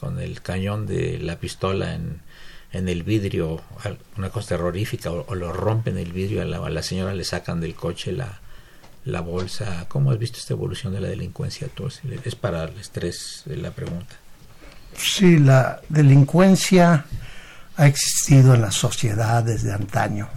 con 0.00 0.18
el 0.18 0.40
cañón 0.40 0.86
de 0.86 1.18
la 1.18 1.38
pistola 1.38 1.94
en, 1.94 2.22
el 2.72 3.02
vidrio, 3.02 3.60
una 4.16 4.30
cosa 4.30 4.56
terrorífica, 4.56 5.10
o, 5.10 5.34
lo 5.34 5.52
rompen 5.52 5.98
el 5.98 6.12
vidrio, 6.12 6.40
a 6.40 6.70
la, 6.70 6.82
señora 6.82 7.12
le 7.12 7.24
sacan 7.24 7.60
del 7.60 7.74
coche 7.74 8.12
la, 8.12 8.40
la 9.04 9.20
bolsa. 9.20 9.84
¿Cómo 9.88 10.10
has 10.10 10.18
visto 10.18 10.38
esta 10.38 10.54
evolución 10.54 10.94
de 10.94 11.02
la 11.02 11.08
delincuencia? 11.08 11.68
Tú? 11.68 11.90
Es 12.24 12.34
para 12.34 12.64
el 12.64 12.78
estrés 12.78 13.42
la 13.44 13.72
pregunta. 13.72 14.16
Sí, 14.96 15.38
la 15.38 15.82
delincuencia 15.90 17.04
ha 17.78 17.86
existido 17.86 18.54
en 18.54 18.60
la 18.60 18.70
sociedad 18.70 19.42
desde 19.42 19.72
antaño 19.72 20.28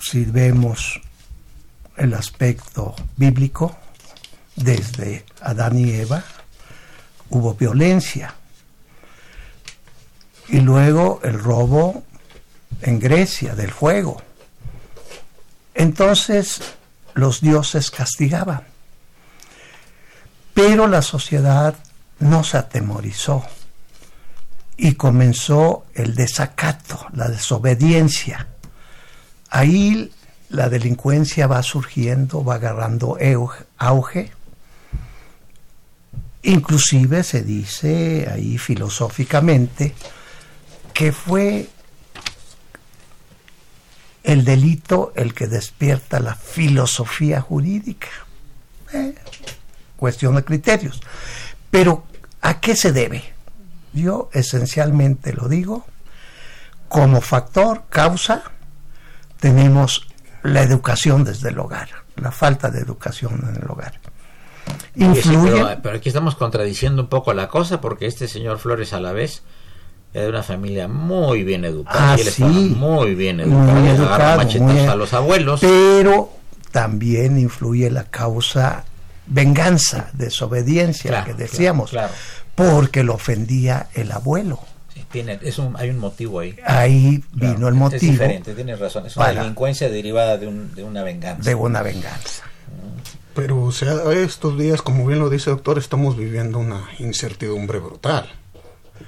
si 0.00 0.24
vemos 0.24 1.00
el 1.96 2.14
aspecto 2.14 2.94
bíblico, 3.16 3.76
desde 4.56 5.24
Adán 5.40 5.78
y 5.78 5.90
Eva 5.90 6.22
hubo 7.30 7.54
violencia. 7.54 8.34
Y 10.48 10.60
luego 10.60 11.20
el 11.24 11.38
robo 11.38 12.04
en 12.80 12.98
Grecia 12.98 13.54
del 13.54 13.70
fuego. 13.70 14.22
Entonces 15.74 16.60
los 17.14 17.40
dioses 17.40 17.90
castigaban. 17.90 18.62
Pero 20.54 20.86
la 20.86 21.02
sociedad 21.02 21.74
no 22.20 22.42
se 22.44 22.56
atemorizó 22.56 23.44
y 24.78 24.94
comenzó 24.94 25.84
el 25.94 26.14
desacato, 26.14 27.06
la 27.12 27.28
desobediencia 27.28 28.48
ahí 29.50 30.10
la 30.50 30.68
delincuencia 30.68 31.46
va 31.46 31.62
surgiendo, 31.62 32.44
va 32.44 32.54
agarrando 32.54 33.18
auge. 33.76 34.32
Inclusive 36.42 37.22
se 37.22 37.42
dice 37.42 38.28
ahí 38.32 38.56
filosóficamente 38.56 39.94
que 40.94 41.12
fue 41.12 41.68
el 44.22 44.44
delito 44.44 45.12
el 45.16 45.34
que 45.34 45.46
despierta 45.46 46.20
la 46.20 46.34
filosofía 46.34 47.40
jurídica. 47.40 48.08
Eh, 48.92 49.14
cuestión 49.96 50.36
de 50.36 50.44
criterios. 50.44 51.00
Pero, 51.70 52.06
¿a 52.40 52.60
qué 52.60 52.74
se 52.74 52.92
debe? 52.92 53.37
Yo 53.92 54.28
esencialmente 54.32 55.32
lo 55.32 55.48
digo 55.48 55.86
como 56.88 57.20
factor, 57.20 57.84
causa, 57.90 58.42
tenemos 59.40 60.06
la 60.42 60.62
educación 60.62 61.24
desde 61.24 61.50
el 61.50 61.58
hogar, 61.58 61.88
la 62.16 62.30
falta 62.32 62.70
de 62.70 62.80
educación 62.80 63.44
en 63.48 63.62
el 63.62 63.70
hogar. 63.70 64.00
Influye. 64.96 65.78
pero, 65.82 65.96
aquí 65.96 66.08
estamos 66.08 66.34
contradiciendo 66.34 67.02
un 67.02 67.08
poco 67.08 67.32
la 67.32 67.48
cosa 67.48 67.80
porque 67.80 68.06
este 68.06 68.28
señor 68.28 68.58
Flores 68.58 68.92
a 68.92 69.00
la 69.00 69.12
vez 69.12 69.42
es 70.12 70.22
de 70.22 70.28
una 70.28 70.42
familia 70.42 70.88
muy 70.88 71.44
bien 71.44 71.64
educada. 71.64 72.14
Ah, 72.14 72.16
y 72.18 72.24
sí, 72.24 72.42
muy 72.42 73.14
bien 73.14 73.40
educado. 73.40 74.44
Muy 74.60 74.78
a 74.80 74.94
los 74.94 75.12
abuelos. 75.12 75.60
Pero 75.60 76.32
también 76.72 77.38
influye 77.38 77.90
la 77.90 78.04
causa 78.04 78.84
venganza, 79.26 80.10
desobediencia, 80.14 81.24
que 81.24 81.34
decíamos, 81.34 81.92
porque 82.58 83.02
lo 83.02 83.14
ofendía 83.14 83.88
el 83.94 84.12
abuelo 84.12 84.60
tiene, 85.10 85.38
es 85.42 85.58
un, 85.58 85.76
hay 85.76 85.90
un 85.90 85.98
motivo 85.98 86.40
ahí. 86.40 86.56
Ahí 86.64 87.24
vino 87.32 87.68
el 87.68 87.74
motivo. 87.74 87.96
Es 87.96 88.12
diferente, 88.12 88.54
tienes 88.54 88.78
razón. 88.78 89.06
Es 89.06 89.16
una 89.16 89.32
delincuencia 89.32 89.88
derivada 89.88 90.38
de, 90.38 90.46
un, 90.46 90.74
de 90.74 90.84
una 90.84 91.02
venganza. 91.02 91.48
De 91.48 91.54
una 91.54 91.82
venganza. 91.82 92.44
Pero, 93.34 93.62
o 93.62 93.72
sea, 93.72 93.94
estos 94.12 94.58
días, 94.58 94.82
como 94.82 95.06
bien 95.06 95.20
lo 95.20 95.30
dice 95.30 95.50
el 95.50 95.56
doctor, 95.56 95.78
estamos 95.78 96.16
viviendo 96.16 96.58
una 96.58 96.88
incertidumbre 96.98 97.78
brutal. 97.78 98.28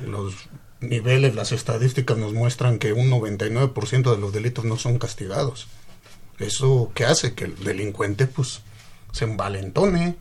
Los 0.06 0.34
niveles, 0.80 1.34
las 1.34 1.52
estadísticas 1.52 2.16
nos 2.16 2.32
muestran 2.32 2.78
que 2.78 2.92
un 2.92 3.10
99% 3.10 4.14
de 4.14 4.20
los 4.20 4.32
delitos 4.32 4.64
no 4.64 4.76
son 4.76 4.98
castigados. 4.98 5.68
¿Eso 6.38 6.90
qué 6.94 7.04
hace? 7.04 7.34
Que 7.34 7.44
el 7.44 7.56
delincuente, 7.64 8.26
pues, 8.26 8.60
se 9.12 9.24
envalentone, 9.24 10.16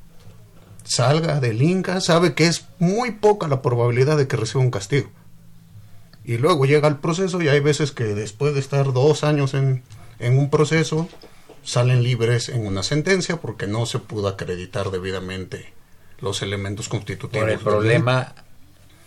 salga, 0.83 1.39
delinca, 1.39 2.01
sabe 2.01 2.33
que 2.33 2.47
es 2.47 2.65
muy 2.79 3.11
poca 3.11 3.47
la 3.47 3.61
probabilidad 3.61 4.17
de 4.17 4.27
que 4.27 4.37
reciba 4.37 4.63
un 4.63 4.71
castigo 4.71 5.09
y 6.29 6.37
luego 6.37 6.65
llega 6.65 6.87
el 6.87 6.97
proceso 6.97 7.41
y 7.41 7.47
hay 7.47 7.59
veces 7.59 7.91
que 7.91 8.03
después 8.03 8.53
de 8.53 8.59
estar 8.59 8.93
dos 8.93 9.23
años 9.23 9.55
en, 9.55 9.81
un 10.19 10.51
proceso 10.51 11.09
salen 11.63 12.03
libres 12.03 12.49
en 12.49 12.67
una 12.67 12.83
sentencia 12.83 13.37
porque 13.37 13.65
no 13.65 13.87
se 13.87 13.97
pudo 13.97 14.27
acreditar 14.27 14.91
debidamente 14.91 15.73
los 16.19 16.43
elementos 16.43 16.87
constitutivos. 16.87 17.43
Por 17.43 17.49
el 17.49 17.57
problema 17.57 18.35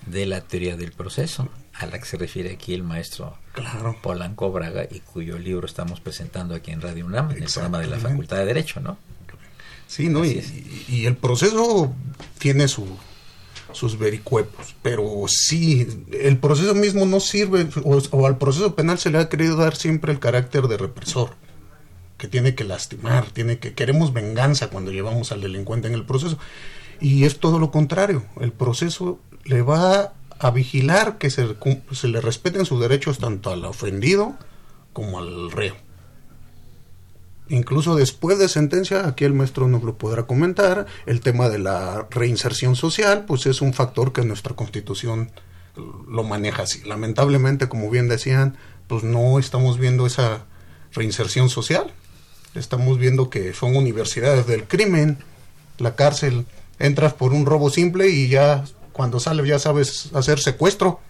de 0.07 0.27
la 0.27 0.41
teoría 0.41 0.77
del 0.77 0.91
proceso, 0.91 1.49
a 1.75 1.87
la 1.87 2.01
que 2.01 2.07
se 2.07 2.16
refiere 2.16 2.55
aquí 2.55 2.75
el 2.75 2.83
maestro 2.83 3.39
claro. 3.53 3.97
Polanco 4.03 4.51
Braga 4.51 4.89
y 4.91 4.99
cuyo 4.99 5.39
libro 5.39 5.66
estamos 5.66 6.01
presentando 6.01 6.57
aquí 6.57 6.73
en 6.73 6.81
Radio 6.81 7.07
UNAM, 7.07 7.31
en 7.31 7.45
el 7.45 7.49
programa 7.49 7.79
de 7.79 7.87
la 7.87 7.99
Facultad 7.99 8.39
de 8.39 8.47
Derecho, 8.47 8.81
¿no? 8.81 8.99
Sí, 9.93 10.09
¿no? 10.09 10.24
Y, 10.24 10.43
y, 10.88 11.05
el 11.05 11.16
proceso 11.16 11.93
tiene 12.38 12.66
su, 12.66 12.86
sus 13.72 13.99
vericuepos, 13.99 14.74
pero 14.80 15.05
sí, 15.28 15.86
el 16.18 16.38
proceso 16.38 16.74
mismo 16.74 17.05
no 17.05 17.20
sirve, 17.20 17.68
o, 17.84 17.99
o, 18.11 18.26
al 18.26 18.38
proceso 18.38 18.74
penal 18.74 18.99
se 18.99 19.11
le 19.11 19.18
ha 19.18 19.28
querido 19.28 19.55
dar 19.55 19.76
siempre 19.76 20.11
el 20.11 20.18
carácter 20.18 20.66
de 20.66 20.78
represor, 20.78 21.34
que 22.16 22.26
tiene 22.26 22.55
que 22.55 22.64
lastimar, 22.64 23.26
tiene 23.32 23.59
que, 23.59 23.74
queremos 23.74 24.14
venganza 24.14 24.70
cuando 24.70 24.93
llevamos 24.93 25.30
al 25.30 25.43
delincuente 25.43 25.88
en 25.88 25.95
el 25.95 26.07
proceso, 26.07 26.38
y 26.99 27.24
es 27.24 27.38
todo 27.38 27.59
lo 27.59 27.70
contrario, 27.70 28.24
el 28.40 28.53
proceso 28.53 29.20
le 29.45 29.61
va 29.61 30.14
a 30.38 30.51
vigilar 30.53 31.18
que 31.18 31.28
se, 31.28 31.55
se 31.93 32.09
le 32.09 32.22
respeten 32.22 32.64
sus 32.64 32.80
derechos 32.80 33.18
tanto 33.18 33.51
al 33.51 33.62
ofendido 33.66 34.38
como 34.95 35.18
al 35.18 35.51
reo. 35.51 35.76
Incluso 37.53 37.96
después 37.96 38.38
de 38.38 38.48
sentencia, 38.48 39.07
aquí 39.07 39.26
el 39.26 39.34
maestro 39.34 39.68
nos 39.68 39.82
lo 39.82 39.98
podrá 39.98 40.22
comentar, 40.22 40.86
el 41.05 41.20
tema 41.20 41.50
de 41.50 41.59
la 41.59 42.07
reinserción 42.09 42.76
social, 42.76 43.26
pues 43.26 43.44
es 43.44 43.61
un 43.61 43.74
factor 43.74 44.14
que 44.14 44.24
nuestra 44.24 44.57
constitución 44.57 45.30
lo 46.09 46.22
maneja 46.24 46.62
así. 46.62 46.82
Lamentablemente, 46.84 47.68
como 47.68 47.90
bien 47.90 48.09
decían, 48.09 48.57
pues 48.86 49.03
no 49.05 49.38
estamos 49.38 49.78
viendo 49.78 50.07
esa 50.07 50.46
reinserción 50.94 51.50
social. 51.50 51.92
Estamos 52.55 52.96
viendo 52.96 53.28
que 53.28 53.53
son 53.53 53.76
universidades 53.76 54.46
del 54.46 54.64
crimen, 54.64 55.18
la 55.76 55.94
cárcel, 55.94 56.46
entras 56.78 57.12
por 57.12 57.34
un 57.34 57.44
robo 57.44 57.68
simple 57.68 58.09
y 58.09 58.28
ya 58.28 58.64
cuando 58.94 59.20
sale 59.20 59.46
ya 59.46 59.59
sabes 59.59 60.09
hacer 60.14 60.40
secuestro. 60.40 61.00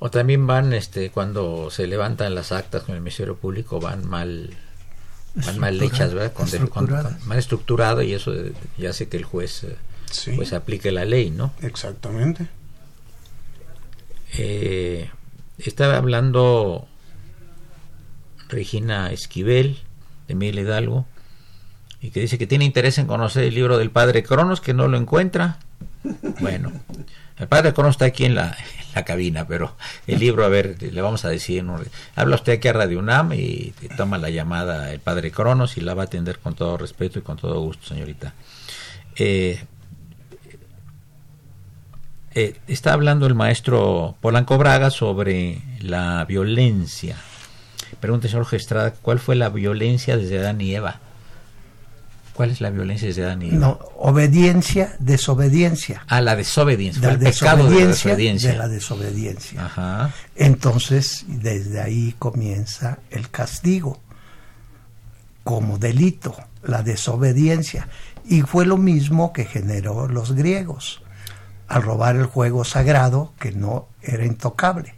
O 0.00 0.10
también 0.10 0.48
van, 0.48 0.72
este, 0.72 1.12
cuando 1.12 1.70
se 1.70 1.86
levantan 1.86 2.34
las 2.34 2.50
actas 2.50 2.82
con 2.82 2.96
el 2.96 3.00
Ministerio 3.00 3.36
Público, 3.36 3.78
van 3.78 4.08
mal 4.08 4.50
van 5.36 5.58
mal 5.58 5.82
hechas, 5.82 6.14
¿verdad? 6.14 6.32
Con, 6.32 6.48
con, 6.68 6.86
con, 6.86 7.18
mal 7.26 7.38
estructurado 7.38 8.02
y 8.02 8.14
eso 8.14 8.32
ya 8.78 8.90
hace 8.90 9.08
que 9.08 9.16
el 9.16 9.24
juez 9.24 9.66
sí. 10.10 10.32
pues 10.32 10.52
aplique 10.52 10.90
la 10.92 11.04
ley, 11.04 11.30
¿no? 11.30 11.52
Exactamente. 11.62 12.48
Eh, 14.38 15.10
estaba 15.58 15.96
hablando 15.96 16.88
Regina 18.48 19.12
Esquivel 19.12 19.78
de 20.28 20.34
Miguel 20.34 20.60
Hidalgo 20.60 21.06
y 22.00 22.10
que 22.10 22.20
dice 22.20 22.38
que 22.38 22.46
tiene 22.46 22.64
interés 22.64 22.98
en 22.98 23.06
conocer 23.06 23.44
el 23.44 23.54
libro 23.54 23.78
del 23.78 23.90
padre 23.90 24.22
Cronos, 24.22 24.60
que 24.60 24.74
no 24.74 24.88
lo 24.88 24.96
encuentra. 24.96 25.58
Bueno, 26.40 26.72
el 27.38 27.48
padre 27.48 27.72
Cronos 27.72 27.94
está 27.94 28.04
aquí 28.06 28.24
en 28.24 28.34
la, 28.34 28.56
en 28.80 28.85
la 28.96 29.04
cabina, 29.04 29.46
pero 29.46 29.76
el 30.06 30.18
libro, 30.18 30.44
a 30.44 30.48
ver, 30.48 30.82
le 30.82 31.00
vamos 31.02 31.24
a 31.26 31.28
decir, 31.28 31.64
habla 32.14 32.34
usted 32.34 32.54
aquí 32.54 32.68
a 32.68 32.72
Radio 32.72 32.98
UNAM 32.98 33.34
y 33.34 33.74
toma 33.96 34.16
la 34.16 34.30
llamada 34.30 34.90
el 34.90 35.00
padre 35.00 35.30
Cronos 35.30 35.76
y 35.76 35.82
la 35.82 35.94
va 35.94 36.02
a 36.02 36.06
atender 36.06 36.38
con 36.38 36.54
todo 36.54 36.78
respeto 36.78 37.18
y 37.18 37.22
con 37.22 37.36
todo 37.36 37.60
gusto, 37.60 37.86
señorita. 37.86 38.32
Eh, 39.16 39.62
eh, 42.34 42.56
está 42.68 42.94
hablando 42.94 43.26
el 43.26 43.34
maestro 43.34 44.16
Polanco 44.20 44.56
Braga 44.56 44.90
sobre 44.90 45.60
la 45.80 46.24
violencia. 46.24 47.16
Pregunta, 48.00 48.28
señor 48.28 48.46
Gestrada, 48.46 48.94
¿cuál 48.94 49.18
fue 49.18 49.36
la 49.36 49.50
violencia 49.50 50.16
desde 50.16 50.38
Adán 50.38 50.60
y 50.60 50.74
Eva? 50.74 51.00
¿Cuál 52.36 52.50
es 52.50 52.60
la 52.60 52.68
violencia 52.68 53.08
desde 53.08 53.24
Adán 53.24 53.40
y 53.40 53.48
Eva? 53.48 53.56
No, 53.56 53.78
obediencia, 53.96 54.94
desobediencia. 54.98 56.04
Ah, 56.06 56.20
la 56.20 56.36
desobediencia. 56.36 57.00
La 57.00 57.14
el 57.14 57.18
pecado 57.18 57.64
de 57.64 57.80
la 57.80 57.86
desobediencia, 57.86 58.10
desobediencia. 58.10 58.50
de 58.50 58.58
la 58.58 58.68
desobediencia. 58.68 59.64
Ajá. 59.64 60.14
Entonces, 60.34 61.24
desde 61.28 61.80
ahí 61.80 62.14
comienza 62.18 62.98
el 63.10 63.30
castigo 63.30 64.02
como 65.44 65.78
delito, 65.78 66.36
la 66.62 66.82
desobediencia. 66.82 67.88
Y 68.26 68.42
fue 68.42 68.66
lo 68.66 68.76
mismo 68.76 69.32
que 69.32 69.46
generó 69.46 70.06
los 70.06 70.32
griegos 70.32 71.02
al 71.68 71.82
robar 71.82 72.16
el 72.16 72.26
juego 72.26 72.64
sagrado 72.64 73.32
que 73.40 73.52
no 73.52 73.88
era 74.02 74.26
intocable. 74.26 74.94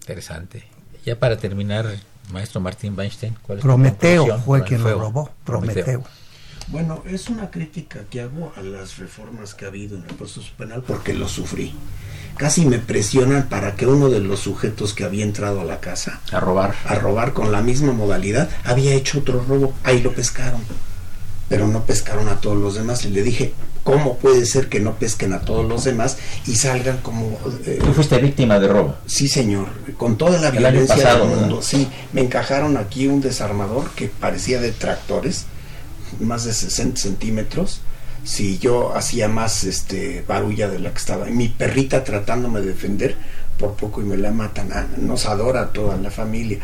Interesante. 0.00 0.64
Ya 1.06 1.18
para 1.18 1.38
terminar, 1.38 1.86
maestro 2.32 2.60
Martín 2.60 2.94
Weinstein, 2.98 3.36
¿cuál 3.42 3.58
es 3.58 3.62
Prometeo 3.62 4.38
fue 4.40 4.62
quien 4.64 4.82
lo 4.82 4.98
robó, 4.98 5.30
Prometeo. 5.44 6.02
Bueno, 6.68 7.02
es 7.06 7.28
una 7.28 7.50
crítica 7.50 8.04
que 8.08 8.20
hago 8.20 8.52
a 8.56 8.62
las 8.62 8.96
reformas 8.98 9.54
que 9.54 9.64
ha 9.64 9.68
habido 9.68 9.96
en 9.96 10.04
el 10.04 10.14
proceso 10.14 10.48
penal 10.56 10.82
porque 10.86 11.12
lo 11.12 11.28
sufrí. 11.28 11.74
Casi 12.36 12.64
me 12.64 12.78
presionan 12.78 13.48
para 13.48 13.74
que 13.76 13.86
uno 13.86 14.08
de 14.08 14.20
los 14.20 14.40
sujetos 14.40 14.94
que 14.94 15.04
había 15.04 15.24
entrado 15.24 15.60
a 15.60 15.64
la 15.64 15.80
casa 15.80 16.20
A 16.32 16.40
robar. 16.40 16.74
a 16.86 16.94
robar 16.94 17.34
con 17.34 17.52
la 17.52 17.60
misma 17.60 17.92
modalidad 17.92 18.48
había 18.64 18.94
hecho 18.94 19.18
otro 19.18 19.44
robo. 19.46 19.74
Ahí 19.84 20.00
lo 20.00 20.12
pescaron. 20.14 20.62
Pero 21.48 21.66
no 21.68 21.84
pescaron 21.84 22.28
a 22.28 22.40
todos 22.40 22.56
los 22.56 22.74
demás. 22.76 23.04
Y 23.04 23.10
le 23.10 23.22
dije, 23.22 23.52
¿cómo 23.84 24.16
puede 24.18 24.46
ser 24.46 24.68
que 24.68 24.80
no 24.80 24.94
pesquen 24.94 25.32
a 25.32 25.40
todos 25.40 25.66
los 25.68 25.84
demás 25.84 26.16
y 26.46 26.54
salgan 26.56 26.98
como... 26.98 27.38
eh, 27.66 27.78
Tú 27.82 27.92
fuiste 27.92 28.18
víctima 28.18 28.58
de 28.60 28.68
robo. 28.68 28.96
Sí, 29.06 29.28
señor, 29.28 29.66
con 29.96 30.16
toda 30.16 30.38
la 30.40 30.48
El 30.48 30.58
violencia 30.58 30.94
pasado, 30.96 31.26
del 31.28 31.36
mundo. 31.40 31.62
Sí, 31.62 31.88
me 32.12 32.20
encajaron 32.22 32.76
aquí 32.76 33.06
un 33.06 33.20
desarmador 33.20 33.90
que 33.90 34.08
parecía 34.08 34.60
de 34.60 34.72
tractores, 34.72 35.46
más 36.20 36.44
de 36.44 36.52
60 36.54 37.00
centímetros. 37.00 37.80
Si 38.24 38.58
yo 38.58 38.94
hacía 38.94 39.26
más 39.28 39.64
este 39.64 40.24
barulla 40.28 40.68
de 40.68 40.78
la 40.78 40.90
que 40.90 40.98
estaba. 40.98 41.28
Y 41.28 41.32
mi 41.32 41.48
perrita 41.48 42.04
tratándome 42.04 42.60
de 42.60 42.68
defender, 42.68 43.16
por 43.58 43.74
poco 43.74 44.00
y 44.00 44.04
me 44.04 44.16
la 44.16 44.30
matan. 44.30 44.68
Ah, 44.72 44.86
Nos 44.96 45.26
adora 45.26 45.72
toda 45.72 45.96
la 45.96 46.10
familia. 46.10 46.58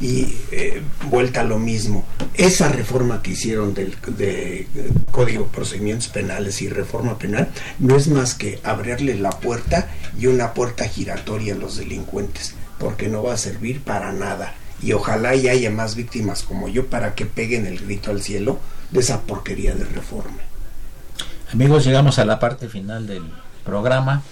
Y 0.00 0.34
eh, 0.50 0.82
vuelta 1.08 1.42
a 1.42 1.44
lo 1.44 1.58
mismo. 1.60 2.04
Esa 2.34 2.68
reforma 2.68 3.22
que 3.22 3.30
hicieron 3.30 3.74
del 3.74 3.96
de, 4.08 4.66
de 4.74 4.90
Código 5.12 5.44
de 5.44 5.50
Procedimientos 5.50 6.08
Penales 6.08 6.62
y 6.62 6.68
Reforma 6.68 7.16
Penal 7.16 7.48
no 7.78 7.94
es 7.94 8.08
más 8.08 8.34
que 8.34 8.58
abrirle 8.64 9.14
la 9.14 9.30
puerta 9.30 9.88
y 10.18 10.26
una 10.26 10.52
puerta 10.52 10.88
giratoria 10.88 11.54
a 11.54 11.56
los 11.56 11.76
delincuentes, 11.76 12.56
porque 12.78 13.08
no 13.08 13.22
va 13.22 13.34
a 13.34 13.38
servir 13.38 13.82
para 13.82 14.12
nada. 14.12 14.54
Y 14.82 14.92
ojalá 14.94 15.36
y 15.36 15.48
haya 15.48 15.70
más 15.70 15.94
víctimas 15.94 16.42
como 16.42 16.68
yo 16.68 16.86
para 16.86 17.14
que 17.14 17.24
peguen 17.24 17.66
el 17.66 17.78
grito 17.78 18.10
al 18.10 18.20
cielo 18.20 18.58
de 18.90 18.98
esa 18.98 19.20
porquería 19.20 19.72
de 19.74 19.84
reforma. 19.84 20.38
Amigos, 21.52 21.84
llegamos 21.84 22.18
a 22.18 22.24
la 22.24 22.40
parte 22.40 22.68
final 22.68 23.06
del 23.06 23.22
programa. 23.64 24.22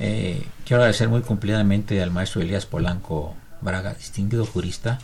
Eh, 0.00 0.44
quiero 0.64 0.82
agradecer 0.82 1.08
muy 1.08 1.20
cumplidamente 1.20 2.02
al 2.02 2.10
maestro 2.10 2.40
Elías 2.40 2.66
Polanco 2.66 3.36
Braga, 3.60 3.94
distinguido 3.94 4.44
jurista 4.44 4.98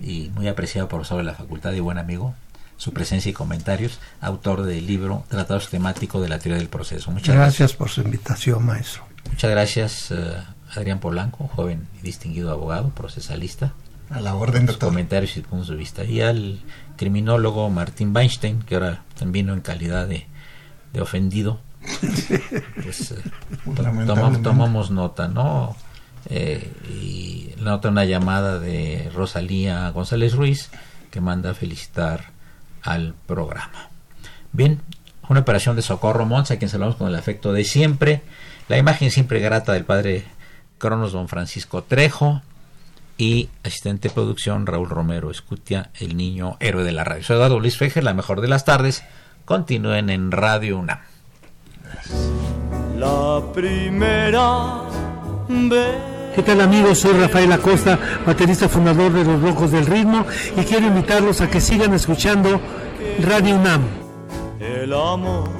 y 0.00 0.30
muy 0.34 0.48
apreciado 0.48 0.88
profesor 0.88 1.18
de 1.18 1.24
la 1.24 1.34
facultad 1.34 1.72
y 1.72 1.80
buen 1.80 1.98
amigo, 1.98 2.34
su 2.76 2.92
presencia 2.92 3.30
y 3.30 3.32
comentarios, 3.34 4.00
autor 4.20 4.62
del 4.62 4.86
libro 4.86 5.24
Tratados 5.28 5.68
Temáticos 5.68 6.22
de 6.22 6.28
la 6.28 6.38
Teoría 6.38 6.58
del 6.58 6.68
Proceso. 6.68 7.10
Muchas 7.10 7.34
gracias. 7.34 7.58
Gracias 7.58 7.76
por 7.76 7.90
su 7.90 8.00
invitación, 8.00 8.64
maestro. 8.64 9.04
Muchas 9.28 9.50
gracias, 9.50 10.10
eh, 10.10 10.34
Adrián 10.74 10.98
Polanco, 10.98 11.48
joven 11.48 11.86
y 11.98 12.02
distinguido 12.02 12.50
abogado, 12.50 12.88
procesalista. 12.90 13.74
A 14.08 14.20
la 14.20 14.34
orden 14.34 14.66
de 14.66 14.76
comentarios 14.76 15.36
y 15.36 15.42
puntos 15.42 15.68
de 15.68 15.76
vista. 15.76 16.04
Y 16.04 16.20
al 16.20 16.58
criminólogo 16.96 17.68
Martín 17.70 18.16
Weinstein, 18.16 18.62
que 18.62 18.74
ahora 18.74 19.02
también 19.16 19.46
vino 19.46 19.54
en 19.54 19.60
calidad 19.60 20.08
de, 20.08 20.26
de 20.92 21.00
ofendido. 21.00 21.60
Pues, 22.82 23.12
eh, 23.12 23.16
Lamentablemente. 23.66 24.04
tomamos, 24.06 24.42
tomamos 24.42 24.90
nota, 24.90 25.28
¿no? 25.28 25.76
Eh, 26.28 26.70
y 26.88 27.54
nota 27.60 27.88
una 27.88 28.04
llamada 28.04 28.58
de 28.58 29.10
Rosalía 29.14 29.88
González 29.90 30.34
Ruiz 30.34 30.70
que 31.10 31.20
manda 31.20 31.54
felicitar 31.54 32.30
al 32.82 33.14
programa. 33.26 33.88
Bien, 34.52 34.80
una 35.28 35.40
operación 35.40 35.76
de 35.76 35.82
socorro 35.82 36.26
Monza, 36.26 36.54
a 36.54 36.58
quien 36.58 36.68
saludamos 36.68 36.96
con 36.96 37.08
el 37.08 37.14
afecto 37.14 37.52
de 37.52 37.64
siempre. 37.64 38.22
La 38.68 38.78
imagen 38.78 39.10
siempre 39.10 39.40
grata 39.40 39.72
del 39.72 39.84
padre 39.84 40.24
Cronos 40.78 41.12
don 41.12 41.28
Francisco 41.28 41.82
Trejo 41.82 42.42
y 43.16 43.50
asistente 43.64 44.08
de 44.08 44.14
producción 44.14 44.66
Raúl 44.66 44.88
Romero 44.88 45.30
Escutia, 45.30 45.90
el 46.00 46.16
niño 46.16 46.56
héroe 46.58 46.84
de 46.84 46.92
la 46.92 47.04
radio. 47.04 47.22
Soy 47.22 47.36
Eduardo 47.36 47.60
Luis 47.60 47.76
Fejer, 47.76 48.02
la 48.02 48.14
mejor 48.14 48.40
de 48.40 48.48
las 48.48 48.64
tardes. 48.64 49.04
Continúen 49.44 50.10
en 50.10 50.32
Radio 50.32 50.78
UNAM. 50.78 51.00
La 52.96 53.42
primera. 53.52 55.09
¿Qué 55.50 56.42
tal 56.44 56.60
amigos? 56.60 56.98
Soy 56.98 57.12
Rafael 57.14 57.50
Acosta, 57.50 57.98
baterista 58.24 58.68
fundador 58.68 59.12
de 59.12 59.24
Los 59.24 59.42
Rojos 59.42 59.72
del 59.72 59.84
Ritmo 59.84 60.24
y 60.56 60.60
quiero 60.62 60.86
invitarlos 60.86 61.40
a 61.40 61.50
que 61.50 61.60
sigan 61.60 61.92
escuchando 61.92 62.60
Radio 63.20 63.56
UNAM. 63.56 63.82
El 64.60 64.92
amor. 64.92 65.59